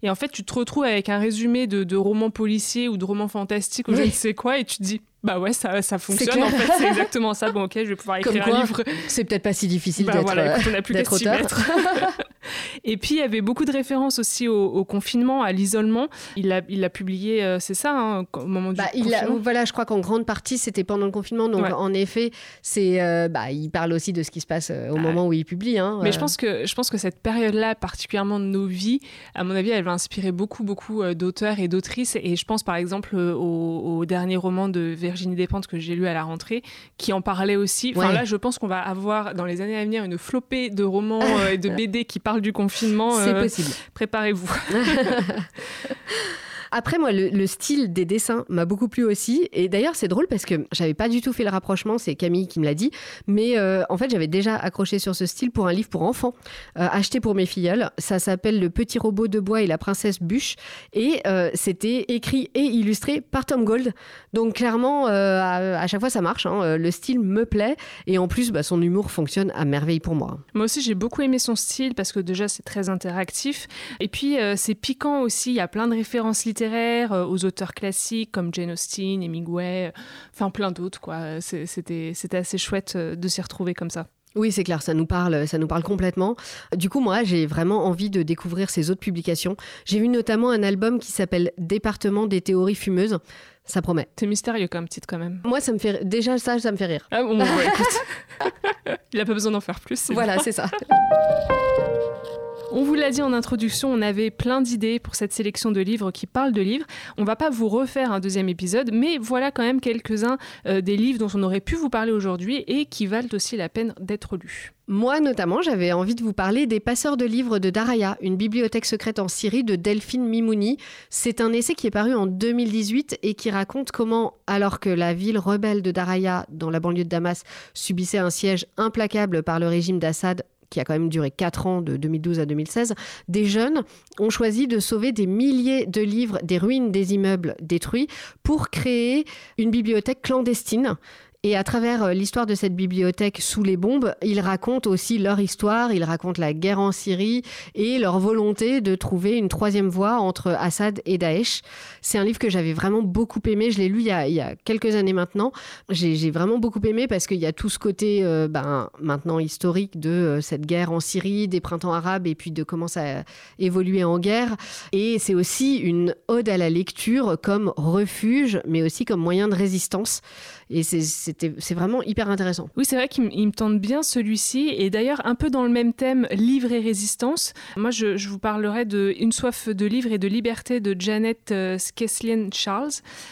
et 0.02 0.10
en 0.10 0.16
fait, 0.16 0.30
tu 0.30 0.44
te 0.44 0.54
retrouves 0.54 0.84
avec 0.84 1.10
un 1.10 1.20
résumé 1.20 1.68
de, 1.68 1.84
de 1.84 1.96
romans 1.96 2.30
policiers 2.30 2.88
ou 2.88 2.98
de 2.98 3.06
romans 3.06 3.28
fantastiques 3.28 3.88
ou 3.88 3.96
je 3.96 4.04
ne 4.04 4.10
sais 4.10 4.34
quoi, 4.34 4.60
et 4.60 4.66
tu 4.66 4.78
te 4.78 4.84
dis, 4.84 5.02
bah 5.26 5.40
ouais, 5.40 5.54
ça, 5.54 5.82
ça 5.82 5.98
fonctionne 5.98 6.44
en 6.44 6.50
fait, 6.50 6.72
c'est 6.78 6.88
exactement 6.88 7.34
ça. 7.34 7.52
Bon, 7.52 7.64
ok, 7.64 7.74
je 7.76 7.90
vais 7.90 7.96
pouvoir 7.96 8.18
écrire 8.18 8.48
un 8.48 8.62
livre. 8.62 8.84
C'est 9.08 9.24
peut-être 9.24 9.44
pas 9.44 9.54
si 9.54 9.68
difficile 9.68 10.06
bah 10.06 10.14
d'être 10.14 10.24
voilà, 10.24 10.58
on 10.70 10.74
a 10.74 10.82
plus 10.82 10.96
auteur. 11.00 11.40
Et 12.84 12.98
puis 12.98 13.16
il 13.16 13.18
y 13.18 13.22
avait 13.22 13.42
beaucoup 13.42 13.66
de 13.66 13.72
références 13.72 14.20
aussi 14.20 14.48
au, 14.48 14.84
confinement, 14.86 15.42
à 15.42 15.52
l'isolement. 15.52 16.08
Il 16.36 16.52
a, 16.52 16.62
il 16.70 16.84
a 16.84 16.90
publié, 16.90 17.44
euh, 17.44 17.60
c'est 17.60 17.74
ça, 17.74 17.98
hein, 17.98 18.26
au 18.34 18.46
moment 18.46 18.72
du 18.72 18.78
bah, 18.78 18.86
il 18.94 19.06
confinement. 19.06 19.38
voilà, 19.42 19.66
je 19.66 19.72
crois 19.72 19.86
qu'en 19.86 20.00
grande 20.00 20.26
partie 20.26 20.58
c'était 20.58 20.84
pendant 20.84 21.06
le 21.06 21.12
confinement. 21.12 21.50
Donc 21.50 21.66
en 21.74 21.94
effet, 21.94 22.32
c'est, 22.62 23.02
euh, 23.02 23.28
bah, 23.28 23.52
il 23.52 23.70
parle 23.70 23.94
aussi 23.94 24.14
de 24.14 24.24
ce 24.24 24.32
qui 24.32 24.42
se 24.42 24.48
passe 24.48 24.70
euh, 24.72 24.90
au 24.90 24.98
moment 24.98 25.28
où 25.28 25.34
il 25.34 25.46
publie. 25.46 25.80
Hein, 25.80 26.00
Mais 26.04 26.12
je 26.12 26.20
pense 26.20 26.38
que 26.38 26.66
je 26.66 26.76
pense 26.76 26.90
que 26.90 26.98
cette 26.98 27.20
période-là, 27.20 27.76
particulièrement 27.76 28.40
de 28.40 28.46
nos 28.46 28.66
vies, 28.66 29.00
à 29.34 29.44
mon 29.44 29.56
avis, 29.56 29.72
elle 29.72 29.84
va 29.84 29.92
inspirer 29.92 30.32
beaucoup, 30.32 30.64
beaucoup 30.64 31.04
d'auteurs 31.14 31.60
et 31.60 31.68
d'autrices. 31.68 32.18
Et 32.22 32.36
je 32.36 32.46
pense 32.46 32.64
par 32.64 32.76
exemple 32.76 33.16
au, 33.16 34.06
dernier 34.06 34.38
roman 34.38 34.70
de 34.70 34.94
Virginie 35.16 35.36
Despentes 35.36 35.68
que 35.68 35.80
j'ai 35.80 35.96
lu 35.96 36.08
à 36.08 36.14
la 36.14 36.24
rentrée, 36.24 36.62
qui 36.98 37.14
en 37.14 37.22
parlait 37.22 37.56
aussi. 37.56 37.94
Enfin 37.96 38.12
là, 38.12 38.26
je 38.26 38.36
pense 38.36 38.60
qu'on 38.60 38.68
va 38.68 38.80
avoir 38.80 39.34
dans 39.34 39.46
les 39.46 39.62
années 39.62 39.78
à 39.78 39.84
venir 39.84 40.04
une 40.04 40.18
flopée 40.18 40.70
de 40.70 40.84
romans 40.84 41.22
et 41.50 41.58
de 41.58 41.70
BD 41.76 42.06
qui 42.06 42.20
parlent 42.20 42.42
du 42.42 42.54
confinement. 42.54 43.12
C'est 43.12 43.34
possible. 43.34 43.70
Préparez-vous. 43.94 44.52
Après, 46.72 46.98
moi, 46.98 47.12
le, 47.12 47.48
style 47.48 47.94
des 47.94 48.06
dessins 48.06 48.46
m'a 48.50 48.66
beaucoup 48.66 48.88
plu 48.88 49.04
aussi. 49.04 49.48
Et 49.54 49.70
d'ailleurs, 49.70 49.96
c'est 49.96 50.08
drôle 50.08 50.28
parce 50.28 50.46
que 50.46 50.66
j'avais 50.72 50.94
pas 50.94 51.10
du 51.10 51.22
tout 51.22 51.34
fait 51.34 51.44
le 51.44 51.50
rapprochement, 51.50 51.98
c'est 51.98 52.16
Camille 52.16 52.48
qui 52.48 52.60
me 52.60 52.66
l'a 52.66 52.74
dit. 52.74 52.92
Mais 53.28 53.58
euh, 53.58 53.84
en 53.90 53.98
fait, 53.98 54.10
j'avais 54.10 54.28
déjà 54.28 54.56
accroché 54.56 55.00
sur 55.00 55.16
ce 55.16 55.26
style 55.26 55.52
pour 55.52 55.68
un 55.68 55.74
livre 55.74 55.90
pour 55.90 56.02
enfants, 56.02 56.34
euh, 56.78 56.88
acheté 56.92 57.20
pour 57.20 57.36
mes 57.36 57.46
filleules. 57.46 57.90
Ça 57.98 58.20
s'appelle 58.20 58.60
Le 58.60 58.70
petit 58.70 59.00
robot 59.00 59.28
de 59.28 59.40
bois 59.40 59.62
et 59.62 59.68
la 59.68 59.78
princesse 59.78 60.22
bûche. 60.22 60.56
Et 60.94 61.22
euh, 61.28 61.52
c'était 61.54 62.06
écrit 62.08 62.50
et 62.56 62.62
illustré 62.62 63.22
par 63.22 63.46
Tom 63.46 63.64
Gold. 63.64 63.94
Donc, 64.34 64.56
clairement, 64.56 65.08
à, 65.08 65.88
chaque 65.88 66.00
fois, 66.00 66.10
ça 66.10 66.22
marche. 66.22 66.46
Hein. 66.46 66.78
Le 66.78 66.92
style 66.92 67.20
me 67.20 67.46
plaît. 67.46 67.76
Et 68.08 68.18
en 68.18 68.28
plus, 68.28 68.52
bah, 68.52 68.64
son 68.64 68.82
humour 68.82 69.12
fonctionne 69.12 69.52
à 69.56 69.66
merveille 69.66 70.00
pour 70.00 70.16
moi. 70.16 70.40
Moi 70.54 70.66
aussi, 70.66 70.82
j'ai 70.82 70.96
beaucoup 70.96 71.22
aimé 71.22 71.40
son 71.40 71.56
style 71.56 71.94
parce 71.94 72.12
que 72.12 72.20
déjà, 72.20 72.48
c'est 72.48 72.64
très 72.64 72.90
interactif. 72.90 73.68
Et 74.00 74.08
puis, 74.08 74.38
c'est 74.56 74.76
piquant 74.76 75.22
aussi. 75.22 75.52
Il 75.52 75.56
y 75.56 75.60
a 75.60 75.68
plein 75.68 75.88
de 75.88 75.94
références 75.94 76.46
littéraires 76.46 76.55
euh, 76.64 77.26
aux 77.26 77.46
auteurs 77.46 77.74
classiques 77.74 78.32
comme 78.32 78.54
Jane 78.54 78.72
Austen, 78.72 79.22
Hemingway, 79.22 79.88
euh, 79.88 80.02
enfin 80.34 80.50
plein 80.50 80.72
d'autres. 80.72 81.00
quoi. 81.00 81.42
C'était 81.42 82.14
assez 82.34 82.58
chouette 82.58 82.94
euh, 82.96 83.16
de 83.16 83.28
s'y 83.28 83.42
retrouver 83.42 83.74
comme 83.74 83.90
ça. 83.90 84.08
Oui, 84.36 84.52
c'est 84.52 84.66
clair, 84.66 84.82
ça 84.82 84.94
nous 84.94 85.06
parle, 85.06 85.48
ça 85.48 85.58
nous 85.58 85.68
parle 85.68 85.84
complètement. 85.84 86.36
Du 86.76 86.90
coup, 86.90 87.00
moi, 87.00 87.24
j'ai 87.24 87.46
vraiment 87.46 87.86
envie 87.86 88.10
de 88.10 88.22
découvrir 88.22 88.70
ces 88.70 88.92
autres 88.92 89.00
publications. 89.00 89.56
J'ai 89.86 89.98
vu 90.00 90.10
notamment 90.10 90.50
un 90.50 90.62
album 90.62 91.00
qui 91.00 91.14
s'appelle 91.14 91.52
Département 91.58 92.28
des 92.28 92.42
théories 92.42 92.76
fumeuses. 92.76 93.18
Ça 93.64 93.82
promet. 93.82 94.10
C'est 94.20 94.28
mystérieux 94.28 94.68
comme 94.68 94.90
titre 94.90 95.08
quand 95.10 95.18
même. 95.18 95.42
Moi, 95.46 95.62
ça 95.62 95.72
me 95.72 95.78
fait 95.78 96.04
déjà 96.04 96.38
ça, 96.38 96.60
ça 96.60 96.72
me 96.72 96.78
fait 96.78 96.86
rire. 96.86 97.08
Ah 97.12 97.24
bon, 97.24 97.40
écoute. 97.66 98.96
Il 99.14 99.20
a 99.22 99.26
pas 99.26 99.34
besoin 99.34 99.54
d'en 99.54 99.62
faire 99.62 99.80
plus. 99.80 100.12
Voilà, 100.12 100.38
c'est 100.40 100.52
ça. 100.52 100.70
On 102.72 102.84
vous 102.84 102.96
l'a 102.96 103.12
dit 103.12 103.22
en 103.22 103.32
introduction, 103.32 103.92
on 103.92 104.02
avait 104.02 104.32
plein 104.32 104.60
d'idées 104.60 105.00
pour 105.00 105.16
cette 105.16 105.32
sélection 105.32 105.72
de 105.72 105.82
livres 105.82 106.12
qui 106.12 106.26
parlent 106.26 106.52
de 106.52 106.62
livres. 106.62 106.86
On 107.18 107.24
va 107.24 107.36
pas 107.36 107.50
vous 107.50 107.70
refaire 107.70 108.12
un 108.12 108.20
deuxième 108.20 108.50
épisode, 108.50 108.90
mais 108.92 109.18
voilà 109.20 109.52
quand 109.52 109.64
même 109.64 109.80
quelques-uns 109.80 110.38
euh, 110.66 110.82
des 110.82 110.98
livres 110.98 111.20
dont 111.20 111.30
on 111.34 111.44
aurait 111.44 111.62
pu 111.62 111.76
vous 111.76 111.90
parler 111.90 112.12
aujourd'hui 112.12 112.64
et 112.68 112.86
qui 112.86 113.06
valent 113.06 113.30
aussi 113.34 113.56
la 113.56 113.70
peine 113.70 113.94
d'être 114.00 114.36
lus. 114.36 114.74
Moi 114.88 115.20
notamment, 115.20 115.62
j'avais 115.62 115.94
envie 115.94 116.16
de 116.16 116.24
vous 116.24 116.34
parler 116.34 116.68
des 116.68 116.80
Passeurs 116.80 117.18
de 117.18 117.26
livres 117.26 117.58
de 117.60 117.70
Daraya, 117.70 118.18
une 118.22 118.36
bibliothèque 118.36 118.86
secrète 118.86 119.20
en 119.20 119.28
Syrie 119.28 119.64
de 119.64 119.76
Delphine 119.76 120.28
Mimouni. 120.28 120.78
C'est 121.10 121.42
un 121.42 121.54
essai 121.54 121.74
qui 121.74 121.88
est 121.88 121.92
paru 121.92 122.14
en 122.14 122.28
2018 122.28 123.20
et 123.24 123.34
qui 123.34 123.50
raconte 123.50 123.92
comment, 123.92 124.36
alors 124.46 124.80
que 124.80 124.90
la 124.90 125.14
ville 125.14 125.40
rebelle 125.40 125.82
de 125.82 125.92
Daraya, 125.92 126.46
dans 126.50 126.70
la 126.70 126.80
banlieue 126.80 127.04
de 127.04 127.10
Damas, 127.10 127.44
subissait 127.74 128.20
un 128.20 128.30
siège 128.30 128.68
implacable 128.78 129.42
par 129.42 129.60
le 129.60 129.68
régime 129.68 129.98
d'Assad 129.98 130.44
qui 130.70 130.80
a 130.80 130.84
quand 130.84 130.94
même 130.94 131.10
duré 131.10 131.32
4 131.32 131.68
ans, 131.68 131.82
de 131.82 131.98
2012 131.98 132.40
à 132.40 132.46
2016, 132.46 132.94
des 133.28 133.46
jeunes 133.46 133.84
ont 134.20 134.30
choisi 134.30 134.68
de 134.68 134.80
sauver 134.80 135.12
des 135.12 135.28
milliers 135.28 135.86
de 135.86 136.02
livres 136.02 136.40
des 136.44 136.58
ruines 136.58 136.92
des 136.92 137.14
immeubles 137.14 137.56
détruits 137.62 138.08
pour 138.44 138.70
créer 138.70 139.26
une 139.58 139.72
bibliothèque 139.72 140.22
clandestine 140.22 140.98
et 141.46 141.56
à 141.56 141.64
travers 141.64 142.02
euh, 142.02 142.14
l'histoire 142.14 142.48
de 142.48 142.56
cette 142.56 142.76
bibliothèque 142.76 143.38
sous 143.40 143.62
les 143.62 143.78
bombes, 143.78 144.16
ils 144.24 144.40
racontent 144.40 144.90
aussi 144.90 145.20
leur 145.20 145.40
histoire, 145.40 145.94
ils 145.94 146.04
racontent 146.04 146.42
la 146.42 146.54
guerre 146.54 146.80
en 146.80 146.92
Syrie 146.92 147.44
et 147.76 148.00
leur 148.00 148.18
volonté 148.18 148.82
de 148.82 148.96
trouver 148.96 149.38
une 149.38 149.48
troisième 149.48 149.88
voie 149.88 150.18
entre 150.18 150.56
Assad 150.58 151.04
et 151.06 151.20
Daesh. 151.20 151.62
C'est 152.02 152.18
un 152.18 152.24
livre 152.24 152.40
que 152.40 152.50
j'avais 152.50 152.74
vraiment 152.74 153.04
beaucoup 153.04 153.42
aimé. 153.46 153.70
Je 153.70 153.78
l'ai 153.78 153.90
lu 153.90 154.00
il 154.00 154.08
y, 154.08 154.42
a, 154.42 154.56
quelques 154.56 154.96
années 154.96 155.14
maintenant. 155.14 155.52
J'ai 155.90 156.32
vraiment 156.32 156.58
beaucoup 156.58 156.82
aimé 156.84 157.06
parce 157.06 157.28
qu'il 157.28 157.38
y 157.38 157.46
a 157.46 157.54
tout 157.54 157.70
ce 157.70 157.78
côté 157.78 158.22
euh, 158.24 158.48
ben, 158.48 158.90
maintenant 159.00 159.38
historique 159.38 160.00
de 160.00 160.10
euh, 160.10 160.42
cette 160.42 160.66
guerre 160.66 160.92
en 160.92 161.00
Syrie, 161.00 161.48
des 161.48 161.60
printemps 161.60 161.94
arabes 161.94 162.26
et 162.26 162.34
puis 162.34 162.50
de 162.50 162.64
comment 162.64 162.88
ça 162.88 163.20
a 163.20 163.24
évolué 163.60 164.04
en 164.04 164.18
guerre. 164.18 164.56
Et 164.94 165.20
c'est 165.20 165.36
aussi 165.36 165.78
une 165.78 166.16
ode 166.28 166.50
à 166.50 166.58
la 166.58 166.72
lecture 166.72 167.38
comme 167.40 167.72
refuge, 167.78 168.62
mais 168.68 168.82
aussi 168.82 169.06
comme 169.06 169.20
moyen 169.20 169.48
de 169.48 169.54
résistance. 169.54 170.24
Et 170.70 170.82
c'est 170.84 171.74
vraiment 171.74 172.02
hyper 172.02 172.30
intéressant. 172.30 172.70
Oui, 172.76 172.86
c'est 172.86 172.96
vrai 172.96 173.08
qu'il 173.08 173.24
me 173.24 173.52
tente 173.52 173.80
bien 173.80 174.02
celui-ci. 174.02 174.74
Et 174.76 174.90
d'ailleurs, 174.90 175.22
un 175.26 175.36
peu 175.36 175.50
dans 175.50 175.64
le 175.64 175.70
même 175.70 175.94
thème, 175.94 176.28
livre 176.32 176.72
et 176.72 176.80
résistance. 176.80 177.54
Moi, 177.78 177.92
je, 177.92 178.28
vous 178.28 178.40
parlerai 178.40 178.86
de 178.86 179.14
Une 179.20 179.32
soif 179.32 179.70
de 179.70 179.86
livre 179.86 180.12
et 180.12 180.18
de 180.18 180.28
liberté 180.28 180.80
de 180.80 180.96
Janet 181.00 181.52
euh, 181.52 181.78
Skeslien 181.78 182.50
Charles. 182.52 182.90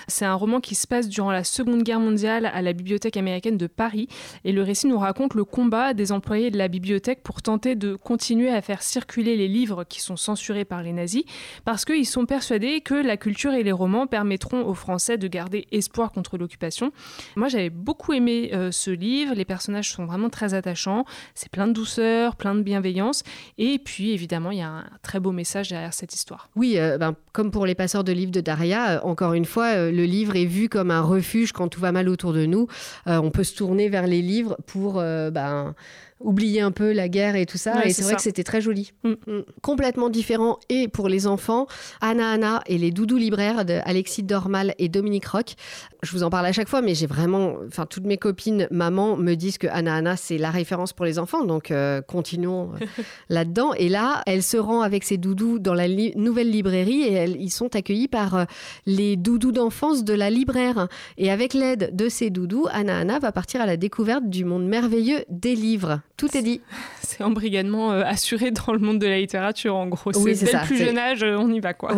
C'est 0.07 0.25
un 0.25 0.35
roman 0.35 0.59
qui 0.59 0.75
se 0.75 0.85
passe 0.85 1.09
durant 1.09 1.31
la 1.31 1.43
Seconde 1.43 1.81
Guerre 1.81 1.99
mondiale 1.99 2.45
à 2.45 2.61
la 2.61 2.73
Bibliothèque 2.73 3.17
américaine 3.17 3.57
de 3.57 3.67
Paris. 3.67 4.07
Et 4.43 4.51
le 4.51 4.61
récit 4.61 4.85
nous 4.85 4.99
raconte 4.99 5.33
le 5.33 5.43
combat 5.43 5.95
des 5.95 6.11
employés 6.11 6.51
de 6.51 6.57
la 6.57 6.67
bibliothèque 6.67 7.23
pour 7.23 7.41
tenter 7.41 7.75
de 7.75 7.95
continuer 7.95 8.49
à 8.49 8.61
faire 8.61 8.83
circuler 8.83 9.35
les 9.35 9.47
livres 9.47 9.83
qui 9.83 10.01
sont 10.01 10.15
censurés 10.15 10.65
par 10.65 10.83
les 10.83 10.93
nazis, 10.93 11.23
parce 11.65 11.85
qu'ils 11.85 12.05
sont 12.05 12.25
persuadés 12.25 12.81
que 12.81 12.93
la 12.93 13.17
culture 13.17 13.53
et 13.53 13.63
les 13.63 13.71
romans 13.71 14.05
permettront 14.05 14.65
aux 14.65 14.73
Français 14.73 15.17
de 15.17 15.27
garder 15.27 15.67
espoir 15.71 16.11
contre 16.11 16.37
l'occupation. 16.37 16.91
Moi, 17.35 17.47
j'avais 17.47 17.69
beaucoup 17.69 18.13
aimé 18.13 18.51
euh, 18.53 18.71
ce 18.71 18.91
livre. 18.91 19.33
Les 19.33 19.45
personnages 19.45 19.91
sont 19.91 20.05
vraiment 20.05 20.29
très 20.29 20.53
attachants. 20.53 21.05
C'est 21.35 21.49
plein 21.49 21.67
de 21.67 21.73
douceur, 21.73 22.35
plein 22.35 22.55
de 22.55 22.61
bienveillance. 22.61 23.23
Et 23.57 23.79
puis, 23.79 24.11
évidemment, 24.11 24.51
il 24.51 24.59
y 24.59 24.61
a 24.61 24.69
un 24.69 24.85
très 25.01 25.19
beau 25.19 25.31
message 25.31 25.69
derrière 25.69 25.93
cette 25.93 26.13
histoire. 26.13 26.49
Oui, 26.55 26.77
euh, 26.77 26.97
ben, 26.97 27.15
comme 27.33 27.51
pour 27.51 27.65
les 27.65 27.75
passeurs 27.75 28.03
de 28.03 28.11
livres 28.11 28.31
de 28.31 28.41
Daria, 28.41 28.91
euh, 28.91 28.99
encore 29.03 29.33
une 29.33 29.45
fois, 29.45 29.89
le 29.91 30.05
livre 30.05 30.35
est 30.35 30.45
vu 30.45 30.69
comme 30.69 30.91
un 30.91 31.01
refuge 31.01 31.51
quand 31.51 31.67
tout 31.67 31.81
va 31.81 31.91
mal 31.91 32.07
autour 32.07 32.33
de 32.33 32.45
nous. 32.45 32.67
on 33.05 33.31
peut 33.31 33.43
se 33.43 33.55
tourner 33.55 33.89
vers 33.89 34.07
les 34.07 34.21
livres 34.21 34.57
pour 34.65 34.93
ben, 34.93 35.75
oublier 36.23 36.61
un 36.61 36.71
peu 36.71 36.91
la 36.93 37.09
guerre 37.09 37.35
et 37.35 37.45
tout 37.45 37.57
ça. 37.57 37.85
et 37.85 37.91
c'est 37.91 38.03
vrai 38.03 38.15
que 38.15 38.21
c'était 38.21 38.43
très 38.43 38.61
joli. 38.61 38.91
Mm. 39.03 39.11
Mm. 39.27 39.41
Complètement 39.61 40.09
différent. 40.09 40.57
Et 40.69 40.87
pour 40.87 41.09
les 41.09 41.27
enfants, 41.27 41.67
Anna 42.01 42.31
Anna 42.31 42.61
et 42.65 42.77
les 42.77 42.91
doudous 42.91 43.17
libraires 43.17 43.65
de 43.65 43.79
Alexis 43.83 44.23
Dormal 44.23 44.73
et 44.79 44.89
Dominique 44.89 45.25
Roch. 45.27 45.55
Je 46.01 46.11
vous 46.11 46.23
en 46.23 46.29
parle 46.29 46.45
à 46.45 46.51
chaque 46.51 46.67
fois, 46.67 46.81
mais 46.81 46.95
j'ai 46.95 47.07
vraiment. 47.07 47.55
Enfin, 47.67 47.85
toutes 47.85 48.05
mes 48.05 48.17
copines, 48.17 48.67
maman, 48.71 49.17
me 49.17 49.35
disent 49.35 49.57
que 49.57 49.67
Anna 49.67 49.95
Anna, 49.95 50.15
c'est 50.17 50.37
la 50.37 50.51
référence 50.51 50.93
pour 50.93 51.05
les 51.05 51.19
enfants. 51.19 51.45
Donc, 51.45 51.71
euh, 51.71 52.01
continuons 52.01 52.71
euh, 52.73 52.85
là-dedans. 53.29 53.73
Et 53.73 53.89
là, 53.89 54.21
elle 54.25 54.43
se 54.43 54.57
rend 54.57 54.81
avec 54.81 55.03
ses 55.03 55.17
doudous 55.17 55.59
dans 55.59 55.73
la 55.73 55.87
nouvelle 55.87 56.49
librairie 56.49 57.03
et 57.03 57.22
ils 57.25 57.49
sont 57.49 57.75
accueillis 57.75 58.07
par 58.07 58.35
euh, 58.35 58.45
les 58.85 59.15
doudous 59.15 59.51
d'enfance 59.51 60.03
de 60.03 60.13
la 60.13 60.29
libraire. 60.29 60.87
Et 61.17 61.31
avec 61.31 61.53
l'aide 61.53 61.95
de 61.95 62.09
ces 62.09 62.29
doudous, 62.29 62.67
Anna 62.71 62.99
Anna 62.99 63.19
va 63.19 63.31
partir 63.31 63.61
à 63.61 63.65
la 63.65 63.77
découverte 63.77 64.29
du 64.29 64.45
monde 64.45 64.65
merveilleux 64.65 65.23
des 65.29 65.55
livres. 65.55 66.01
Tout 66.17 66.35
est 66.37 66.41
dit. 66.41 66.61
C'est 67.01 67.23
embrigadement 67.23 67.91
euh, 67.91 68.03
assuré 68.05 68.51
dans 68.51 68.73
le 68.73 68.79
monde 68.79 68.99
de 68.99 69.07
la 69.07 69.19
littérature, 69.19 69.75
en 69.75 69.87
gros. 69.87 70.11
Oui, 70.17 70.35
c'est 70.35 70.51
le 70.51 70.65
plus 70.65 70.77
jeune 70.77 70.97
âge, 70.97 71.23
on 71.23 71.51
y 71.51 71.59
va, 71.59 71.73
quoi. 71.73 71.91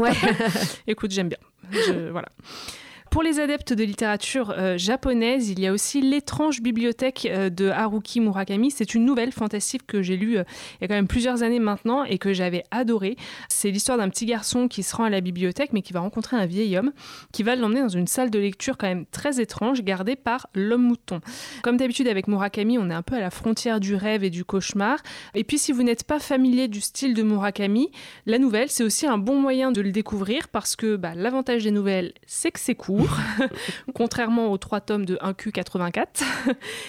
Écoute, 0.88 1.12
j'aime 1.12 1.30
bien. 1.30 1.38
voilà. 2.12 2.28
Pour 3.16 3.24
les 3.24 3.40
adeptes 3.40 3.72
de 3.72 3.86
littérature 3.86 4.54
euh, 4.58 4.78
japonaise, 4.78 5.50
il 5.50 5.62
y 5.62 5.68
a 5.68 5.72
aussi 5.72 6.02
L'étrange 6.02 6.62
bibliothèque 6.62 7.26
euh, 7.32 7.50
de 7.50 7.70
Haruki 7.70 8.20
Murakami. 8.20 8.72
C'est 8.72 8.94
une 8.94 9.06
nouvelle 9.06 9.32
fantastique 9.32 9.88
que 9.88 10.02
j'ai 10.02 10.18
lue 10.18 10.40
euh, 10.40 10.44
il 10.74 10.82
y 10.82 10.84
a 10.84 10.90
quand 10.90 10.96
même 10.96 11.08
plusieurs 11.08 11.42
années 11.42 11.60
maintenant 11.60 12.04
et 12.04 12.18
que 12.18 12.34
j'avais 12.34 12.66
adorée. 12.72 13.16
C'est 13.48 13.72
l'histoire 13.72 13.98
d'un 13.98 14.10
petit 14.10 14.26
garçon 14.26 14.68
qui 14.68 14.84
se 14.84 14.94
rend 14.94 15.06
à 15.06 15.10
la 15.10 15.22
bibliothèque 15.22 15.72
mais 15.72 15.82
qui 15.82 15.94
va 15.94 16.02
rencontrer 16.02 16.36
un 16.36 16.46
vieil 16.46 16.78
homme 16.78 16.92
qui 17.32 17.42
va 17.42 17.56
l'emmener 17.56 17.80
dans 17.80 17.88
une 17.88 18.06
salle 18.06 18.30
de 18.32 18.38
lecture 18.38 18.78
quand 18.78 18.88
même 18.88 19.06
très 19.06 19.40
étrange 19.40 19.82
gardée 19.82 20.18
par 20.18 20.48
l'homme 20.54 20.84
mouton. 20.84 21.22
Comme 21.64 21.78
d'habitude 21.78 22.10
avec 22.10 22.28
Murakami, 22.28 22.78
on 22.78 22.90
est 22.90 22.94
un 22.94 23.02
peu 23.02 23.16
à 23.16 23.22
la 23.22 23.30
frontière 23.30 23.80
du 23.80 23.96
rêve 23.96 24.26
et 24.26 24.30
du 24.30 24.44
cauchemar. 24.44 25.00
Et 25.36 25.46
puis 25.46 25.58
si 25.58 25.72
vous 25.72 25.84
n'êtes 25.84 26.04
pas 26.04 26.20
familier 26.20 26.68
du 26.68 26.82
style 26.82 27.14
de 27.14 27.24
Murakami, 27.24 27.92
la 28.26 28.40
nouvelle 28.40 28.70
c'est 28.70 28.84
aussi 28.84 29.08
un 29.08 29.18
bon 29.18 29.40
moyen 29.40 29.72
de 29.72 29.80
le 29.80 29.94
découvrir 29.94 30.50
parce 30.50 30.76
que 30.76 30.98
bah, 30.98 31.14
l'avantage 31.16 31.64
des 31.64 31.72
nouvelles 31.72 32.12
c'est 32.28 32.52
que 32.52 32.60
c'est 32.60 32.76
court 32.76 33.05
contrairement 33.94 34.52
aux 34.52 34.58
trois 34.58 34.82
tomes 34.82 35.06
de 35.06 35.16
1Q84. 35.18 36.24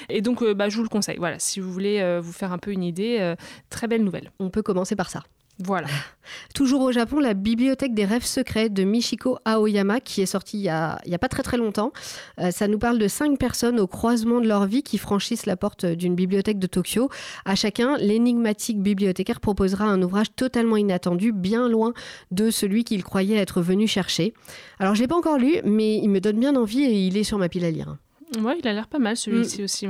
Et 0.08 0.20
donc, 0.20 0.42
euh, 0.42 0.54
bah, 0.54 0.68
je 0.68 0.76
vous 0.76 0.82
le 0.82 0.88
conseille. 0.88 1.18
Voilà, 1.18 1.38
si 1.38 1.60
vous 1.60 1.72
voulez 1.72 2.00
euh, 2.00 2.20
vous 2.20 2.32
faire 2.32 2.52
un 2.52 2.58
peu 2.58 2.72
une 2.72 2.82
idée, 2.82 3.18
euh, 3.20 3.34
très 3.70 3.86
belle 3.86 4.04
nouvelle. 4.04 4.32
On 4.38 4.50
peut 4.50 4.62
commencer 4.62 4.96
par 4.96 5.10
ça. 5.10 5.22
Voilà. 5.58 5.88
Toujours 6.54 6.82
au 6.82 6.92
Japon, 6.92 7.18
la 7.18 7.32
bibliothèque 7.32 7.94
des 7.94 8.04
rêves 8.04 8.24
secrets 8.24 8.68
de 8.68 8.84
Michiko 8.84 9.38
Aoyama, 9.44 10.00
qui 10.00 10.20
est 10.20 10.26
sortie 10.26 10.58
il 10.58 10.62
n'y 10.62 10.68
a, 10.68 11.18
pas 11.18 11.28
très 11.28 11.42
très 11.42 11.56
longtemps. 11.56 11.92
Euh, 12.40 12.50
ça 12.50 12.68
nous 12.68 12.78
parle 12.78 12.98
de 12.98 13.08
cinq 13.08 13.38
personnes 13.38 13.80
au 13.80 13.86
croisement 13.86 14.40
de 14.40 14.48
leur 14.48 14.66
vie 14.66 14.82
qui 14.82 14.98
franchissent 14.98 15.46
la 15.46 15.56
porte 15.56 15.86
d'une 15.86 16.14
bibliothèque 16.14 16.58
de 16.58 16.66
Tokyo. 16.66 17.08
À 17.44 17.54
chacun, 17.54 17.96
l'énigmatique 17.96 18.82
bibliothécaire 18.82 19.40
proposera 19.40 19.86
un 19.86 20.02
ouvrage 20.02 20.34
totalement 20.34 20.76
inattendu, 20.76 21.32
bien 21.32 21.68
loin 21.68 21.94
de 22.30 22.50
celui 22.50 22.84
qu'il 22.84 23.02
croyait 23.02 23.36
être 23.36 23.62
venu 23.62 23.86
chercher. 23.86 24.34
Alors 24.78 24.94
je 24.94 25.00
l'ai 25.00 25.08
pas 25.08 25.16
encore 25.16 25.38
lu, 25.38 25.56
mais 25.64 25.96
il 25.96 26.08
me 26.10 26.20
donne 26.20 26.38
bien 26.38 26.54
envie 26.56 26.82
et 26.82 27.06
il 27.06 27.16
est 27.16 27.24
sur 27.24 27.38
ma 27.38 27.48
pile 27.48 27.64
à 27.64 27.70
lire. 27.70 27.96
Ouais, 28.40 28.56
il 28.58 28.66
a 28.66 28.72
l'air 28.72 28.88
pas 28.88 28.98
mal 28.98 29.16
celui-ci 29.16 29.60
mm. 29.60 29.64
aussi. 29.64 29.86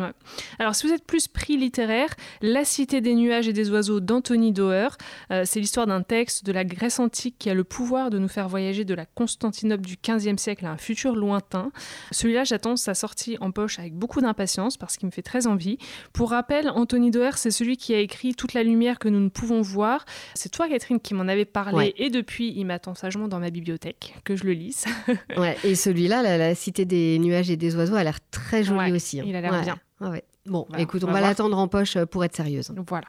Alors, 0.58 0.74
si 0.74 0.86
vous 0.86 0.92
êtes 0.92 1.04
plus 1.04 1.26
prix 1.26 1.56
littéraire, 1.56 2.14
La 2.42 2.64
Cité 2.64 3.00
des 3.00 3.14
nuages 3.14 3.48
et 3.48 3.52
des 3.52 3.70
oiseaux 3.70 4.00
d'Anthony 4.00 4.52
Doer, 4.52 4.88
euh, 5.32 5.42
c'est 5.46 5.58
l'histoire 5.58 5.86
d'un 5.86 6.02
texte 6.02 6.44
de 6.44 6.52
la 6.52 6.64
Grèce 6.64 6.98
antique 6.98 7.36
qui 7.38 7.48
a 7.48 7.54
le 7.54 7.64
pouvoir 7.64 8.10
de 8.10 8.18
nous 8.18 8.28
faire 8.28 8.48
voyager 8.48 8.84
de 8.84 8.94
la 8.94 9.06
Constantinople 9.06 9.84
du 9.84 9.96
XVe 9.96 10.36
siècle 10.36 10.66
à 10.66 10.70
un 10.70 10.76
futur 10.76 11.16
lointain. 11.16 11.72
Celui-là, 12.10 12.44
j'attends 12.44 12.76
sa 12.76 12.94
sortie 12.94 13.38
en 13.40 13.52
poche 13.52 13.78
avec 13.78 13.94
beaucoup 13.94 14.20
d'impatience 14.20 14.76
parce 14.76 14.96
qu'il 14.98 15.06
me 15.06 15.12
fait 15.12 15.22
très 15.22 15.46
envie. 15.46 15.78
Pour 16.12 16.30
rappel, 16.30 16.68
Anthony 16.68 17.10
Doer, 17.10 17.36
c'est 17.36 17.50
celui 17.50 17.78
qui 17.78 17.94
a 17.94 17.98
écrit 17.98 18.34
Toute 18.34 18.52
la 18.52 18.62
lumière 18.62 18.98
que 18.98 19.08
nous 19.08 19.20
ne 19.20 19.30
pouvons 19.30 19.62
voir. 19.62 20.04
C'est 20.34 20.50
toi, 20.50 20.68
Catherine, 20.68 21.00
qui 21.00 21.14
m'en 21.14 21.26
avait 21.26 21.46
parlé 21.46 21.94
et 21.96 22.10
depuis, 22.10 22.52
il 22.54 22.66
m'attend 22.66 22.94
sagement 22.94 23.28
dans 23.28 23.38
ma 23.38 23.50
bibliothèque 23.50 24.14
que 24.24 24.36
je 24.36 24.44
le 24.44 24.52
lise. 24.52 24.84
ouais, 25.38 25.56
et 25.64 25.74
celui-là, 25.74 26.22
la, 26.22 26.36
la 26.36 26.54
Cité 26.54 26.84
des 26.84 27.18
nuages 27.18 27.50
et 27.50 27.56
des 27.56 27.76
oiseaux, 27.76 27.94
a 27.94 28.04
l'air 28.04 28.18
très 28.36 28.64
joli 28.64 28.92
aussi. 28.92 29.20
Hein. 29.20 29.24
Il 29.26 29.36
a 29.36 29.40
l'air 29.40 29.60
bien. 29.62 29.76
Bon, 30.46 30.66
écoute, 30.78 31.02
on, 31.02 31.10
va, 31.10 31.20
l'attendre 31.20 31.58
en 31.58 31.66
poche 31.66 31.96
euh, 31.96 32.06
pour 32.06 32.24
être 32.24 32.36
sérieuse. 32.36 32.72
Voilà. 32.88 33.06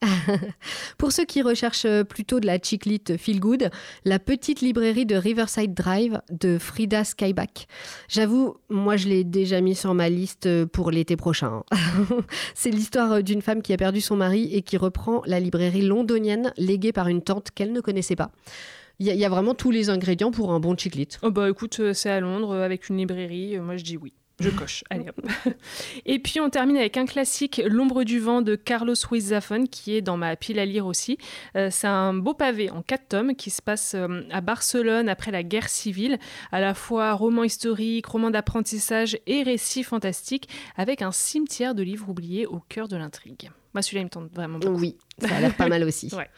pour 0.98 1.12
ceux 1.12 1.26
qui 1.26 1.44
recherchent 1.44 1.86
euh, 1.86 2.04
plutôt 2.04 2.40
de 2.40 2.48
la 2.48 2.58
chiclite 2.58 3.18
feel 3.18 3.40
good, 3.40 3.70
la 4.06 4.18
petite 4.18 4.62
librairie 4.62 5.06
de 5.06 5.16
Riverside 5.16 5.74
Drive 5.74 6.20
de 6.32 6.58
Frida 6.58 7.04
Skyback. 7.04 7.68
J'avoue, 8.08 8.56
moi 8.70 8.98
je 8.98 9.08
l'ai 9.08 9.24
déjà 9.24 9.62
mis 9.62 9.76
sur 9.76 9.94
ma 9.94 10.10
liste 10.10 10.48
euh, 10.48 10.66
pour 10.66 10.90
l'été 10.90 11.16
prochain. 11.16 11.64
C'est 12.56 12.72
l'histoire 12.72 13.22
d'une 13.22 13.44
femme 13.44 13.62
qui 13.62 13.72
a 13.72 13.78
perdu 13.78 14.02
son 14.02 14.16
mari 14.16 14.50
et 14.52 14.64
qui 14.64 14.78
reprend 14.78 15.22
la 15.28 15.40
librairie 15.40 15.84
londonienne 15.84 16.54
léguée 16.58 16.92
par 16.92 17.08
une 17.08 17.22
tante 17.22 17.52
qu'elle 17.52 17.72
ne 17.72 17.82
connaissait 17.82 18.16
pas. 18.16 18.32
Il 19.00 19.06
y, 19.06 19.26
a 19.26 19.30
vraiment 19.30 19.54
tous 19.54 19.70
les 19.70 19.92
ingrédients 19.92 20.32
pour 20.32 20.52
un 20.52 20.60
bon 20.60 20.76
chiclite. 20.76 21.20
Oh 21.22 21.30
bah 21.30 21.48
écoute, 21.48 21.94
c'est 21.94 22.10
à 22.10 22.20
Londres 22.20 22.56
avec 22.56 22.90
une 22.90 22.98
librairie, 22.98 23.60
moi 23.60 23.78
je 23.78 23.84
dis 23.84 23.96
oui. 23.96 24.12
Je 24.40 24.50
coche. 24.52 24.84
Allez 24.92 25.10
hop. 25.10 25.20
Et 26.06 26.20
puis 26.20 26.40
on 26.40 26.50
termine 26.50 26.78
avec 26.78 26.96
un 26.98 27.06
classique, 27.06 27.60
L'ombre 27.66 28.04
du 28.04 28.20
vent 28.20 28.44
de 28.44 28.56
Carlos 28.56 28.94
Ruiz 29.10 29.28
Zafón, 29.28 29.66
qui 29.66 29.96
est 29.96 30.02
dans 30.02 30.16
ma 30.18 30.36
pile 30.36 30.60
à 30.60 30.66
lire 30.66 30.86
aussi. 30.86 31.18
Euh, 31.56 31.70
c'est 31.72 31.88
un 31.88 32.14
beau 32.14 32.36
pavé 32.36 32.70
en 32.70 32.84
quatre 32.84 33.08
tomes 33.08 33.36
qui 33.36 33.50
se 33.50 33.64
passe 33.64 33.96
euh, 33.96 34.22
à 34.30 34.42
Barcelone 34.42 35.10
après 35.10 35.32
la 35.32 35.42
guerre 35.42 35.70
civile, 35.70 36.20
à 36.52 36.60
la 36.60 36.76
fois 36.76 37.14
roman 37.14 37.44
historique, 37.44 38.06
roman 38.06 38.30
d'apprentissage 38.30 39.18
et 39.26 39.42
récit 39.42 39.84
fantastique, 39.84 40.50
avec 40.76 41.02
un 41.02 41.12
cimetière 41.12 41.74
de 41.74 41.82
livres 41.82 42.10
oubliés 42.10 42.46
au 42.46 42.60
cœur 42.60 42.88
de 42.88 42.96
l'intrigue. 42.96 43.50
Moi 43.74 43.82
celui-là 43.82 44.02
il 44.02 44.06
me 44.06 44.10
tente 44.10 44.32
vraiment 44.34 44.60
beaucoup. 44.60 44.80
Oui, 44.80 44.98
ça 45.20 45.36
a 45.36 45.42
l'air 45.42 45.56
pas 45.56 45.68
mal 45.68 45.84
aussi. 45.84 46.14
ouais. 46.16 46.30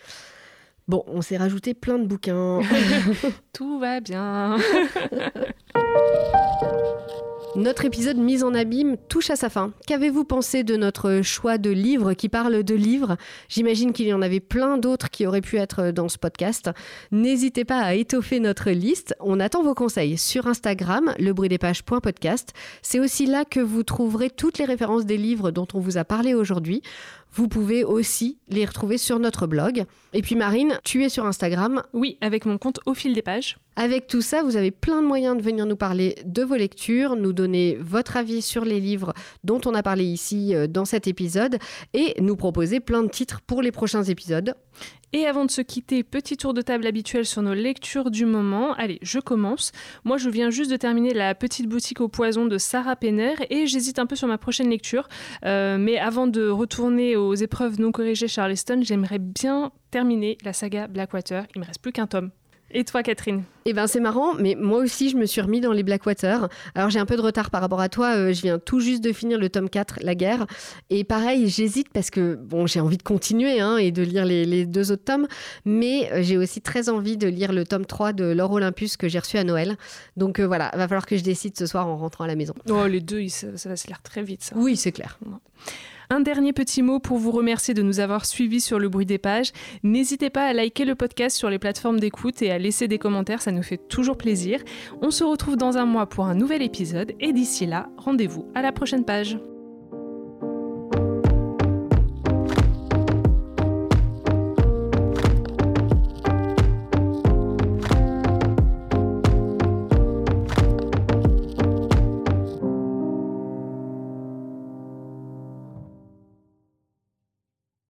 Bon, 0.88 1.04
on 1.08 1.22
s'est 1.22 1.38
rajouté 1.38 1.74
plein 1.74 2.00
de 2.00 2.08
bouquins. 2.08 2.62
Tout 3.54 3.78
va 3.78 4.00
bien. 4.00 4.58
Notre 7.56 7.86
épisode 7.86 8.18
Mise 8.18 8.44
en 8.44 8.54
abîme 8.54 8.96
touche 9.10 9.32
à 9.32 9.36
sa 9.36 9.50
fin. 9.50 9.74
Qu'avez-vous 9.88 10.24
pensé 10.24 10.64
de 10.64 10.78
notre 10.78 11.22
choix 11.24 11.58
de 11.58 11.72
livres 11.72 12.14
qui 12.14 12.30
parlent 12.30 12.64
de 12.64 12.76
livres? 12.76 13.18
J'imagine 13.48 13.92
qu'il 13.92 14.06
y 14.06 14.14
en 14.14 14.22
avait 14.22 14.40
plein 14.40 14.78
d'autres 14.78 15.10
qui 15.10 15.26
auraient 15.26 15.42
pu 15.42 15.58
être 15.58 15.90
dans 15.90 16.10
ce 16.10 16.20
podcast. 16.20 16.70
N'hésitez 17.12 17.66
pas 17.66 17.80
à 17.80 17.96
étoffer 17.96 18.40
notre 18.40 18.70
liste. 18.70 19.16
On 19.20 19.40
attend 19.40 19.64
vos 19.64 19.74
conseils 19.74 20.18
sur 20.20 20.46
Instagram, 20.46 21.16
lebruitdespages.podcast. 21.18 22.54
C'est 22.84 23.00
aussi 23.00 23.26
là 23.26 23.46
que 23.46 23.60
vous 23.60 23.82
trouverez 23.82 24.30
toutes 24.30 24.60
les 24.60 24.66
références 24.66 25.08
des 25.08 25.18
livres 25.18 25.50
dont 25.50 25.68
on 25.74 25.80
vous 25.80 25.98
a 25.98 26.06
parlé 26.06 26.36
aujourd'hui. 26.36 26.84
Vous 27.34 27.48
pouvez 27.48 27.84
aussi 27.84 28.40
les 28.48 28.66
retrouver 28.66 28.98
sur 28.98 29.20
notre 29.20 29.48
blog. 29.48 29.86
Et 30.14 30.22
puis 30.22 30.36
Marine, 30.36 30.80
tu 30.84 31.04
es 31.04 31.10
sur 31.10 31.26
Instagram. 31.26 31.84
Oui, 31.94 32.18
avec 32.22 32.46
mon 32.46 32.58
compte 32.58 32.80
au 32.86 32.94
fil 32.94 33.14
des 33.14 33.22
pages. 33.22 33.58
Avec 33.76 34.08
tout 34.08 34.22
ça, 34.22 34.44
vous 34.44 34.58
avez 34.58 34.72
plein 34.72 35.02
de 35.02 35.08
moyens 35.08 35.38
de 35.38 35.42
venir 35.42 35.66
nous 35.66 35.78
parler 35.78 36.16
de 36.26 36.44
vos 36.44 36.56
lectures, 36.56 37.16
nous 37.16 37.32
donner 37.32 37.78
votre 37.80 38.18
avis 38.18 38.42
sur 38.42 38.66
les 38.66 38.80
livres 38.80 39.14
dont 39.44 39.62
on 39.66 39.74
a 39.74 39.84
parlé 39.84 40.04
ici 40.04 40.54
euh, 40.54 40.68
dans 40.68 40.86
cet 40.86 41.08
épisode 41.08 41.60
et 41.94 42.20
nous 42.20 42.36
proposer 42.36 42.80
plein 42.80 43.04
de 43.04 43.10
titres 43.10 43.42
pour 43.42 43.62
les 43.62 43.72
prochains 43.72 44.04
épisodes. 44.04 44.54
Et 45.12 45.26
avant 45.26 45.44
de 45.44 45.52
se 45.52 45.62
quitter, 45.62 46.04
petit 46.04 46.38
tour 46.38 46.54
de 46.54 46.62
table 46.62 46.86
habituel 46.86 47.26
sur 47.26 47.42
nos 47.42 47.56
lectures 47.56 48.12
du 48.12 48.26
moment. 48.26 48.74
Allez, 48.74 49.00
je 49.02 49.20
commence. 49.20 49.72
Moi, 50.04 50.18
je 50.18 50.30
viens 50.30 50.52
juste 50.52 50.70
de 50.70 50.76
terminer 50.76 51.14
La 51.16 51.34
petite 51.34 51.68
boutique 51.68 52.00
au 52.00 52.08
poison 52.08 52.46
de 52.46 52.60
Sarah 52.60 52.96
Penner 52.96 53.34
et 53.50 53.66
j'hésite 53.66 53.98
un 53.98 54.06
peu 54.06 54.16
sur 54.16 54.28
ma 54.28 54.38
prochaine 54.38 54.70
lecture. 54.70 55.08
Euh, 55.46 55.78
mais 55.80 55.98
avant 55.98 56.28
de 56.28 56.48
retourner 56.48 57.16
aux 57.16 57.34
épreuves 57.34 57.80
non 57.80 57.92
corrigées 57.92 58.28
Charleston, 58.28 58.82
j'aimerais 58.84 59.20
bien 59.20 59.72
terminer 59.90 60.38
la 60.44 60.54
saga 60.54 60.88
Blackwater. 60.88 61.46
Il 61.56 61.62
me 61.62 61.66
reste 61.66 61.82
plus 61.82 61.92
qu'un 61.92 62.08
tome. 62.08 62.30
Et 62.72 62.84
toi, 62.84 63.02
Catherine 63.02 63.44
Eh 63.66 63.74
ben, 63.74 63.88
c'est 63.88 64.00
marrant, 64.00 64.36
mais 64.36 64.56
moi 64.56 64.78
aussi, 64.80 65.10
je 65.10 65.18
me 65.18 65.26
suis 65.26 65.42
remis 65.42 65.60
dans 65.60 65.72
les 65.72 65.82
Blackwater. 65.82 66.50
Alors, 66.76 66.92
j'ai 66.92 67.00
un 67.00 67.06
peu 67.06 67.16
de 67.16 67.22
retard 67.22 67.50
par 67.50 67.62
rapport 67.62 67.82
à 67.82 67.90
toi. 67.90 68.16
Euh, 68.16 68.34
je 68.34 68.42
viens 68.42 68.60
tout 68.60 68.80
juste 68.80 69.04
de 69.04 69.12
finir 69.12 69.40
le 69.40 69.50
tome 69.50 69.70
4, 69.70 70.00
La 70.02 70.14
guerre. 70.14 70.46
Et 70.92 71.04
pareil, 71.04 71.50
j'hésite 71.50 71.90
parce 71.90 72.12
que, 72.12 72.36
bon, 72.36 72.68
j'ai 72.68 72.80
envie 72.80 72.98
de 72.98 73.04
continuer 73.04 73.60
hein, 73.60 73.78
et 73.78 73.92
de 73.92 74.04
lire 74.04 74.24
les, 74.24 74.66
deux 74.68 74.92
autres 74.92 75.04
tomes. 75.04 75.28
Mais 75.66 76.12
euh, 76.12 76.22
j'ai 76.22 76.38
aussi 76.38 76.62
très 76.62 76.90
envie 76.90 77.18
de 77.18 77.28
lire 77.28 77.54
le 77.54 77.66
tome 77.66 77.86
3 77.86 78.14
de 78.14 78.26
L'Or 78.26 78.52
Olympus 78.52 78.98
que 78.98 79.08
j'ai 79.08 79.20
reçu 79.20 79.38
à 79.38 79.44
Noël. 79.44 79.76
Donc, 80.16 80.40
euh, 80.40 80.46
voilà, 80.46 80.72
va 80.76 80.88
falloir 80.88 81.08
que 81.08 81.18
je 81.18 81.24
décide 81.24 81.58
ce 81.58 81.66
soir 81.66 81.88
en 81.88 81.98
rentrant 81.98 82.26
à 82.26 82.28
la 82.28 82.36
maison. 82.36 82.54
Oh, 82.70 82.86
les 82.86 83.02
deux, 83.02 83.28
ça, 83.30 83.58
ça 83.58 83.70
va 83.70 83.76
se 83.76 83.88
lire 83.88 84.02
très 84.04 84.22
vite, 84.22 84.44
ça. 84.44 84.56
Oui, 84.56 84.78
c'est 84.78 84.92
clair. 84.92 85.18
Un 86.12 86.22
dernier 86.22 86.54
petit 86.54 86.82
mot 86.82 86.98
pour 86.98 87.18
vous 87.18 87.30
remercier 87.30 87.76
de 87.76 87.84
nous 87.84 88.00
avoir 88.00 88.26
suivis 88.26 88.62
sur 88.62 88.80
le 88.80 88.90
bruit 88.90 89.06
des 89.06 89.20
pages. 89.20 89.52
N'hésitez 89.84 90.32
pas 90.32 90.46
à 90.46 90.54
liker 90.54 90.84
le 90.84 90.96
podcast 90.96 91.38
sur 91.38 91.52
les 91.52 91.60
plateformes 91.60 92.00
d'écoute 92.00 92.42
et 92.42 92.50
à 92.50 92.58
laisser 92.58 92.88
des 92.88 92.98
commentaires, 92.98 93.44
ça 93.44 93.52
nous 93.52 93.62
fait 93.62 93.78
toujours 93.78 94.18
plaisir. 94.18 94.60
On 95.04 95.12
se 95.12 95.24
retrouve 95.24 95.56
dans 95.56 95.78
un 95.78 95.86
mois 95.86 96.08
pour 96.08 96.26
un 96.26 96.34
nouvel 96.34 96.64
épisode 96.64 97.14
et 97.20 97.32
d'ici 97.32 97.68
là, 97.68 97.90
rendez-vous 97.98 98.48
à 98.56 98.64
la 98.64 98.72
prochaine 98.72 99.06
page. 99.06 99.38